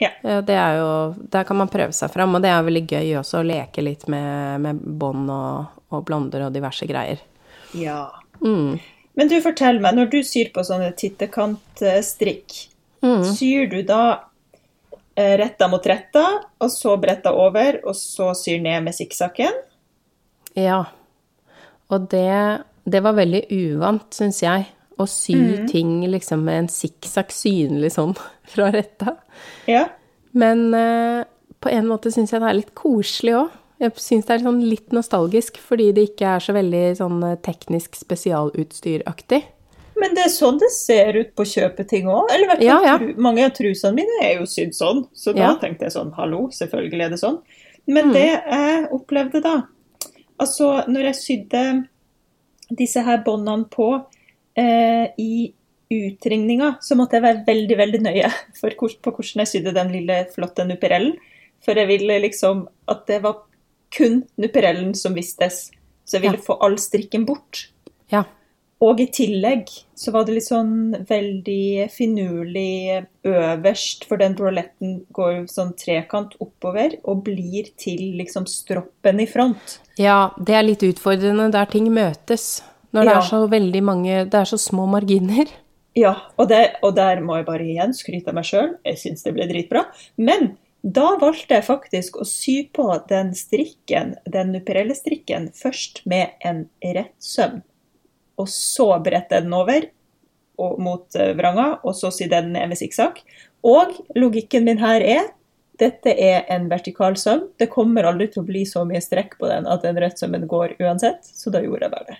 [0.00, 0.08] Ja.
[0.24, 0.88] Eh, Det er jo,
[1.36, 4.08] der kan man prøve seg fram, og det er veldig gøy også å leke litt
[4.08, 7.20] med, med bånd og, og blonder og diverse greier.
[7.76, 8.06] ja.
[8.40, 8.78] Mm.
[9.18, 12.66] Men du, fortell meg, når du syr på sånne tittekantstrikk,
[13.02, 13.22] Mm.
[13.24, 14.18] syr du da eh,
[15.16, 16.24] retta mot retta,
[16.60, 19.56] og så bretta over, og så syr ned med sikksakken?
[20.58, 20.84] Ja.
[21.90, 24.68] Og det, det var veldig uvant, syns jeg,
[25.00, 28.14] å sy ting liksom med en sikksakk synlig sånn
[28.52, 29.16] fra retta.
[29.70, 29.86] Ja.
[30.36, 31.24] Men eh,
[31.60, 33.56] på en måte syns jeg det er litt koselig òg.
[33.80, 37.38] Jeg syns det er sånn litt nostalgisk, fordi det ikke er så veldig sånn eh,
[37.40, 39.40] teknisk spesialutstyraktig.
[40.00, 42.30] Men det er sånn det ser ut på kjøpeting òg.
[42.32, 42.98] Eller hvert Ja, ja.
[43.20, 45.04] mange av trusene mine er jo sydd sånn.
[45.14, 45.54] Så da Ja.
[45.60, 47.40] tenkte jeg sånn, hallo, selvfølgelig er det sånn.
[47.86, 48.12] Men Mm.
[48.12, 49.54] det jeg opplevde da,
[50.38, 51.88] altså når jeg sydde
[52.76, 54.04] disse her båndene på
[54.56, 55.52] eh, i
[55.90, 60.26] utringninga, så måtte jeg være veldig, veldig nøye for, på hvordan jeg sydde den lille,
[60.34, 61.16] flotte nuperellen.
[61.64, 63.42] For jeg ville liksom at det var
[63.90, 65.70] kun nuperellen som vistes.
[66.04, 67.68] Så jeg ville få all strikken bort.
[68.10, 68.24] Ja.
[68.80, 75.34] Og i tillegg så var det litt sånn veldig finurlig øverst, for den bruletten går
[75.34, 79.76] jo sånn trekant oppover og blir til liksom stroppen i front.
[80.00, 82.62] Ja, det er litt utfordrende der ting møtes.
[82.92, 83.18] Når det Ja.
[83.18, 85.46] er så veldig mange Det er så små marginer.
[85.94, 88.78] Ja, og, det, og der må jeg bare igjen skryte av meg sjøl.
[88.84, 89.84] Jeg syns det ble dritbra.
[90.16, 96.30] Men da valgte jeg faktisk å sy på den strikken, den nuperelle strikken, først med
[96.42, 97.62] en rett søm.
[98.40, 99.84] Og så brette den over
[100.60, 103.22] og, mot eh, vranga, og så sy den ned med sikksakk.
[103.66, 105.28] Og logikken min her er
[105.80, 107.46] dette er en vertikal søm.
[107.56, 110.76] Det kommer aldri til å bli så mye strekk på den at den rettsømmen går
[110.82, 112.18] uansett, så da gjorde jeg bare det.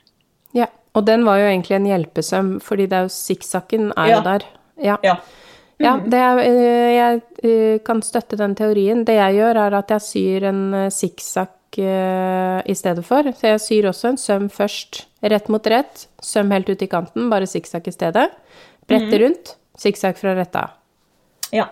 [0.56, 4.16] Ja, og den var jo egentlig en hjelpesøm, fordi det er jo sikksakken er Ja.
[4.16, 4.48] jo der.
[4.80, 4.96] Ja.
[5.04, 5.16] Ja.
[5.80, 9.04] Ja, det er, øh, jeg øh, kan støtte den teorien.
[9.04, 13.22] Det jeg gjør, er at jeg syr en sikksakk i stedet for.
[13.36, 17.28] Så jeg syr også en søm først, rett mot rett, søm helt ut i kanten,
[17.30, 18.26] bare sikksakk i stedet.
[18.90, 20.70] Brette rundt, sikksakk fra retta.
[21.54, 21.68] ja.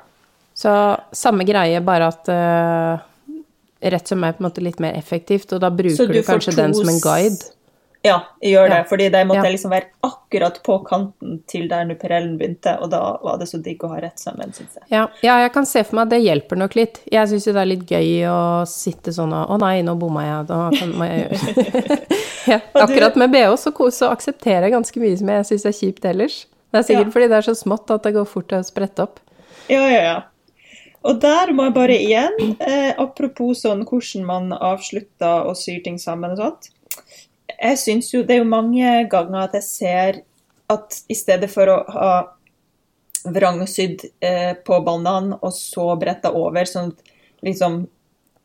[0.58, 0.70] Så
[1.14, 2.98] samme greie, bare at uh,
[3.78, 6.56] rett som er på en måte litt mer effektivt, og da bruker du du, kanskje
[6.56, 7.52] den som en guide.
[8.08, 8.78] Ja, jeg gjør det.
[8.80, 8.86] Ja.
[8.90, 9.52] fordi der måtte Ja.
[9.52, 13.84] liksom være akkurat på kanten til der nuperellen begynte, og da var det så digg
[13.84, 14.84] å ha rett sammen, syns jeg.
[14.94, 17.00] Ja, ja, jeg kan se for meg at det hjelper nok litt.
[17.12, 20.24] Jeg syns jo det er litt gøy å sitte sånn og Å nei, nå bomma
[20.26, 20.46] jeg.
[20.48, 21.98] Da kan, må jeg gjøre
[22.52, 26.08] ja, Akkurat med BH så, så aksepterer jeg ganske mye som jeg syns er kjipt
[26.08, 26.46] ellers.
[26.72, 29.22] Det er sikkert fordi det er så smått at det går fort å sprette opp.
[29.68, 30.18] Ja, ja, ja.
[31.08, 35.96] Og der må jeg bare igjen, eh, apropos sånn hvordan man avslutter og syr ting
[36.02, 36.68] sammen og sånt.
[37.58, 40.20] Jeg syns jo det er jo mange ganger at jeg ser
[40.70, 42.12] at i stedet for å ha
[43.28, 47.14] vrangsydd eh, på båndene og så bretta over, sånn at
[47.46, 47.82] liksom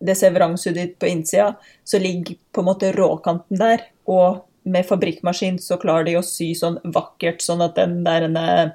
[0.04, 1.54] det ser vrangsydd ut på innsida,
[1.88, 3.86] så ligger på en måte råkanten der.
[4.10, 8.74] Og med fabrikkmaskin så klarer de å sy sånn vakkert, sånn at den der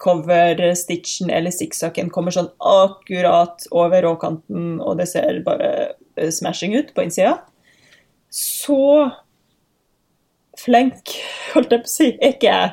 [0.00, 5.72] cover-stitchen eller sikksakken kommer sånn akkurat over råkanten, og det ser bare
[6.16, 7.40] eh, smashing ut på innsida.
[8.30, 9.10] Så
[10.64, 11.14] flink,
[11.54, 12.70] holdt jeg på å si, ikke jeg.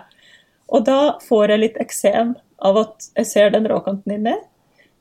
[0.69, 2.35] Og da får jeg litt eksem
[2.67, 4.35] av at jeg ser den råkanten inni.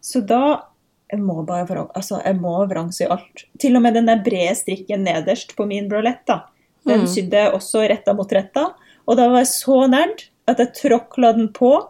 [0.05, 0.63] Så da
[1.11, 3.45] jeg må bare vrang, altså jeg må vrangsy alt.
[3.63, 6.45] Til og med den der brede strikken nederst på min brolett, da.
[6.87, 7.07] Den Mm.
[7.07, 8.75] sydde jeg også retta mot retta.
[9.09, 11.89] Og da var jeg så nerd at jeg tråkla den på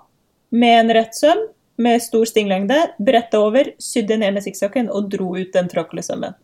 [0.51, 1.48] med en rett søm
[1.78, 6.35] med stor stinglengde, bretta over, sydde ned med sikksakken og dro ut den tråklesømmen.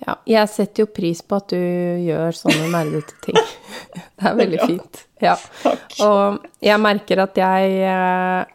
[0.00, 1.58] Ja, jeg setter jo pris på at du
[2.06, 3.36] gjør sånne nerdete ting.
[4.20, 5.02] Det er veldig fint.
[5.20, 5.34] Ja.
[6.04, 8.54] Og jeg merker at jeg eh,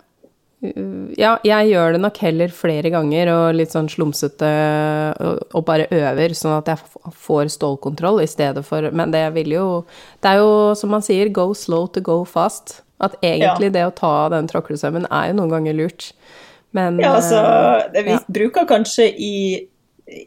[1.20, 4.50] Ja, jeg gjør det nok heller flere ganger og litt sånn slumsete
[5.22, 9.68] og, bare øver, sånn at jeg får stålkontroll i stedet for Men det vil jo
[10.24, 12.80] Det er jo som man sier, go slow to go fast.
[13.04, 16.10] At egentlig det å ta den tråklesømmen er jo noen ganger lurt.
[16.76, 18.22] Men Ja, altså, eh, det, vi ja.
[18.40, 19.36] bruker kanskje i,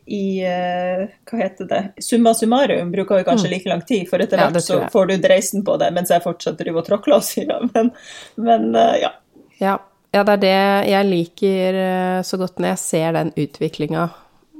[0.07, 2.03] i eh, Hva heter det?
[2.03, 5.17] Summa summarum bruker vi kanskje like lang tid, for etter hvert Ja, så får du
[5.23, 7.53] dreisen på det mens jeg fortsatt driver og tråkler og sier.
[7.75, 7.93] Men,
[8.37, 9.13] men eh, ja.
[9.59, 9.77] Ja,
[10.15, 14.09] ja, det er det jeg liker eh, så godt når jeg ser den utviklinga.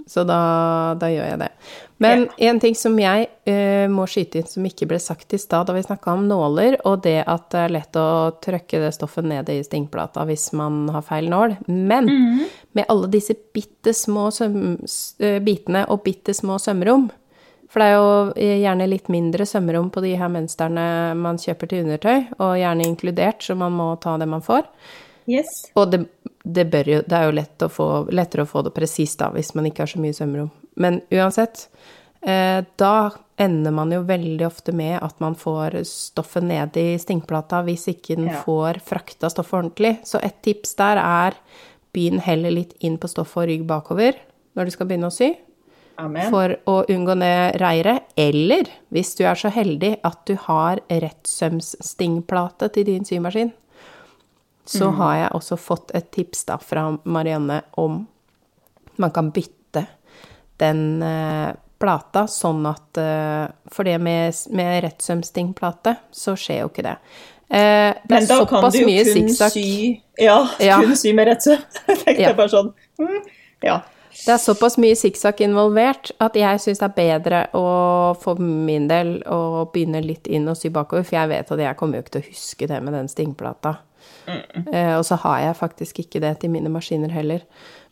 [0.09, 0.41] Så da,
[0.97, 1.51] da gjør jeg det.
[2.01, 5.67] Men en ting som jeg uh, må skyte inn som ikke ble sagt i stad
[5.69, 8.09] da vi snakka om nåler, og det at det er lett å
[8.45, 11.59] trykke det stoffet ned i stingplata hvis man har feil nål.
[11.67, 12.09] Men
[12.79, 14.79] med alle disse bitte små søm,
[15.19, 17.09] eh, bitene og bitte små sømrom
[17.69, 20.87] For det er jo eh, gjerne litt mindre sømrom på de her mønstrene
[21.19, 24.65] man kjøper til undertøy, og gjerne inkludert, så man må ta det man får.
[25.29, 25.67] Yes.
[25.77, 26.03] Og det,
[26.43, 29.53] det, jo, det er jo lett å få, lettere å få det presist da, hvis
[29.59, 30.51] man ikke har så mye sømrom.
[30.81, 31.67] Men uansett,
[32.25, 32.95] eh, da
[33.39, 38.17] ender man jo veldig ofte med at man får stoffet ned i stingplata hvis ikke
[38.17, 38.41] den Ja.
[38.43, 39.99] får frakta stoffet ordentlig.
[40.05, 41.37] Så et tips der er
[41.95, 44.17] begynn heller litt inn på stoffet og rygg bakover
[44.57, 45.37] når du skal begynne å sy
[45.99, 46.31] Amen.
[46.31, 48.03] for å unngå ned reiret.
[48.17, 53.53] Eller hvis du er så heldig at du har rettsømsstingplate til din symaskin,
[54.69, 58.03] så har jeg også fått et tips da fra Marianne om
[59.01, 59.87] man kan bytte
[60.61, 66.83] den eh, plata sånn at eh, For det med, med rettsømstingplate, så skjer jo ikke
[66.89, 66.97] det.
[67.49, 69.63] Eh, det Men da kan du jo kun sy
[70.21, 70.81] Ja, Ja.
[70.83, 71.63] kun sy med rettsøm.
[71.89, 72.35] Jeg tenkte Ja.
[72.37, 73.23] bare sånn mm,
[73.65, 73.79] Ja.
[74.19, 78.89] Det er såpass mye sikksakk involvert at jeg syns det er bedre å for min
[78.91, 82.03] del å begynne litt inn og sy bakover, for jeg vet at jeg kommer jo
[82.03, 83.77] ikke til å huske det med den stingplata.
[84.29, 87.45] Eh, og så har jeg faktisk ikke det til mine maskiner heller.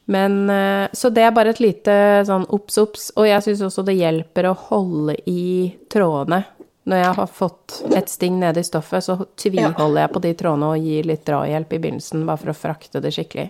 [0.07, 1.95] Men eh, Så det er bare et lite
[2.29, 3.09] sånn obs, obs.
[3.17, 6.45] Og jeg syns også det hjelper å holde i trådene.
[6.87, 10.69] Når jeg har fått et sting nede i stoffet, så tviholder jeg på de trådene
[10.77, 13.49] og gir litt drahjelp i begynnelsen, bare for å frakte det skikkelig.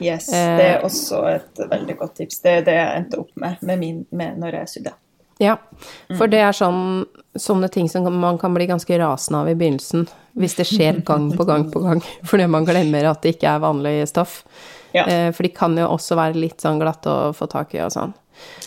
[0.00, 0.56] Yes, Eh.
[0.56, 2.40] det er også et veldig godt tips.
[2.40, 4.94] Det er det jeg endte opp med, med, min, med når jeg sydde.
[5.40, 5.58] Ja,
[6.16, 7.04] for det er sånn,
[7.36, 10.08] sånne ting som man kan bli ganske rasende av i begynnelsen,
[10.40, 13.62] hvis det skjer gang på gang på gang, fordi man glemmer at det ikke er
[13.62, 14.40] vanlig stoff.
[14.96, 15.04] Ja.
[15.06, 17.94] Eh, For de kan jo også være litt sånn glatte å få tak i og
[17.94, 18.16] sånn.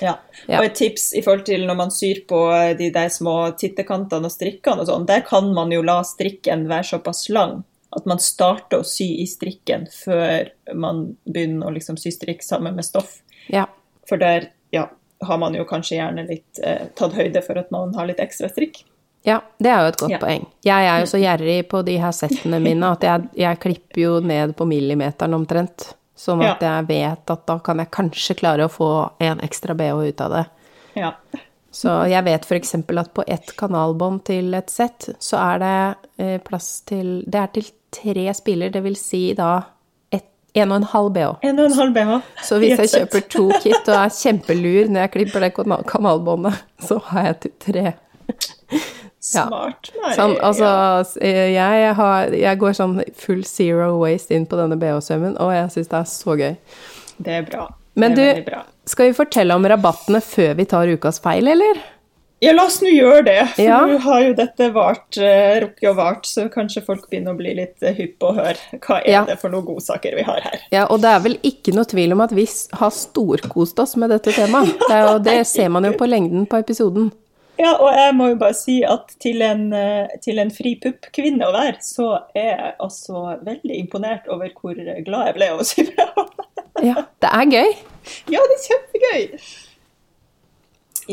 [0.03, 0.15] Ja.
[0.45, 0.59] Ja.
[0.59, 2.39] Og et tips i forhold til når man syr på
[2.77, 6.93] de der små tittekantene og strikkene og sånn, der kan man jo la strikken være
[6.93, 7.63] såpass lang
[7.93, 12.77] at man starter å sy i strikken før man begynner å liksom sy strikk sammen
[12.77, 13.19] med stoff.
[13.53, 13.67] Ja.
[14.09, 14.87] For der ja,
[15.23, 18.49] har man jo kanskje gjerne litt eh, tatt høyde for at man har litt ekstra
[18.51, 18.81] strikk.
[19.25, 20.19] Ja, det er jo et godt Ja.
[20.19, 20.45] poeng.
[20.65, 24.19] Jeg er jo så gjerrig på de her settene mine at jeg, jeg klipper jo
[24.19, 25.93] ned på millimeteren omtrent.
[26.15, 28.89] Sånn at jeg vet at da kan jeg kanskje klare å få
[29.19, 30.45] en ekstra bh ut av det.
[30.99, 31.13] Ja.
[31.73, 32.75] Så jeg vet f.eks.
[32.75, 35.77] at på ett kanalbånd til et sett, så er det
[36.23, 39.63] eh, plass til Det er til tre spiller, det vil si da
[40.53, 41.39] en og en halv bh.
[41.41, 42.11] En og en halv BH.
[42.45, 45.53] Så hvis jeg kjøper to kit og er kjempelur når jeg klipper det
[45.89, 47.93] kanalbåndet, så har jeg til tre.
[49.23, 49.89] Smart.
[50.01, 50.15] Mari.
[50.17, 50.69] Sånn, altså,
[51.23, 55.69] eh, jeg, har, jeg går sånn full zero waste inn på denne BH-sømmen, og jeg
[55.77, 56.53] syns det er så gøy.
[57.23, 57.69] Det er bra.
[57.95, 58.63] Men det er du- bra.
[58.85, 61.77] Skal vi fortelle om rabattene før vi tar ukas feil, eller?
[62.43, 63.37] Ja, la oss nå gjøre det.
[63.55, 63.77] For Ja.
[63.87, 67.53] nå har jo dette vart, uh, rukket og vart, så kanskje folk begynner å bli
[67.55, 69.21] litt eh, hypp på å høre hva er Ja.
[69.29, 70.59] det for noen godsaker vi har her.
[70.69, 72.43] Ja, og det er vel ikke noe tvil om at vi
[72.73, 74.75] har storkost oss med dette temaet.
[74.89, 77.13] Det, det ser man jo på lengden på episoden.
[77.59, 81.45] Ja, og jeg må jo bare si at til en, eh, til en fri pupp-kvinne
[81.45, 85.67] å være, så er jeg altså veldig imponert over hvor glad jeg ble av å
[85.67, 86.09] sy bra.
[86.83, 87.69] Ja, det er gøy.
[88.33, 89.43] Ja, det er kjempegøy!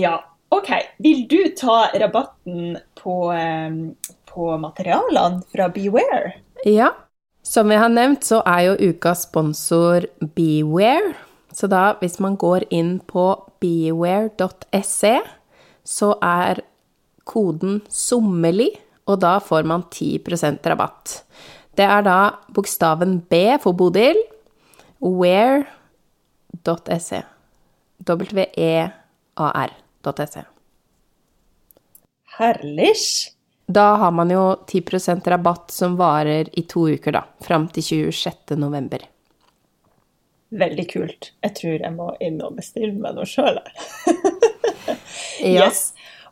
[0.01, 0.15] Ja,
[0.51, 0.71] OK.
[1.05, 3.77] Vil du ta rabatten på, eh,
[4.33, 6.33] på materialene fra Beware?
[6.65, 6.95] Ja.
[7.43, 11.15] Som vi har nevnt, så er jo ukas sponsor Beware.
[11.53, 13.27] Så da, hvis man går inn på
[13.61, 15.15] beware.se,
[15.85, 16.61] så er
[17.25, 18.79] koden SOMMERLIG,
[19.11, 21.25] og da får man 10% rabatt.
[21.77, 22.19] Det er da
[22.55, 24.17] bokstaven B for Bodil,
[25.01, 25.73] where.se.
[28.07, 28.93] W-e-a-r.se.
[32.39, 32.95] Herlig!
[33.71, 37.25] Da har man jo 10% rabatt som varer i to uker, da.
[37.45, 38.57] Fram til 26.
[38.59, 38.99] november.
[40.51, 41.33] Veldig kult.
[41.45, 43.61] Jeg tror jeg må inn og bestille meg noe sjøl.
[45.41, 45.67] Ja.
[45.67, 45.91] Yes.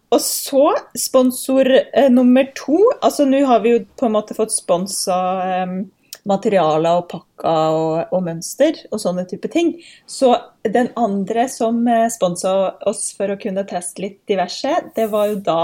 [0.08, 0.64] Og så
[0.96, 2.80] sponsor eh, nummer to.
[3.04, 5.74] Altså nå har vi jo på en måte fått sponsa eh,
[6.28, 9.74] materialer og pakker og, og mønster og sånne type ting.
[10.08, 10.34] Så
[10.64, 12.54] den andre som eh, sponsa
[12.88, 15.60] oss for å kunne teste litt diverse, det var jo da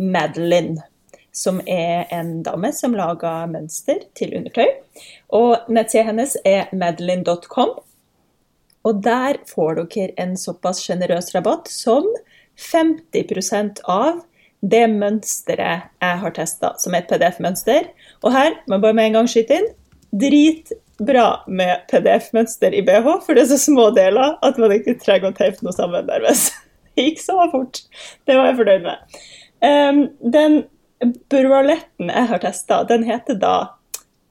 [0.00, 0.88] Madeline.
[1.32, 4.68] Som er en dame som lager mønster til undertøy.
[5.32, 7.78] Og nettsida hennes er madeline.com.
[8.88, 12.06] Og der får dere en såpass sjenerøs rabatt som
[12.58, 14.22] 50% av
[14.62, 17.88] det mønsteret jeg har testa, som er et PDF-mønster.
[18.22, 19.70] Og her må jeg bare med en gang skyte inn.
[20.12, 25.30] dritbra med PDF-mønster i BH, for det er så små deler at man ikke trenger
[25.30, 26.52] å teipe noe sammen nærmest.
[26.92, 27.78] Det gikk så fort.
[28.28, 29.14] Det var jeg fornøyd med.
[29.64, 30.00] Um,
[30.34, 30.58] den
[31.32, 33.54] buraletten jeg har testa, den heter da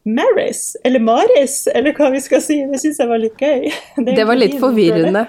[0.03, 2.57] Maris, eller Maris, eller hva vi skal si.
[2.71, 3.69] Det syns jeg var litt gøy.
[4.01, 5.27] Det, det var litt forvirrende.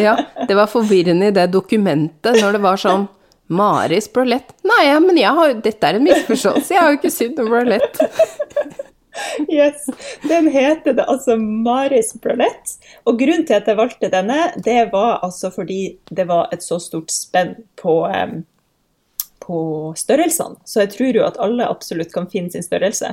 [0.00, 0.16] Ja,
[0.48, 3.04] det var forvirrende i det dokumentet når det var sånn
[3.52, 4.54] Maris bralett.
[4.66, 6.74] Nei, ja, men har, dette er en misforståelse.
[6.74, 8.00] Jeg har jo ikke sydd noe bralett.
[9.48, 9.86] Yes.
[10.28, 12.74] Den heter det altså Maris Bralett.
[13.08, 16.78] Og grunnen til at jeg valgte denne, det var altså fordi det var et så
[16.82, 18.42] stort spenn på, um,
[19.46, 19.58] på
[19.96, 20.56] størrelsene.
[20.64, 23.12] Så jeg tror jo at alle absolutt kan finne sin størrelse.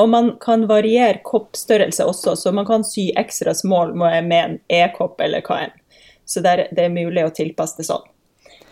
[0.00, 5.20] Og man kan variere koppstørrelse også, så man kan sy ekstra small med en E-kopp
[5.20, 5.74] eller enn.
[6.24, 8.06] Så det er mulig å tilpasse det sånn.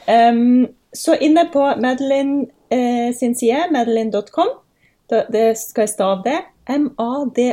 [0.09, 4.49] Um, så inne på Madeline eh, sin side, madeline.com,
[5.09, 6.41] det skal jeg stave det,
[6.73, 7.53] M-A-D-A-L-Y-N-N-E.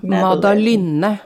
[0.00, 1.18] Madalynne.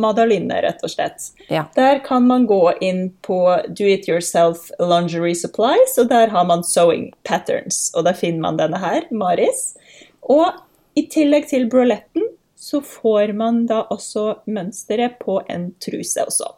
[0.00, 1.28] Madalynne, rett og slett.
[1.52, 1.66] Ja.
[1.76, 3.38] Der kan man gå inn på
[3.68, 7.90] Do It Yourself Lingerie Supplies, og der har man Sewing Patterns.
[7.96, 9.74] Og der finner man denne her, Maris.
[10.22, 10.48] Og
[10.96, 12.30] i tillegg til braletten
[12.62, 16.52] så får man da også mønsteret på en truse også.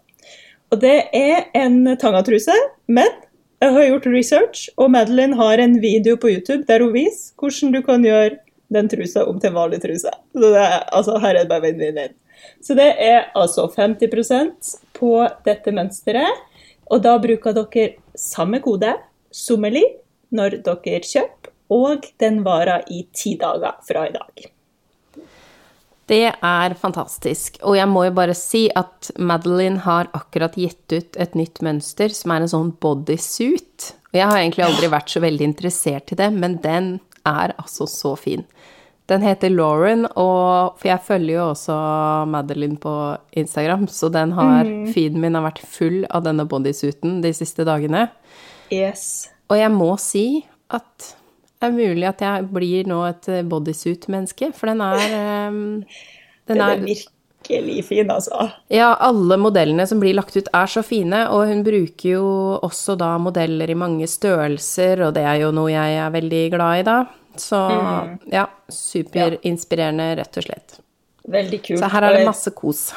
[0.75, 2.55] Og det er en tangatruse,
[2.87, 3.09] men
[3.63, 7.73] jeg har gjort research, og Madeline har en video på YouTube der hun viser hvordan
[7.73, 8.37] du kan gjøre
[8.75, 10.11] den trusa om til vanlig truse.
[10.35, 12.17] Så det er, altså, her er det bare vinn-vinn.
[12.65, 15.13] Så det er altså 50% på
[15.47, 16.43] dette mønsteret.
[16.93, 18.93] Og da bruker dere samme kode,
[19.35, 19.83] Sommerli,
[20.35, 24.51] når dere kjøper, og den varer i ti dager fra i dag.
[26.07, 27.57] Det er fantastisk.
[27.65, 32.13] Og jeg må jo bare si at Madeline har akkurat gitt ut et nytt mønster
[32.13, 33.95] som er en sånn bodysuit.
[34.13, 37.89] Og jeg har egentlig aldri vært så veldig interessert i det, men den er altså
[37.89, 38.45] så fin.
[39.11, 41.75] Den heter Lauren, og for jeg følger jo også
[42.33, 42.93] Madeline på
[43.37, 44.87] Instagram, så den har, mm.
[44.95, 48.07] feeden min har vært full av denne bodysuiten de siste dagene.
[48.73, 49.29] Yes.
[49.53, 50.27] Og jeg må si
[50.73, 51.11] at
[51.61, 55.05] det er mulig at jeg blir nå et bodysuit-menneske, for den er
[55.53, 55.59] um,
[56.49, 58.49] Den, er, er virkelig fin, altså.
[58.73, 62.25] Ja, alle modellene som blir lagt ut, er så fine, og hun bruker jo
[62.65, 66.81] også da modeller i mange størrelser, og det er jo noe jeg er veldig glad
[66.81, 66.99] i, da.
[67.41, 68.15] Så mm.
[68.33, 70.79] ja, superinspirerende, rett og slett.
[71.35, 71.81] Veldig kult.
[71.81, 72.89] Så her er det masse kos.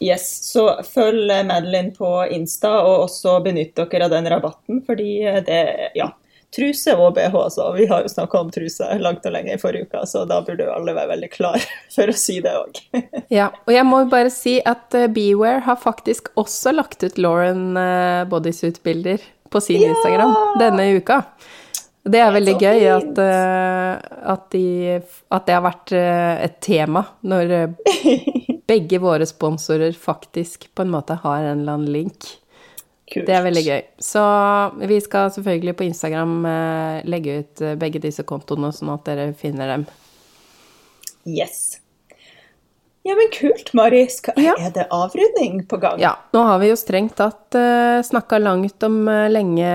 [0.00, 5.12] Yes, så følg Madeline på Insta, og også benytt dere av den rabatten, fordi
[5.46, 5.62] det
[5.98, 6.12] Ja
[6.54, 7.34] truse og BH.
[7.34, 7.72] altså.
[7.76, 10.66] vi har jo snakka om truse langt og lenge i forrige uke, så da burde
[10.66, 12.82] jo alle være veldig klar for å si det òg.
[13.38, 17.78] ja, og jeg må bare si at uh, Beware har faktisk også lagt ut Lauren
[17.78, 19.94] uh, bodysuit-bilder på sin ja!
[19.94, 21.22] Instagram denne uka.
[22.00, 24.66] Det er veldig gøy at, uh, at, de,
[24.96, 27.74] at, det har vært et tema når
[28.70, 32.30] begge våre sponsorer faktisk på en måte har en eller annen link.
[33.10, 33.26] Kult.
[33.26, 33.80] Det er veldig gøy.
[34.06, 34.22] Så
[34.86, 39.32] vi skal selvfølgelig på Instagram eh, legge ut eh, begge disse kontoene, sånn at dere
[39.38, 39.86] finner dem.
[41.26, 41.69] Yes.
[43.02, 44.06] Ja, men kult, Mari.
[44.12, 44.54] Skal, ja.
[44.60, 46.00] Er det avrunding på gang?
[46.00, 46.16] Ja.
[46.36, 47.60] Nå har vi jo strengt tatt uh,
[47.96, 49.70] eh, snakka langt om uh, lenge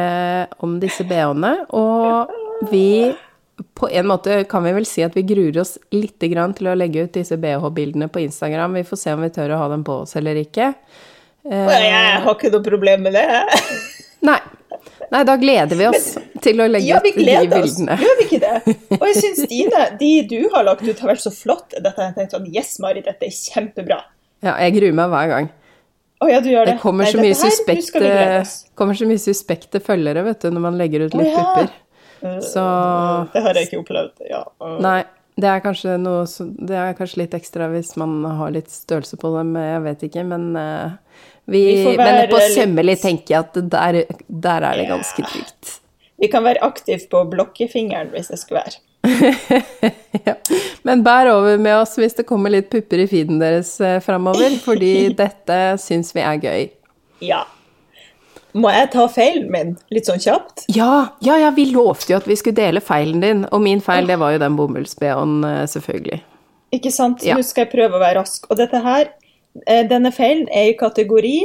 [0.61, 3.15] om disse bh-ene, og vi
[3.75, 7.07] på en måte kan vi vel si at vi gruer oss litt til å legge
[7.07, 8.77] ut disse bh-bildene på Instagram.
[8.77, 10.73] Vi får se om vi tør å ha dem på oss eller ikke.
[11.45, 13.25] Jeg har ikke noe problem med det.
[14.25, 14.39] Nei.
[15.11, 17.95] Nei, da gleder vi oss Men, til å legge ja, ut de bildene.
[17.95, 18.03] Oss.
[18.05, 18.75] Gjør vi ikke det?
[18.97, 21.75] Og jeg syns dine, de du har lagt ut, har vært så flott.
[21.75, 24.01] Dette har jeg tenkt sånn Yes, Mari, dette er kjempebra.
[24.45, 25.49] Ja, jeg gruer meg hver gang.
[26.23, 26.77] Oh, ja, du gjør det.
[26.77, 28.11] Det kommer, Nei, så mye suspekte,
[28.79, 31.43] kommer så mye suspekte følgere, vet du, når man legger ut litt oh, ja.
[31.49, 32.39] pupper.
[32.41, 32.63] Så
[33.33, 34.41] Det har jeg ikke opplevd, ja.
[34.81, 35.01] Nei.
[35.35, 39.33] Det er, kanskje noe, det er kanskje litt ekstra hvis man har litt størrelse på
[39.35, 40.93] dem, jeg vet ikke, men uh,
[41.45, 45.79] vi, vi men på Sømmeli tenker jeg at der, der er det ganske trygt.
[46.23, 48.79] Vi kan være aktive på blokkefingeren hvis det skulle være.
[50.25, 50.35] ja.
[50.87, 54.55] Men bær over med oss hvis det kommer litt pupper i feeden deres eh, framover,
[54.63, 56.65] fordi dette syns vi er gøy.
[57.25, 57.43] Ja.
[58.55, 60.65] Må jeg ta feilen min litt sånn kjapt?
[60.71, 64.07] Ja, ja, ja, vi lovte jo at vi skulle dele feilen din, og min feil
[64.07, 66.21] det var jo den bomullsbh-en, eh, selvfølgelig.
[66.75, 67.23] Ikke sant.
[67.23, 67.35] Ja.
[67.35, 68.47] Nå skal jeg prøve å være rask.
[68.49, 69.11] Og dette her
[69.63, 71.35] Eh, denne feilen er i kategori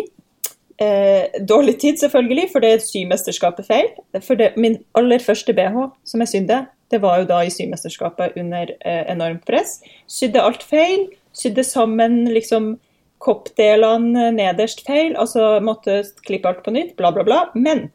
[0.82, 3.92] eh, dårlig tid, selvfølgelig, for det er symesterskapet-feil.
[4.18, 8.38] For det, min aller første bh som jeg sydde, det var jo da i symesterskapet
[8.40, 9.78] under eh, enormt press.
[10.10, 11.06] Sydde alt feil.
[11.36, 12.74] Sydde sammen liksom
[13.20, 17.40] koppdelene nederst feil, altså måtte klippe alt på nytt, bla, bla, bla.
[17.54, 17.88] Men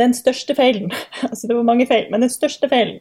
[0.00, 0.92] den største feilen,
[1.30, 3.00] altså det var mange feil, men den største feilen,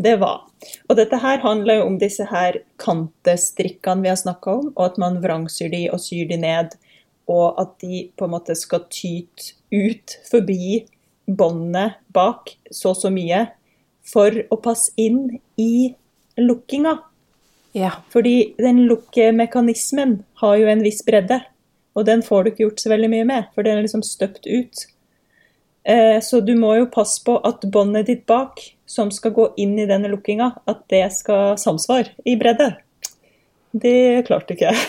[0.00, 0.46] det var
[0.88, 5.00] Og dette her handler jo om disse her kantestrikkene vi har snakka om, og at
[5.02, 6.76] man vrangsyr de og syr de ned,
[7.28, 10.86] og at de på en måte skal tyte ut forbi
[11.26, 13.44] båndet bak så så mye
[14.06, 15.92] for å passe inn i
[16.40, 16.96] lukkinga.
[17.72, 17.90] Ja.
[18.10, 21.40] Fordi den lukkemekanismen har jo en viss bredde,
[21.94, 24.46] og den får du ikke gjort så veldig mye med, for den er liksom støpt
[24.46, 24.86] ut.
[25.84, 29.78] Eh, Så du må jo passe på at båndet ditt bak, som skal gå inn
[29.78, 32.72] i denne lukkinga, at det skal samsvare i bredde.
[33.72, 34.76] Det klarte ikke jeg.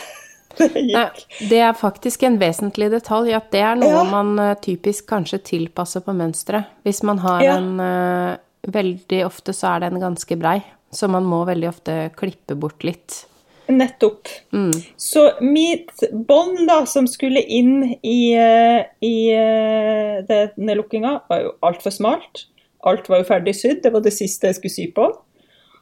[0.58, 4.04] Det det er faktisk en vesentlig detalj at det er noe Ja.
[4.04, 6.66] man eh, typisk kanskje tilpasser på mønsteret.
[6.84, 7.56] Hvis man har Ja.
[7.58, 8.38] en eh,
[8.68, 10.60] Veldig ofte så er den ganske brei,
[10.92, 13.24] så man må veldig ofte klippe bort litt.
[13.72, 14.28] Nettopp.
[14.54, 14.72] Mm.
[14.98, 21.54] Så mitt bånd da, som skulle inn i, eh, i eh, denne lukkinga, var jo
[21.66, 22.46] altfor smalt.
[22.88, 25.12] Alt var jo ferdig sydd, det var det siste jeg skulle sy på.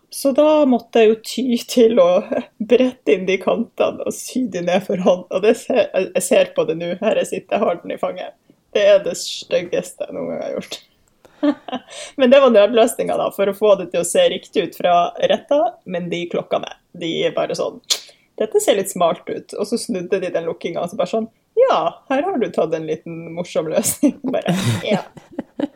[0.10, 1.45] Så da måtte jeg jo ty
[1.76, 2.10] til å
[2.57, 5.26] brette inn de kantene og sy de ned for hånd.
[5.30, 8.02] Og det ser, jeg ser på det nå, her jeg sitter, jeg har den i
[8.02, 8.38] fanget.
[8.76, 10.81] Det er det styggeste jeg noen gang har gjort.
[12.20, 14.95] Men det var nødløsninga da, for å få det til å se riktig ut fra
[15.32, 15.60] retta,
[15.90, 16.78] men de klokka meg.
[16.99, 17.80] De er bare sånn
[18.40, 19.53] Dette ser litt smalt ut.
[19.60, 21.28] Og så snudde de den lukkinga og så bare sånn
[21.60, 21.80] Ja,
[22.11, 24.16] her har du tatt en liten morsom løsning.
[24.34, 24.56] Bare,
[24.88, 25.03] ja.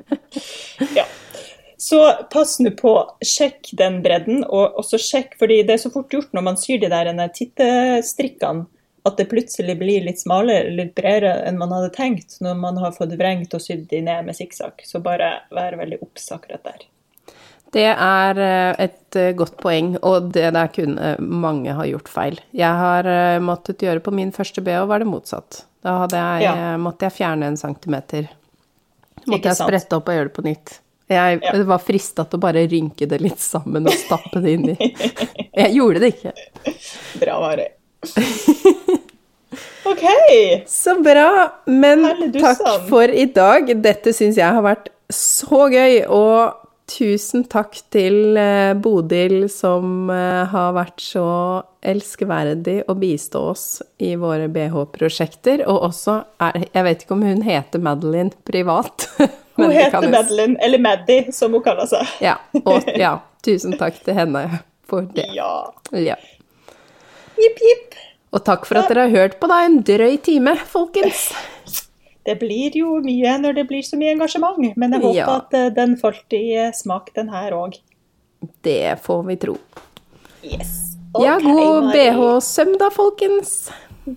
[1.00, 1.06] ja.
[1.84, 2.00] Så
[2.32, 6.32] pass nå på, sjekk den bredden, og også sjekk, fordi det er så fort gjort
[6.32, 8.70] når man syr de der tittestrikkene,
[9.06, 12.94] at det plutselig blir litt smalere, litt bredere enn man hadde tenkt når man har
[12.96, 14.84] fått vrengt og sydd de ned med sikksakk.
[14.88, 16.86] Så bare vær veldig obs akkurat der.
[17.74, 22.38] Det er eh, et eh, godt poeng, og det der kunne mange ha gjort feil.
[22.54, 25.64] Jeg har eh, måttet gjøre på min første BH, var det motsatt.
[25.84, 26.78] Da jeg, Ja.
[26.80, 28.30] måtte jeg fjerne en centimeter.
[29.28, 30.78] Måtte jeg sprette opp og gjøre det på nytt.
[31.12, 31.64] Jeg Ja.
[31.68, 34.78] var frista til å bare rynke det litt sammen og stappe det inni.
[35.64, 36.32] Jeg gjorde det ikke.
[37.20, 37.66] Bra, Mari.
[39.86, 40.04] OK!
[40.68, 41.54] Så bra.
[41.66, 42.06] Men
[42.40, 43.70] takk for i dag.
[43.84, 46.04] Dette syns jeg har vært så gøy.
[46.08, 46.60] Og
[46.94, 51.28] tusen takk til eh, Bodil, som eh, har vært så
[51.84, 53.68] elskverdig å bistå oss
[54.04, 55.66] i våre BH-prosjekter.
[55.68, 59.08] Og også er Jeg vet ikke om hun heter Madeline privat.
[59.54, 62.08] Hun heter Madeline, eller Maddy, som hun kaller seg.
[62.26, 63.20] Ja, og, ja.
[63.46, 64.42] Tusen takk til henne
[64.90, 65.28] for det.
[65.36, 65.52] Ja.
[65.94, 66.16] Ja.
[67.40, 67.96] Jipp, jipp.
[68.34, 71.28] Og takk for at dere har hørt på da en drøy time, folkens.
[72.26, 75.36] Det blir jo mye når det blir så mye engasjement, men jeg håper Ja.
[75.42, 77.76] at eh, den falt i eh, smak, den her òg.
[78.64, 79.58] Det får vi tro.
[80.44, 80.96] Yes.
[81.20, 83.70] Ja, god BH-søm da, folkens.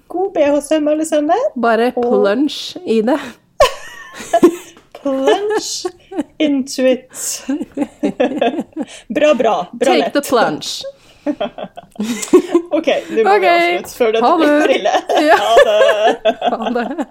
[0.08, 1.36] God BH-søm, alle sammen.
[1.56, 3.18] Bare Og- plunge i det.
[5.02, 5.90] Plunge
[6.38, 7.44] into it.
[9.08, 9.66] bra, bra.
[9.72, 10.82] Bra Take the plunge.
[12.76, 13.40] OK, nå må okay.
[13.42, 14.96] vi avslutte før dette blir for ille.
[15.30, 15.38] Ja.
[15.42, 16.34] Ha det.
[16.56, 17.06] Ha det.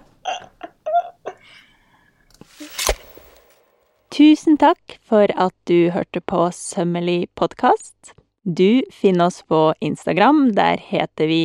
[4.16, 8.14] Tusen takk for at du hørte på Sømmelig podkast.
[8.48, 10.54] Du finner oss på Instagram.
[10.56, 11.40] Der heter vi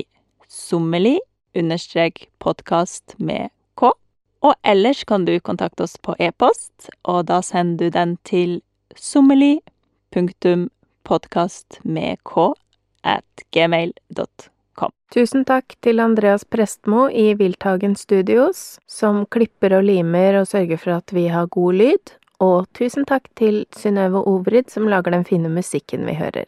[0.47, 1.17] sommelig
[1.57, 3.91] understrek podkast med k.
[4.41, 8.61] Og ellers kan du kontakte oss på e-post, og da sender du den til
[8.95, 9.59] sommelig
[10.15, 10.69] punktum
[11.03, 12.53] podkast med k
[13.03, 14.91] at gmail.com.
[15.11, 20.95] Tusen takk til Andreas Prestmo i Wildtagen Studios, som klipper og limer og sørger for
[21.01, 22.15] at vi har god lyd.
[22.41, 26.47] Og tusen takk til Synnøve Ovrid, som lager den fine musikken vi hører.